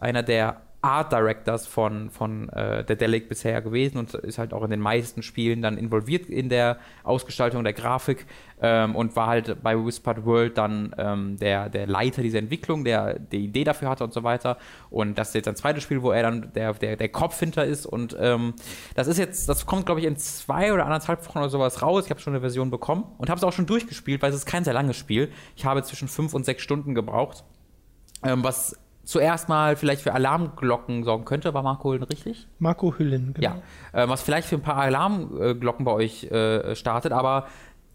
[0.00, 4.62] einer der Art Directors von, von äh, der Delic bisher gewesen und ist halt auch
[4.62, 8.26] in den meisten Spielen dann involviert in der Ausgestaltung der Grafik
[8.60, 13.18] ähm, und war halt bei Whispered World dann ähm, der, der Leiter dieser Entwicklung, der
[13.18, 14.58] die Idee dafür hatte und so weiter.
[14.90, 17.64] Und das ist jetzt ein zweites Spiel, wo er dann der, der, der Kopf hinter
[17.64, 18.52] ist und ähm,
[18.94, 22.04] das ist jetzt, das kommt glaube ich in zwei oder anderthalb Wochen oder sowas raus.
[22.04, 24.46] Ich habe schon eine Version bekommen und habe es auch schon durchgespielt, weil es ist
[24.46, 25.32] kein sehr langes Spiel.
[25.56, 27.42] Ich habe zwischen fünf und sechs Stunden gebraucht.
[28.22, 31.54] Ähm, was zuerst mal vielleicht für Alarmglocken sorgen könnte.
[31.54, 32.46] War Marco Hüllen richtig?
[32.58, 33.56] Marco Hüllen, genau.
[33.92, 37.46] Ja, äh, was vielleicht für ein paar Alarmglocken bei euch äh, startet, aber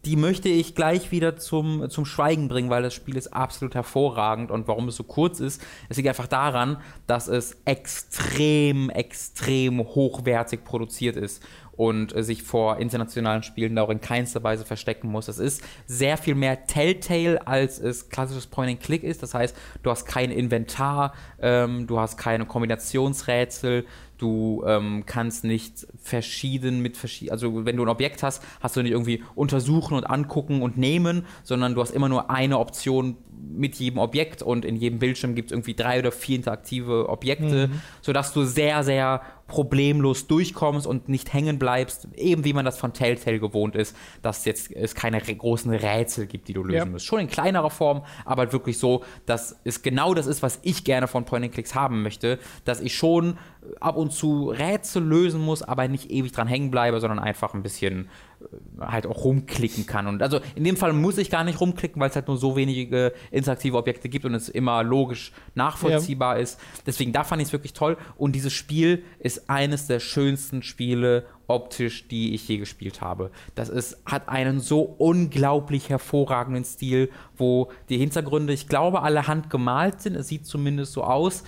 [0.05, 4.49] die möchte ich gleich wieder zum, zum Schweigen bringen, weil das Spiel ist absolut hervorragend
[4.49, 10.63] und warum es so kurz ist, es liegt einfach daran, dass es extrem, extrem hochwertig
[10.63, 11.43] produziert ist
[11.79, 15.29] und äh, sich vor internationalen Spielen da auch in keinster Weise verstecken muss.
[15.29, 19.23] Es ist sehr viel mehr Telltale, als es klassisches Point-and-Click ist.
[19.23, 23.85] Das heißt, du hast kein Inventar, ähm, du hast keine Kombinationsrätsel,
[24.17, 28.81] Du ähm, kannst nicht verschieden mit verschieden, also wenn du ein Objekt hast, hast du
[28.81, 33.75] nicht irgendwie untersuchen und angucken und nehmen, sondern du hast immer nur eine Option mit
[33.75, 37.81] jedem Objekt und in jedem Bildschirm gibt es irgendwie drei oder vier interaktive Objekte, mhm.
[38.01, 42.93] sodass du sehr, sehr problemlos durchkommst und nicht hängen bleibst, eben wie man das von
[42.93, 46.85] Telltale gewohnt ist, dass jetzt es keine großen Rätsel gibt, die du lösen ja.
[46.85, 47.05] musst.
[47.05, 50.85] Schon in kleinerer Form, aber halt wirklich so, dass es genau das ist, was ich
[50.85, 53.37] gerne von Point-and-Clicks haben möchte, dass ich schon
[53.79, 57.63] ab und zu Rätsel lösen muss, aber nicht ewig dran hängen bleibe, sondern einfach ein
[57.63, 58.09] bisschen
[58.41, 58.45] äh,
[58.81, 60.07] halt auch rumklicken kann.
[60.07, 62.55] Und also in dem Fall muss ich gar nicht rumklicken, weil es halt nur so
[62.55, 66.43] wenige interaktive Objekte gibt und es immer logisch nachvollziehbar ja.
[66.43, 66.59] ist.
[66.85, 67.97] Deswegen da fand ich es wirklich toll.
[68.17, 73.31] Und dieses Spiel ist eines der schönsten Spiele optisch, die ich je gespielt habe.
[73.55, 80.01] Das ist, hat einen so unglaublich hervorragenden Stil, wo die Hintergründe, ich glaube, alle handgemalt
[80.01, 80.15] sind.
[80.15, 81.43] Es sieht zumindest so aus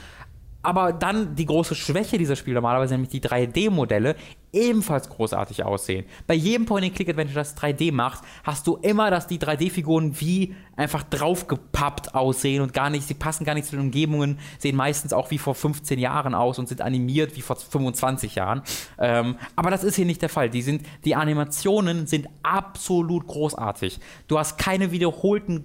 [0.62, 4.16] aber dann die große Schwäche dieser Spiele normalerweise, nämlich die 3D-Modelle,
[4.54, 6.06] ebenfalls großartig aussehen.
[6.28, 12.16] Bei jedem Point-and-Click-Adventure, das 3D macht, hast du immer, dass die 3D-Figuren wie einfach draufgepappt
[12.16, 15.38] aussehen und gar nicht, sie passen gar nicht zu den Umgebungen, sehen meistens auch wie
[15.38, 18.62] vor 15 Jahren aus und sind animiert wie vor 25 Jahren.
[19.00, 20.50] Ähm, aber das ist hier nicht der Fall.
[20.50, 24.00] Die, sind, die Animationen sind absolut großartig.
[24.28, 25.64] Du hast keine wiederholten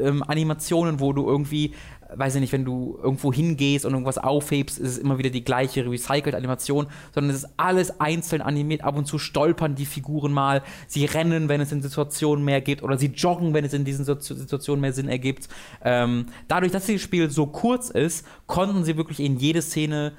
[0.00, 1.74] äh, äh, Animationen, wo du irgendwie
[2.14, 5.44] weiß ich nicht, wenn du irgendwo hingehst und irgendwas aufhebst, ist es immer wieder die
[5.44, 8.82] gleiche recycelt Animation, sondern es ist alles einzeln animiert.
[8.82, 12.82] Ab und zu stolpern die Figuren mal, sie rennen, wenn es in Situationen mehr gibt,
[12.82, 15.48] oder sie joggen, wenn es in diesen Situationen mehr Sinn ergibt.
[15.84, 20.12] Ähm, dadurch, dass das Spiel so kurz ist, konnten sie wirklich in jede Szene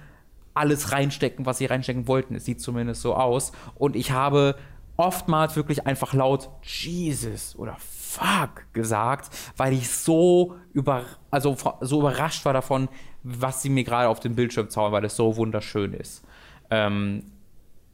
[0.54, 2.36] alles reinstecken, was sie reinstecken wollten.
[2.36, 3.52] Es sieht zumindest so aus.
[3.76, 4.56] Und ich habe
[4.98, 7.78] oftmals wirklich einfach laut Jesus oder
[8.10, 12.90] fuck gesagt, weil ich so über, also so überrascht war davon,
[13.22, 16.26] was sie mir gerade auf dem Bildschirm zaubern, weil es so wunderschön ist.
[16.72, 17.24] Ähm,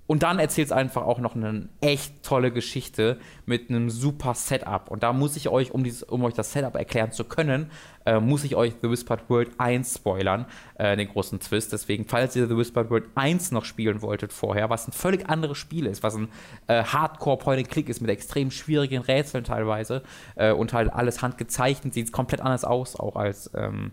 [0.08, 4.92] und dann erzählt es einfach auch noch eine echt tolle Geschichte mit einem super Setup.
[4.92, 7.72] Und da muss ich euch, um, dieses, um euch das Setup erklären zu können,
[8.06, 10.46] äh, muss ich euch The Whispered World 1 spoilern,
[10.76, 11.74] äh, den großen Twist.
[11.74, 15.58] Deswegen, falls ihr The Whispered World 1 noch spielen wolltet vorher, was ein völlig anderes
[15.58, 16.30] Spiel ist, was ein
[16.68, 20.04] äh, Hardcore-Point-and-Click ist mit extrem schwierigen Rätseln teilweise
[20.36, 23.50] äh, und halt alles handgezeichnet, sieht komplett anders aus, auch als.
[23.56, 23.92] Ähm,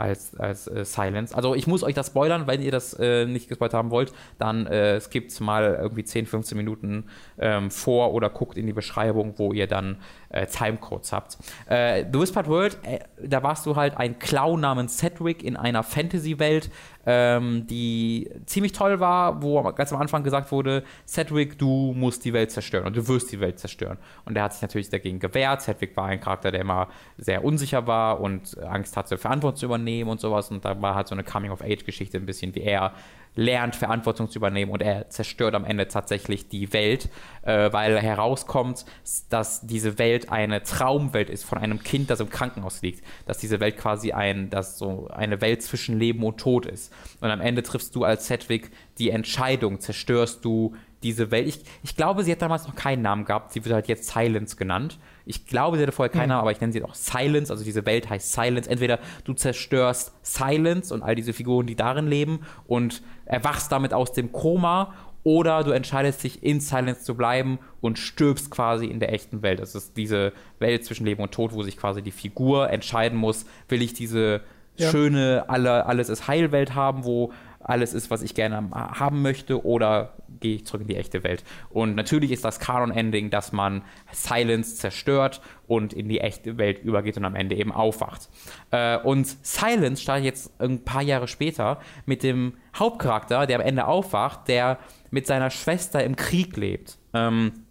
[0.00, 1.34] als, als äh, Silence.
[1.34, 4.66] Also ich muss euch das spoilern, wenn ihr das äh, nicht gespoilert haben wollt, dann
[4.66, 7.04] äh, skippt mal irgendwie 10, 15 Minuten
[7.38, 9.98] ähm, vor oder guckt in die Beschreibung, wo ihr dann
[10.30, 11.38] äh, Timecodes habt.
[11.66, 15.82] Äh, The Whispered World, äh, da warst du halt ein Clown namens Cedric in einer
[15.82, 16.70] Fantasy-Welt,
[17.06, 22.32] ähm, die ziemlich toll war, wo ganz am Anfang gesagt wurde, Cedric, du musst die
[22.32, 23.98] Welt zerstören und du wirst die Welt zerstören.
[24.24, 25.62] Und er hat sich natürlich dagegen gewehrt.
[25.62, 30.10] Cedric war ein Charakter, der immer sehr unsicher war und Angst hatte, Verantwortung zu übernehmen
[30.10, 30.50] und sowas.
[30.50, 32.92] Und da war halt so eine Coming-of-Age-Geschichte, ein bisschen wie er
[33.34, 37.08] lernt, Verantwortung zu übernehmen und er zerstört am Ende tatsächlich die Welt,
[37.42, 38.84] äh, weil herauskommt,
[39.28, 43.04] dass diese Welt eine Traumwelt ist von einem Kind, das im Krankenhaus liegt.
[43.26, 46.92] Dass diese Welt quasi ein, dass so eine Welt zwischen Leben und Tod ist.
[47.20, 51.48] Und am Ende triffst du als Sedwick die Entscheidung, zerstörst du diese Welt.
[51.48, 53.52] Ich, ich glaube, sie hat damals noch keinen Namen gehabt.
[53.52, 54.98] Sie wird halt jetzt Silence genannt.
[55.24, 56.28] Ich glaube, sie hatte vorher keinen hm.
[56.30, 57.50] Namen, aber ich nenne sie auch Silence.
[57.50, 58.68] Also diese Welt heißt Silence.
[58.68, 64.12] Entweder du zerstörst Silence und all diese Figuren, die darin leben und erwachst damit aus
[64.12, 69.12] dem Koma oder du entscheidest dich in Silence zu bleiben und stirbst quasi in der
[69.12, 69.60] echten Welt.
[69.60, 73.44] Das ist diese Welt zwischen Leben und Tod, wo sich quasi die Figur entscheiden muss,
[73.68, 74.40] will ich diese
[74.76, 74.90] ja.
[74.90, 77.32] schöne, alle, alles ist Heilwelt haben, wo
[77.70, 81.44] alles ist, was ich gerne haben möchte, oder gehe ich zurück in die echte Welt.
[81.70, 83.82] Und natürlich ist das Canon-Ending, dass man
[84.12, 88.28] Silence zerstört und in die echte Welt übergeht und am Ende eben aufwacht.
[88.70, 93.86] Äh, und Silence startet jetzt ein paar Jahre später mit dem Hauptcharakter, der am Ende
[93.86, 94.78] aufwacht, der
[95.10, 96.98] mit seiner Schwester im Krieg lebt.
[97.14, 97.66] Ähm,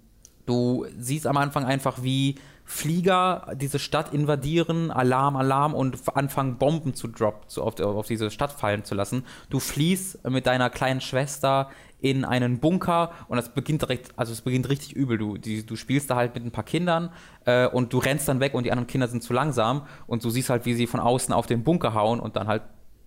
[0.45, 2.35] du siehst am Anfang einfach, wie
[2.71, 8.29] Flieger diese Stadt invadieren, Alarm, Alarm und anfangen Bomben zu droppen, zu, auf, auf, diese
[8.29, 9.25] Stadt fallen zu lassen.
[9.49, 14.41] Du fliehst mit deiner kleinen Schwester in einen Bunker und das beginnt direkt, also es
[14.41, 15.17] beginnt richtig übel.
[15.17, 17.09] Du, die, du spielst da halt mit ein paar Kindern
[17.45, 20.29] äh, und du rennst dann weg und die anderen Kinder sind zu langsam und du
[20.29, 22.61] siehst halt, wie sie von außen auf den Bunker hauen und dann halt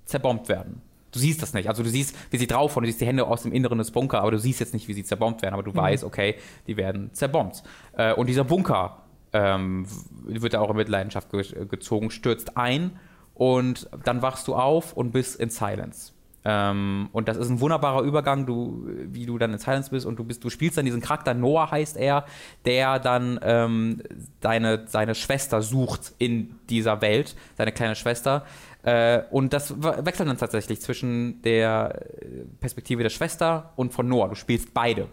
[0.06, 0.82] zerbombt werden.
[1.12, 1.68] Du siehst das nicht.
[1.68, 3.92] Also du siehst, wie sie drauf und du siehst die Hände aus dem Inneren des
[3.92, 5.76] Bunker, aber du siehst jetzt nicht, wie sie zerbombt werden, aber du mhm.
[5.76, 6.34] weißt, okay,
[6.66, 7.62] die werden zerbombt.
[7.96, 9.01] Äh, und dieser Bunker
[9.32, 9.86] ähm,
[10.24, 12.98] wird er auch in Mitleidenschaft ge gezogen, stürzt ein
[13.34, 16.12] und dann wachst du auf und bist in Silence.
[16.44, 20.18] Ähm, und das ist ein wunderbarer Übergang, du, wie du dann in Silence bist und
[20.18, 22.24] du bist, du spielst dann diesen Charakter, Noah heißt er,
[22.64, 24.02] der dann ähm,
[24.40, 28.44] deine, seine Schwester sucht in dieser Welt, seine kleine Schwester.
[28.82, 32.06] Äh, und das wechselt dann tatsächlich zwischen der
[32.60, 34.28] Perspektive der Schwester und von Noah.
[34.28, 35.06] Du spielst beide.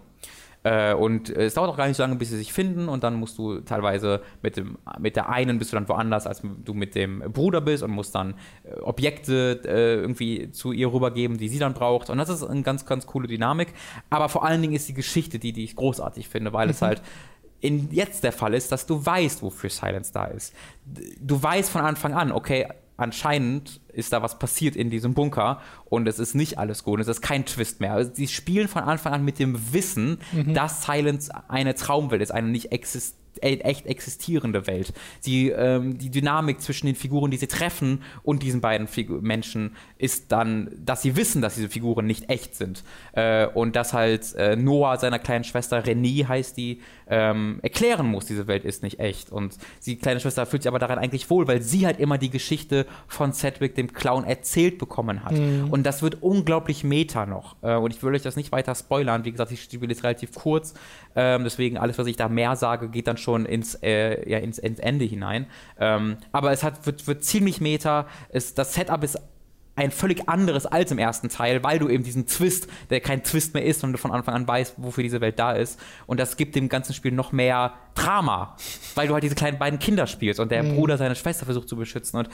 [0.64, 3.04] Äh, und äh, es dauert auch gar nicht so lange, bis sie sich finden und
[3.04, 6.74] dann musst du teilweise mit, dem, mit der einen bist du dann woanders, als du
[6.74, 11.48] mit dem Bruder bist und musst dann äh, Objekte äh, irgendwie zu ihr rübergeben, die
[11.48, 12.10] sie dann braucht.
[12.10, 13.74] Und das ist eine ganz, ganz coole Dynamik.
[14.10, 16.72] Aber vor allen Dingen ist die Geschichte die, die ich großartig finde, weil mhm.
[16.72, 17.02] es halt
[17.62, 20.54] in jetzt der Fall ist, dass du weißt, wofür Silence da ist.
[21.20, 22.68] Du weißt von Anfang an, okay,
[23.00, 27.00] anscheinend ist da was passiert in diesem Bunker und es ist nicht alles gut.
[27.00, 27.94] Es ist kein Twist mehr.
[27.94, 30.54] Also, sie spielen von Anfang an mit dem Wissen, mhm.
[30.54, 34.94] dass Silence eine Traumwelt ist, eine nicht existierende echt existierende Welt.
[35.20, 39.76] Sie, ähm, die Dynamik zwischen den Figuren, die sie treffen und diesen beiden Figu Menschen
[39.98, 42.84] ist dann, dass sie wissen, dass diese Figuren nicht echt sind.
[43.14, 48.26] Äh, und dass halt äh, Noah seiner kleinen Schwester, Renée heißt die, ähm, erklären muss,
[48.26, 49.32] diese Welt ist nicht echt.
[49.32, 52.30] Und die kleine Schwester fühlt sich aber daran eigentlich wohl, weil sie halt immer die
[52.30, 55.34] Geschichte von Sedgwick, dem Clown, erzählt bekommen hat.
[55.34, 55.70] Mhm.
[55.72, 57.56] Und das wird unglaublich meta noch.
[57.62, 59.26] Äh, und ich will euch das nicht weiter spoilern.
[59.26, 60.74] Wie gesagt, ich spiele jetzt relativ kurz.
[61.16, 64.58] Ähm, deswegen alles, was ich da mehr sage, geht dann schon ins, äh, ja, ins,
[64.58, 65.46] ins, Ende hinein.
[65.80, 68.08] Ähm, aber es hat, wird, wird ziemlich meta.
[68.30, 69.18] Es, das Setup ist
[69.80, 73.54] ein völlig anderes als im ersten Teil, weil du eben diesen Twist, der kein Twist
[73.54, 75.80] mehr ist, sondern du von Anfang an weißt, wofür diese Welt da ist.
[76.06, 78.58] Und das gibt dem ganzen Spiel noch mehr Drama,
[78.96, 80.76] weil du halt diese kleinen beiden Kinder spielst und der mhm.
[80.76, 82.20] Bruder seine Schwester versucht zu beschützen.
[82.20, 82.30] Und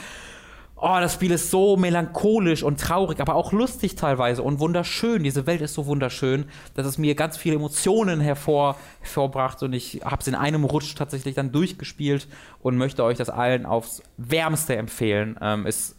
[0.77, 5.23] oh, das Spiel ist so melancholisch und traurig, aber auch lustig teilweise und wunderschön.
[5.23, 10.01] Diese Welt ist so wunderschön, dass es mir ganz viele Emotionen hervor, hervorbracht und ich
[10.03, 12.27] habe es in einem Rutsch tatsächlich dann durchgespielt
[12.61, 15.37] und möchte euch das allen aufs Wärmste empfehlen.
[15.41, 15.95] Ähm, es,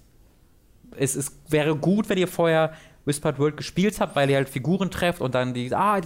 [0.97, 2.73] es, es wäre gut, wenn ihr vorher
[3.07, 6.01] Whispered World gespielt habt, weil ihr halt Figuren trefft und dann die, ah,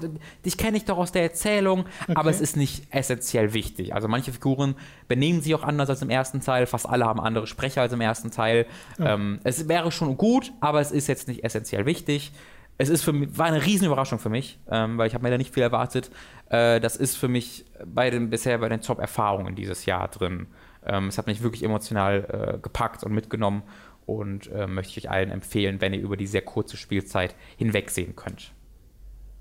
[0.44, 2.12] dich kenne ich doch aus der Erzählung, okay.
[2.14, 3.94] aber es ist nicht essentiell wichtig.
[3.94, 4.76] Also manche Figuren
[5.08, 8.00] benehmen sich auch anders als im ersten Teil, fast alle haben andere Sprecher als im
[8.00, 8.66] ersten Teil.
[8.98, 9.14] Ja.
[9.14, 12.32] Ähm, es wäre schon gut, aber es ist jetzt nicht essentiell wichtig.
[12.76, 15.30] Es ist für mich, war eine riesen Überraschung für mich, ähm, weil ich habe mir
[15.30, 16.10] da nicht viel erwartet.
[16.48, 20.46] Äh, das ist für mich bei den, bisher bei den Top-Erfahrungen dieses Jahr drin.
[20.86, 23.62] Ähm, es hat mich wirklich emotional äh, gepackt und mitgenommen
[24.06, 28.16] und äh, möchte ich euch allen empfehlen, wenn ihr über die sehr kurze Spielzeit hinwegsehen
[28.16, 28.52] könnt.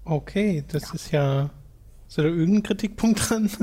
[0.05, 0.93] Okay, das ja.
[0.93, 1.49] ist ja.
[2.07, 3.49] Ist da irgendein Kritikpunkt dran?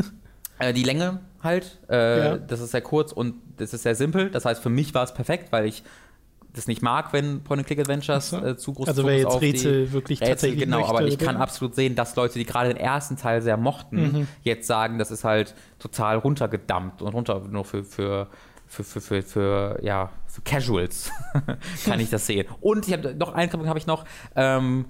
[0.58, 1.78] Äh, die Länge halt.
[1.90, 2.38] Äh, ja.
[2.38, 4.30] Das ist sehr kurz und das ist sehr simpel.
[4.30, 5.82] Das heißt, für mich war es perfekt, weil ich
[6.54, 8.42] das nicht mag, wenn Point-and-Click-Adventures so.
[8.42, 11.36] äh, zu groß Also wer jetzt Rätsel wirklich Rätsel, tatsächlich Genau, möchte, aber ich kann
[11.36, 14.28] absolut sehen, dass Leute, die gerade den ersten Teil sehr mochten, mhm.
[14.42, 18.28] jetzt sagen, das ist halt total runtergedammt und runter nur für, für
[18.66, 21.10] für, für, für, für, ja, für Casuals
[21.84, 22.46] kann ich das sehen.
[22.60, 24.04] Und ich habe noch einen Kritik habe ich noch.
[24.34, 24.86] Ähm,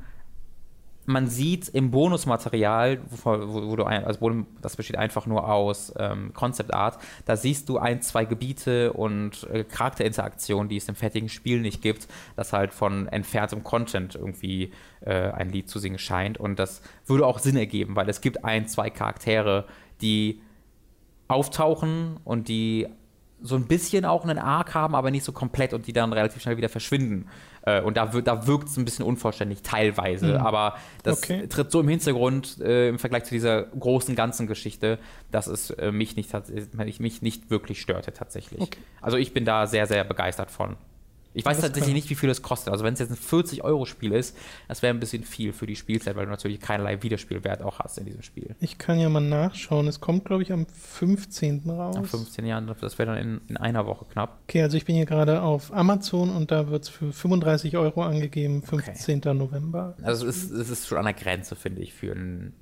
[1.08, 6.32] man sieht im Bonusmaterial, wo, wo, du ein, also das besteht einfach nur aus ähm,
[6.34, 11.28] Concept Art, da siehst du ein, zwei Gebiete und äh, Charakterinteraktionen, die es im fertigen
[11.28, 16.38] Spiel nicht gibt, das halt von entferntem Content irgendwie äh, ein Lied zu singen scheint.
[16.38, 19.66] Und das würde auch Sinn ergeben, weil es gibt ein, zwei Charaktere,
[20.00, 20.40] die
[21.28, 22.88] auftauchen und die
[23.42, 26.42] so ein bisschen auch einen Arc haben, aber nicht so komplett und die dann relativ
[26.42, 27.28] schnell wieder verschwinden.
[27.62, 30.36] Äh, und da, da wirkt es ein bisschen unvollständig teilweise, mhm.
[30.36, 31.46] aber das okay.
[31.46, 34.98] tritt so im Hintergrund äh, im Vergleich zu dieser großen ganzen Geschichte,
[35.30, 36.32] dass es äh, mich, nicht,
[37.00, 38.60] mich nicht wirklich störte tatsächlich.
[38.60, 38.78] Okay.
[39.00, 40.76] Also ich bin da sehr, sehr begeistert von.
[41.36, 42.72] Ich weiß tatsächlich nicht, wie viel das kostet.
[42.72, 44.34] Also wenn es jetzt ein 40-Euro-Spiel ist,
[44.68, 47.98] das wäre ein bisschen viel für die Spielzeit, weil du natürlich keinerlei Wiederspielwert auch hast
[47.98, 48.56] in diesem Spiel.
[48.60, 49.86] Ich kann ja mal nachschauen.
[49.86, 51.68] Es kommt, glaube ich, am 15.
[51.68, 51.96] raus.
[51.96, 52.46] Am 15.
[52.46, 54.38] Jahren, das wäre dann in, in, einer Woche knapp.
[54.48, 58.02] Okay, also ich bin hier gerade auf Amazon und da wird es für 35 Euro
[58.02, 59.18] angegeben, 15.
[59.18, 59.34] Okay.
[59.34, 59.94] November.
[60.02, 62.54] Also es ist, es ist schon an der Grenze, finde ich, für ein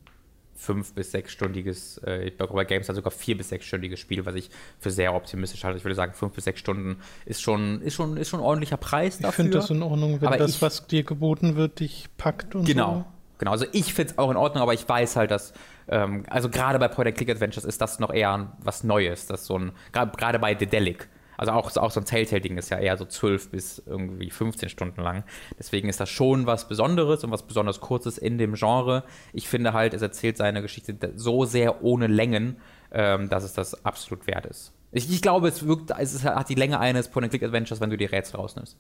[0.56, 4.90] fünf- bis sechsstündiges, äh, bei Games hat sogar vier- bis sechsstündiges Spiel, was ich für
[4.90, 5.78] sehr optimistisch halte.
[5.78, 8.76] Ich würde sagen, fünf bis sechs Stunden ist schon, ist schon, ist schon ein ordentlicher
[8.76, 9.31] Preis dafür.
[9.31, 12.55] Ich finde das in Ordnung, wenn aber das, ich, was dir geboten wird, dich packt
[12.55, 13.05] und genau, so.
[13.39, 15.52] Genau, also ich finde es auch in Ordnung, aber ich weiß halt, dass,
[15.89, 20.39] ähm, also gerade bei Point-and-Click-Adventures ist das noch eher was Neues, das so ein, gerade
[20.39, 24.31] bei Dedelic, also auch, auch so ein Telltale-Ding ist ja eher so 12 bis irgendwie
[24.31, 25.24] 15 Stunden lang.
[25.59, 29.05] Deswegen ist das schon was Besonderes und was besonders Kurzes in dem Genre.
[29.32, 32.56] Ich finde halt, es erzählt seine Geschichte so sehr ohne Längen,
[32.93, 34.73] ähm, dass es das absolut wert ist.
[34.93, 38.36] Ich, ich glaube, es wirkt, es hat die Länge eines Point-and-Click-Adventures, wenn du die Rätsel
[38.36, 38.77] rausnimmst.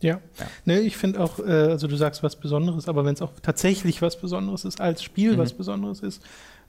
[0.00, 0.20] Ja.
[0.38, 0.46] ja.
[0.64, 4.00] Ne, ich finde auch, äh, also du sagst was Besonderes, aber wenn es auch tatsächlich
[4.00, 5.38] was Besonderes ist, als Spiel mhm.
[5.38, 6.22] was Besonderes ist,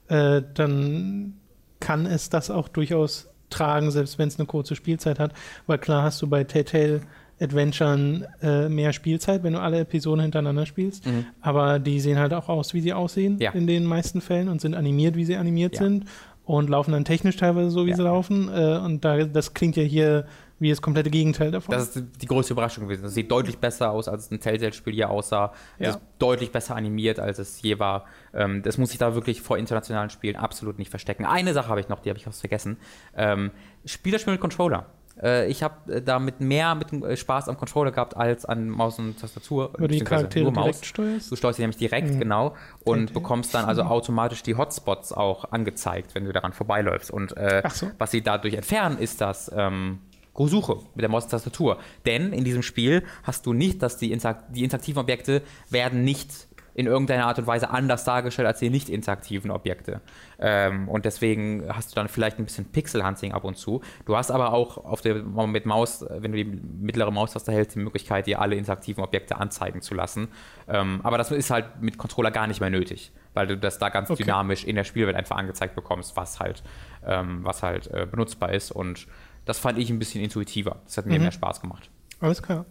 [0.08, 1.34] äh, dann
[1.80, 5.32] kann es das auch durchaus tragen, selbst wenn es eine kurze Spielzeit hat.
[5.66, 7.02] Weil klar hast du bei Telltale
[7.40, 11.06] Adventuren äh, mehr Spielzeit, wenn du alle Episoden hintereinander spielst.
[11.06, 11.26] Mhm.
[11.40, 13.50] Aber die sehen halt auch aus, wie sie aussehen ja.
[13.52, 15.82] in den meisten Fällen und sind animiert, wie sie animiert ja.
[15.82, 16.04] sind
[16.44, 17.96] und laufen dann technisch teilweise so, wie ja.
[17.96, 18.48] sie laufen.
[18.48, 20.26] Äh, und da, das klingt ja hier
[20.62, 21.74] wie das komplette Gegenteil davon.
[21.74, 23.02] Das ist die größte Überraschung gewesen.
[23.02, 25.52] Das sieht deutlich besser aus, als ein Telltale-Spiel hier aussah.
[25.78, 25.90] Ja.
[25.90, 28.06] Es ist deutlich besser animiert, als es je war.
[28.32, 31.24] Ähm, das muss ich da wirklich vor internationalen Spielen absolut nicht verstecken.
[31.26, 32.78] Eine Sache habe ich noch, die habe ich fast vergessen.
[33.16, 33.50] Ähm,
[33.84, 34.86] Spiel das Spiel mit Controller.
[35.20, 38.98] Äh, ich habe äh, damit mehr mit äh, Spaß am Controller gehabt als an Maus
[38.98, 39.72] und Tastatur.
[39.76, 40.64] Du die Charaktere nur Maus.
[40.64, 41.30] direkt steuerst?
[41.30, 42.20] Du steuerst sie nämlich direkt, mhm.
[42.20, 42.54] genau.
[42.84, 43.14] Und okay.
[43.14, 47.10] bekommst dann also automatisch die Hotspots auch angezeigt, wenn du daran vorbeiläufst.
[47.10, 47.90] Und äh, so.
[47.98, 49.50] was sie dadurch entfernen, ist das...
[49.54, 49.98] Ähm,
[50.34, 51.78] Suche mit der Maustastatur.
[52.06, 56.48] Denn in diesem Spiel hast du nicht, dass die, Interakt die interaktiven Objekte werden nicht
[56.74, 60.00] in irgendeiner Art und Weise anders dargestellt als die nicht interaktiven Objekte.
[60.38, 63.82] Ähm, und deswegen hast du dann vielleicht ein bisschen Pixel-Hunting ab und zu.
[64.06, 67.80] Du hast aber auch auf der, mit Maus, wenn du die mittlere Maustaste hältst, die
[67.80, 70.28] Möglichkeit, dir alle interaktiven Objekte anzeigen zu lassen.
[70.66, 73.90] Ähm, aber das ist halt mit Controller gar nicht mehr nötig, weil du das da
[73.90, 74.22] ganz okay.
[74.22, 76.62] dynamisch in der Spielwelt einfach angezeigt bekommst, was halt,
[77.06, 78.70] ähm, was halt äh, benutzbar ist.
[78.70, 79.06] Und
[79.44, 80.82] das fand ich ein bisschen intuitiver.
[80.84, 81.22] Das hat mir mhm.
[81.22, 81.90] mehr Spaß gemacht.
[82.20, 82.66] Alles klar.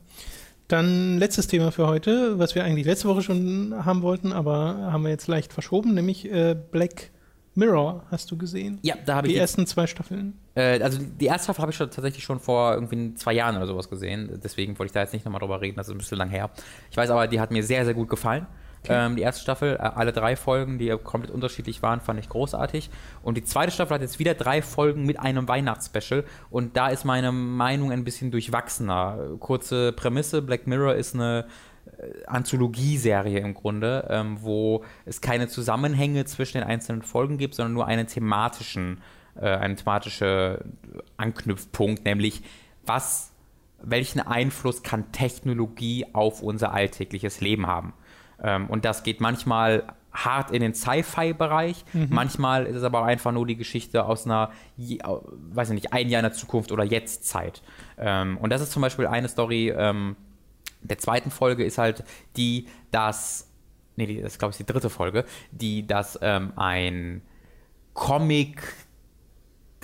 [0.67, 5.03] Dann letztes Thema für heute, was wir eigentlich letzte Woche schon haben wollten, aber haben
[5.03, 7.11] wir jetzt leicht verschoben, nämlich äh, Black
[7.55, 8.79] Mirror hast du gesehen?
[8.81, 9.33] Ja, da habe ich.
[9.33, 10.39] Die ersten zwei Staffeln?
[10.55, 13.67] Äh, also die erste Staffel habe ich schon, tatsächlich schon vor irgendwie zwei Jahren oder
[13.67, 14.39] sowas gesehen.
[14.41, 16.49] Deswegen wollte ich da jetzt nicht nochmal drüber reden, das ist ein bisschen lang her.
[16.89, 18.47] Ich weiß aber, die hat mir sehr, sehr gut gefallen.
[18.83, 19.05] Okay.
[19.05, 22.89] Ähm, die erste Staffel, äh, alle drei Folgen, die komplett unterschiedlich waren, fand ich großartig.
[23.21, 26.23] Und die zweite Staffel hat jetzt wieder drei Folgen mit einem Weihnachtsspecial.
[26.49, 29.37] Und da ist meine Meinung ein bisschen durchwachsener.
[29.39, 31.45] Kurze Prämisse: Black Mirror ist eine
[31.99, 37.73] äh, Anthologieserie im Grunde, ähm, wo es keine Zusammenhänge zwischen den einzelnen Folgen gibt, sondern
[37.73, 39.01] nur einen thematischen,
[39.35, 40.77] äh, einen thematischen
[41.17, 42.41] Anknüpfpunkt, nämlich
[42.83, 43.31] was
[43.83, 47.93] welchen Einfluss kann Technologie auf unser alltägliches Leben haben?
[48.43, 51.85] Ähm, und das geht manchmal hart in den Sci-Fi-Bereich.
[51.93, 52.07] Mhm.
[52.09, 56.09] Manchmal ist es aber auch einfach nur die Geschichte aus einer, weiß ich nicht, ein
[56.09, 57.61] Jahr in der Zukunft oder Jetzt-Zeit.
[57.97, 60.15] Ähm, und das ist zum Beispiel eine Story ähm,
[60.81, 62.03] der zweiten Folge, ist halt
[62.35, 63.47] die, dass,
[63.95, 67.21] nee, das ist glaube ich die dritte Folge, die, dass ähm, ein
[67.93, 68.61] Comic,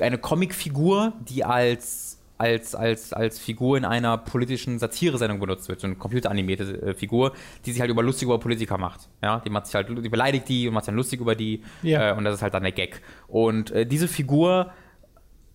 [0.02, 5.88] eine Comicfigur, die als als, als, als Figur in einer politischen Satire-Sendung benutzt wird, so
[5.88, 7.34] eine computeranimierte äh, Figur,
[7.66, 9.10] die sich halt über lustig über Politiker macht.
[9.24, 11.64] Ja, die macht sich halt, die beleidigt die und macht sich dann lustig über die
[11.82, 12.12] ja.
[12.12, 13.02] äh, und das ist halt dann der Gag.
[13.28, 14.72] Und äh, diese Figur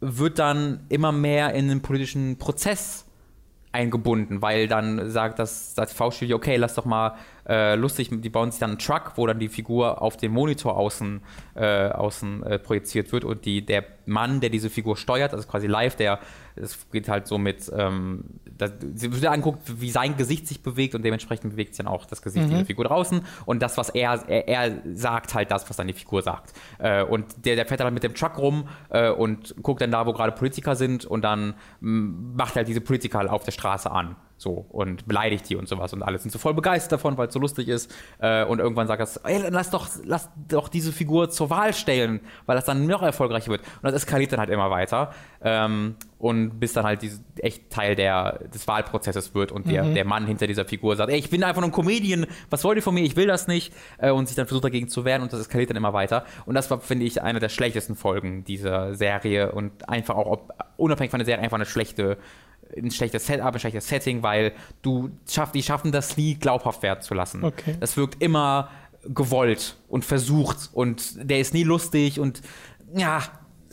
[0.01, 3.07] wird dann immer mehr in den politischen Prozess
[3.71, 7.17] eingebunden, weil dann sagt das, das TV-Studio, okay, lass doch mal
[7.49, 10.77] äh, lustig, die bauen sich dann einen Truck, wo dann die Figur auf den Monitor
[10.77, 11.21] außen,
[11.55, 15.67] äh, außen äh, projiziert wird und die, der Mann, der diese Figur steuert, also quasi
[15.67, 16.21] live, der
[16.55, 18.25] es geht halt so mit, ähm,
[18.59, 22.05] das, sie wird anguckt, wie sein Gesicht sich bewegt und dementsprechend bewegt sich dann auch
[22.05, 22.51] das Gesicht mhm.
[22.51, 25.95] dieser Figur draußen und das, was er, er, er, sagt, halt das, was dann die
[25.95, 26.53] Figur sagt.
[26.79, 30.07] Äh, und der, der fährt dann mit dem Truck rum äh, und guckt dann da,
[30.07, 34.17] wo gerade Politiker sind und dann macht halt diese Politiker auf der Straße an.
[34.43, 37.33] So, und beleidigt die und sowas und alle sind so voll begeistert davon, weil es
[37.33, 37.95] so lustig ist.
[38.19, 42.19] Äh, und irgendwann sagt er, ey, lass doch, lass doch diese Figur zur Wahl stellen,
[42.47, 43.61] weil das dann noch erfolgreicher wird.
[43.61, 45.13] Und das eskaliert dann halt immer weiter.
[45.45, 49.95] Ähm, und bis dann halt diese, echt Teil der, des Wahlprozesses wird und der, mhm.
[49.95, 52.77] der Mann hinter dieser Figur sagt, ey, ich bin einfach nur ein Comedian, was wollt
[52.77, 53.73] ihr von mir, ich will das nicht.
[53.99, 56.25] Äh, und sich dann versucht dagegen zu wehren und das eskaliert dann immer weiter.
[56.47, 60.53] Und das war, finde ich, eine der schlechtesten Folgen dieser Serie und einfach auch, ob,
[60.77, 62.19] unabhängig von der Serie, einfach eine schlechte
[62.77, 67.03] ein schlechtes Setup, ein schlechtes Setting, weil du schaff, die schaffen das nie glaubhaft werden
[67.03, 67.45] zu lassen.
[67.45, 67.77] Okay.
[67.81, 68.71] Das wirkt immer
[69.05, 72.41] gewollt und versucht und der ist nie lustig und
[72.95, 73.23] ja,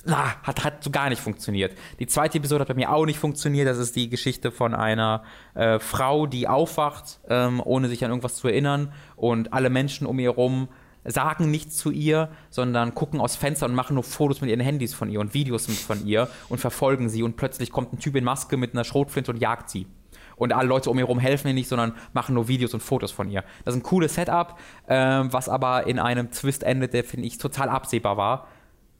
[0.05, 1.76] na, hat, hat so gar nicht funktioniert.
[1.99, 3.67] Die zweite Episode hat bei mir auch nicht funktioniert.
[3.67, 5.23] Das ist die Geschichte von einer
[5.55, 10.17] äh, Frau, die aufwacht, ähm, ohne sich an irgendwas zu erinnern und alle Menschen um
[10.19, 10.69] ihr herum
[11.05, 14.93] sagen nichts zu ihr, sondern gucken aus Fenster und machen nur Fotos mit ihren Handys
[14.93, 18.23] von ihr und Videos von ihr und verfolgen sie und plötzlich kommt ein Typ in
[18.23, 19.88] Maske mit einer Schrotflinte und jagt sie.
[20.35, 23.11] Und alle Leute um ihr herum helfen ihr nicht, sondern machen nur Videos und Fotos
[23.11, 23.43] von ihr.
[23.65, 24.57] Das ist ein cooles Setup,
[24.88, 28.47] ähm, was aber in einem Twist endet, der, finde ich, total absehbar war.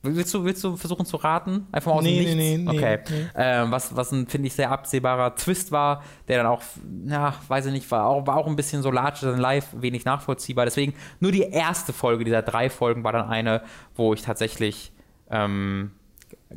[0.02, 1.68] Willst du, willst du versuchen zu raten?
[1.74, 2.72] Einfach mal aus Nee, dem nee, Nichts?
[2.72, 3.00] nee, nee, okay.
[3.10, 3.28] nee.
[3.36, 6.62] Ähm, was, was ein, finde ich, sehr absehbarer Twist war, der dann auch,
[7.06, 10.06] ja, weiß ich nicht, war auch, war auch ein bisschen so larger than life, wenig
[10.06, 10.64] nachvollziehbar.
[10.64, 13.62] Deswegen nur die erste Folge dieser drei Folgen war dann eine,
[13.94, 14.94] wo ich tatsächlich
[15.30, 15.92] ähm,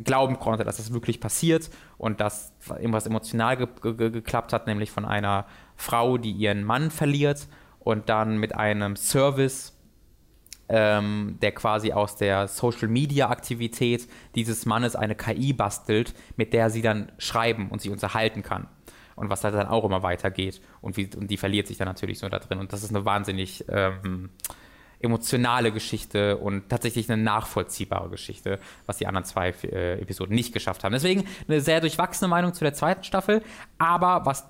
[0.05, 4.93] glauben konnte, dass das wirklich passiert und dass irgendwas emotional ge ge geklappt hat, nämlich
[4.93, 5.47] von einer
[5.77, 7.49] Frau, die ihren Mann verliert
[7.81, 9.77] und dann mit einem Service
[10.69, 16.71] ähm, der quasi aus der Social Media Aktivität dieses Mannes eine KI bastelt, mit der
[16.71, 18.69] sie dann schreiben und sich unterhalten kann.
[19.15, 20.63] Und was da dann auch immer weitergeht.
[20.81, 22.59] Und, wie, und die verliert sich dann natürlich so da drin.
[22.59, 24.31] Und das ist eine wahnsinnig ähm,
[25.03, 30.85] emotionale Geschichte und tatsächlich eine nachvollziehbare Geschichte, was die anderen zwei äh, Episoden nicht geschafft
[30.85, 30.93] haben.
[30.93, 33.43] Deswegen eine sehr durchwachsene Meinung zu der zweiten Staffel.
[33.79, 34.47] Aber was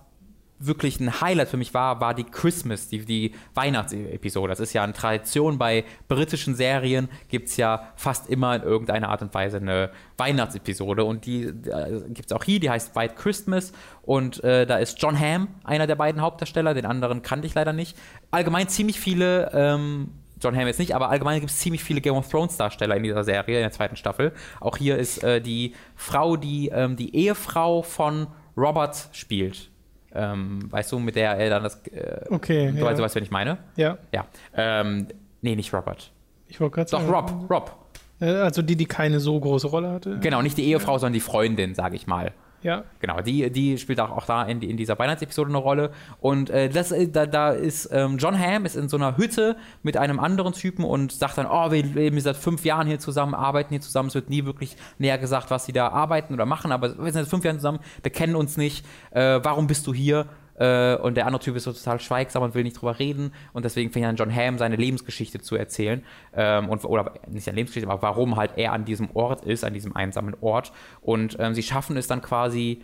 [0.67, 4.49] wirklich ein Highlight für mich war, war die Christmas, die, die Weihnachtsepisode.
[4.49, 9.09] Das ist ja eine Tradition bei britischen Serien, gibt es ja fast immer in irgendeiner
[9.09, 13.15] Art und Weise eine Weihnachtsepisode und die äh, gibt es auch hier, die heißt White
[13.17, 13.73] Christmas
[14.03, 17.73] und äh, da ist John Hamm einer der beiden Hauptdarsteller, den anderen kannte ich leider
[17.73, 17.97] nicht.
[18.31, 20.11] Allgemein ziemlich viele ähm,
[20.41, 23.03] John Hamm jetzt nicht, aber allgemein gibt es ziemlich viele Game of Thrones Darsteller in
[23.03, 24.33] dieser Serie, in der zweiten Staffel.
[24.61, 28.27] Auch hier ist äh, die Frau, die ähm, die Ehefrau von
[28.57, 29.72] Robert spielt.
[30.15, 31.87] Ähm, weißt du, mit der er dann das.
[31.87, 32.85] Äh, Okay, Du ja.
[32.85, 33.59] weißt, du wen ich meine?
[33.77, 34.27] Ja, Ja.
[34.55, 35.09] Ähm,
[35.41, 36.11] nee, nicht Robert.
[36.49, 37.13] ich wollte gerade Doch, sagen.
[37.13, 37.51] Rob.
[37.51, 37.77] Rob.
[38.21, 40.19] Äh, Also die, die keine so große Rolle hatte.
[40.21, 42.33] Genau, nicht die Ehefrau, sondern die Freundin, sage ich mal.
[42.63, 42.85] Ja.
[43.01, 45.91] Genau, die, die spielt auch, auch da in, in dieser Weihnachtsepisode eine Rolle.
[46.21, 49.57] Und äh, das, äh, da, da ist ähm, John Hamm ist in so einer Hütte
[49.83, 53.35] mit einem anderen Typen und sagt dann, oh, wir leben seit fünf Jahren hier zusammen,
[53.35, 54.09] arbeiten hier zusammen.
[54.09, 57.25] Es wird nie wirklich näher gesagt, was sie da arbeiten oder machen, aber wir sind
[57.25, 58.87] seit fünf Jahren zusammen, wir kennen uns nicht.
[59.11, 60.27] Äh, warum bist du hier?
[60.63, 63.33] Äh, und der andere Typ ist so total schweigsam und will nicht drüber reden.
[63.53, 66.03] Und deswegen fängt dann John Hamm seine Lebensgeschichte zu erzählen.
[66.35, 69.75] Ähm, und, oder nicht seine Lebensgeschichte, aber warum halt er an diesem Ort ist, an
[69.75, 70.73] diesem einsamen Ort.
[71.01, 72.83] Und ähm, sie schaffen es dann quasi,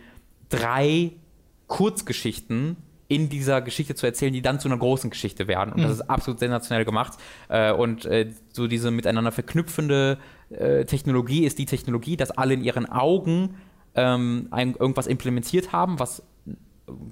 [0.49, 1.11] drei
[1.67, 2.75] Kurzgeschichten
[3.07, 5.73] in dieser Geschichte zu erzählen, die dann zu einer großen Geschichte werden.
[5.73, 7.13] Und das ist absolut sensationell gemacht.
[7.47, 10.17] Äh, und äh, so diese miteinander verknüpfende
[10.49, 13.55] äh, Technologie ist die Technologie, dass alle in ihren Augen
[13.95, 16.23] ähm, ein, irgendwas implementiert haben, was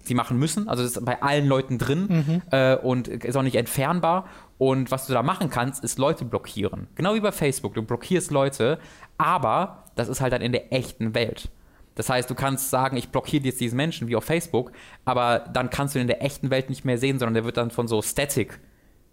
[0.04, 0.68] sie machen müssen.
[0.68, 4.28] Also das ist bei allen Leuten drin äh, und ist auch nicht entfernbar.
[4.58, 6.88] Und was du da machen kannst, ist Leute blockieren.
[6.96, 7.74] Genau wie bei Facebook.
[7.76, 8.80] Du blockierst Leute,
[9.18, 11.50] aber das ist halt dann in der echten Welt.
[11.96, 14.72] Das heißt, du kannst sagen, ich blockiere jetzt diesen Menschen wie auf Facebook,
[15.06, 17.58] aber dann kannst du ihn in der echten Welt nicht mehr sehen, sondern der wird
[17.58, 18.60] dann von so Static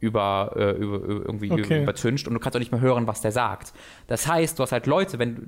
[0.01, 1.83] über, äh, über, irgendwie Okay.
[1.83, 3.73] übertüncht und du kannst auch nicht mehr hören, was der sagt.
[4.07, 5.43] Das heißt, du hast halt Leute, wenn du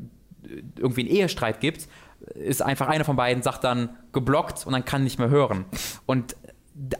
[0.48, 1.88] äh, irgendwie einen Ehestreit gibt,
[2.34, 5.64] ist einfach einer von beiden, sagt dann geblockt und dann kann nicht mehr hören.
[6.06, 6.36] Und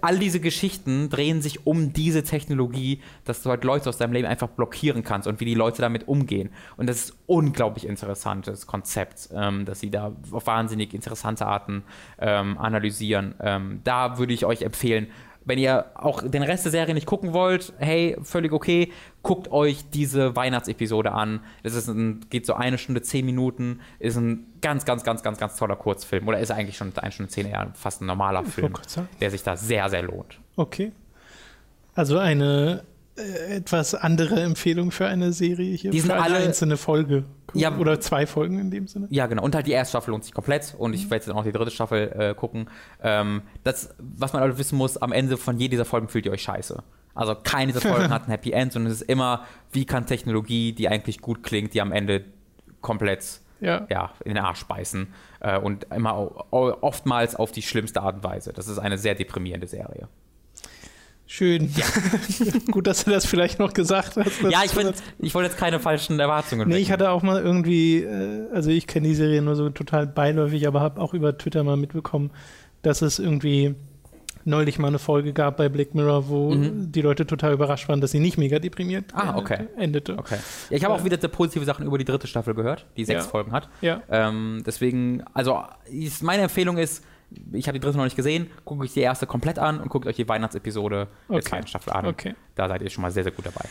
[0.00, 4.26] all diese Geschichten drehen sich um diese Technologie, dass du halt Leute aus deinem Leben
[4.26, 6.50] einfach blockieren kannst und wie die Leute damit umgehen.
[6.76, 11.84] Und das ist unglaublich interessantes Konzept, ähm, dass sie da auf wahnsinnig interessante Arten
[12.18, 13.34] ähm, analysieren.
[13.40, 15.08] Ähm, da würde ich euch empfehlen,
[15.46, 18.92] wenn ihr auch den Rest der Serie nicht gucken wollt, hey, völlig okay,
[19.22, 21.40] guckt euch diese Weihnachtsepisode an.
[21.62, 25.38] Das ist ein, geht so eine Stunde, zehn Minuten, ist ein ganz, ganz, ganz, ganz,
[25.38, 26.26] ganz toller Kurzfilm.
[26.26, 28.74] Oder ist eigentlich schon eine Stunde, zehn, eher fast ein normaler Film,
[29.20, 30.40] der sich da sehr, sehr lohnt.
[30.56, 30.92] Okay.
[31.94, 32.82] Also eine
[33.16, 35.90] etwas andere Empfehlung für eine Serie hier.
[35.90, 37.24] Die sind für eine alle- einzelne Folge.
[37.54, 37.74] Ja.
[37.78, 39.06] Oder zwei Folgen in dem Sinne.
[39.10, 39.42] Ja, genau.
[39.42, 40.74] Und halt die erste Staffel lohnt sich komplett.
[40.78, 42.68] Und ich werde jetzt auch die dritte Staffel äh, gucken.
[43.02, 46.32] Ähm, das, was man halt wissen muss, am Ende von jeder dieser Folgen fühlt ihr
[46.32, 46.82] euch scheiße.
[47.14, 50.72] Also keine dieser Folgen hat ein Happy End, sondern es ist immer, wie kann Technologie,
[50.72, 52.24] die eigentlich gut klingt, die am Ende
[52.82, 53.86] komplett Ja.
[53.88, 55.06] ja, in den Arsch beißen.
[55.40, 58.52] Äh, und immer oftmals auf die schlimmste Art und Weise.
[58.52, 60.08] Das ist eine sehr deprimierende Serie.
[61.28, 61.72] Schön.
[62.70, 64.42] Gut, dass du das vielleicht noch gesagt hast.
[64.48, 66.92] Ja, ich, bin, ich wollte jetzt keine falschen Erwartungen Nee, ich wecken.
[66.92, 70.80] hatte auch mal irgendwie, äh, also ich kenne die Serie nur so total beiläufig, aber
[70.80, 72.30] habe auch über Twitter mal mitbekommen,
[72.82, 73.74] dass es irgendwie
[74.44, 76.92] neulich mal eine Folge gab bei Black Mirror, wo Mhm.
[76.92, 79.66] die Leute total überrascht waren, dass sie nicht mega deprimiert Ah, endete- okay.
[79.76, 80.16] endete.
[80.18, 80.36] Okay.
[80.70, 83.24] Ja, ich habe auch wieder sehr positive Sachen über die dritte Staffel gehört, die sechs
[83.24, 83.28] Ja.
[83.30, 83.68] Folgen hat.
[83.80, 84.02] Ja.
[84.08, 85.60] Ähm, deswegen, also
[86.20, 87.02] meine Empfehlung ist,
[87.52, 90.06] ich habe die dritte noch nicht gesehen, guckt euch die erste komplett an und guckt
[90.06, 91.34] euch die Weihnachtsepisode okay.
[91.34, 92.06] der zweiten Staffel an.
[92.06, 92.34] Okay.
[92.54, 93.64] Da seid ihr schon mal sehr, sehr gut dabei.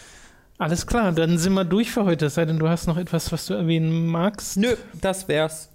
[0.57, 2.27] Alles klar, dann sind wir durch für heute.
[2.27, 4.57] Es sei denn, du hast noch etwas, was du erwähnen magst.
[4.57, 5.69] Nö, das wär's.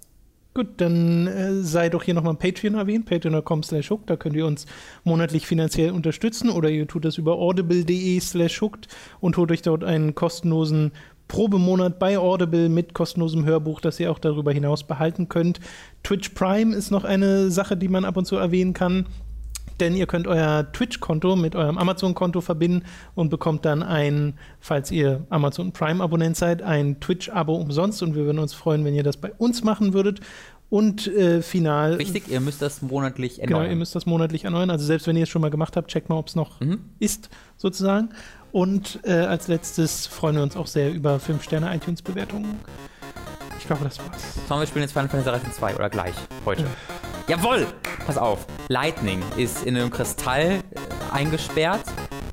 [0.53, 4.45] Gut, dann äh, sei doch hier nochmal Patreon erwähnt, patreon.com slash hooked, da könnt ihr
[4.45, 4.65] uns
[5.05, 8.89] monatlich finanziell unterstützen oder ihr tut das über audible.de slash hooked
[9.21, 10.91] und holt euch dort einen kostenlosen
[11.31, 15.61] Probemonat bei Audible mit kostenlosem Hörbuch, das ihr auch darüber hinaus behalten könnt.
[16.03, 19.05] Twitch Prime ist noch eine Sache, die man ab und zu erwähnen kann
[19.79, 22.85] denn ihr könnt euer Twitch-Konto mit eurem Amazon-Konto verbinden
[23.15, 28.37] und bekommt dann ein, falls ihr Amazon Prime-Abonnent seid, ein Twitch-Abo umsonst und wir würden
[28.37, 30.19] uns freuen, wenn ihr das bei uns machen würdet.
[30.69, 31.95] Und äh, final.
[31.95, 33.63] Richtig, ihr müsst das monatlich erneuern.
[33.63, 34.69] Genau, ihr müsst das monatlich erneuern.
[34.69, 36.79] Also selbst wenn ihr es schon mal gemacht habt, checkt mal, ob es noch mhm.
[36.99, 38.09] ist, sozusagen.
[38.51, 42.59] Und äh, als letztes freuen wir uns auch sehr über 5-Sterne-iTunes-Bewertungen.
[43.59, 44.21] Ich glaube, das war's.
[44.47, 46.15] Sollen wir spielen jetzt Final Fantasy 2 oder gleich?
[46.45, 46.63] Heute.
[46.63, 47.31] Äh.
[47.31, 47.67] Jawoll!
[48.05, 48.45] Pass auf.
[48.67, 50.61] Lightning ist in einem Kristall äh,
[51.13, 51.83] eingesperrt,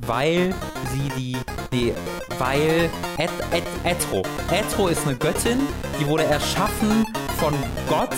[0.07, 0.55] weil
[0.93, 1.37] sie die.
[1.71, 1.95] die
[2.39, 2.91] weil.
[3.19, 4.23] Et, et, Etro.
[4.51, 5.59] Etro ist eine Göttin,
[6.01, 7.05] die wurde erschaffen
[7.37, 7.55] von
[7.89, 8.15] Gott,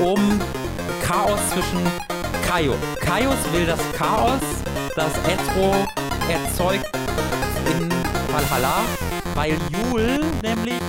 [0.00, 0.40] um
[1.02, 1.80] Chaos zwischen
[2.46, 2.76] Kaios.
[3.00, 4.40] Kaios will das Chaos,
[4.94, 5.86] das Etro
[6.28, 6.90] erzeugt
[7.78, 7.88] in
[8.32, 8.84] Valhalla,
[9.34, 10.80] weil Jul nämlich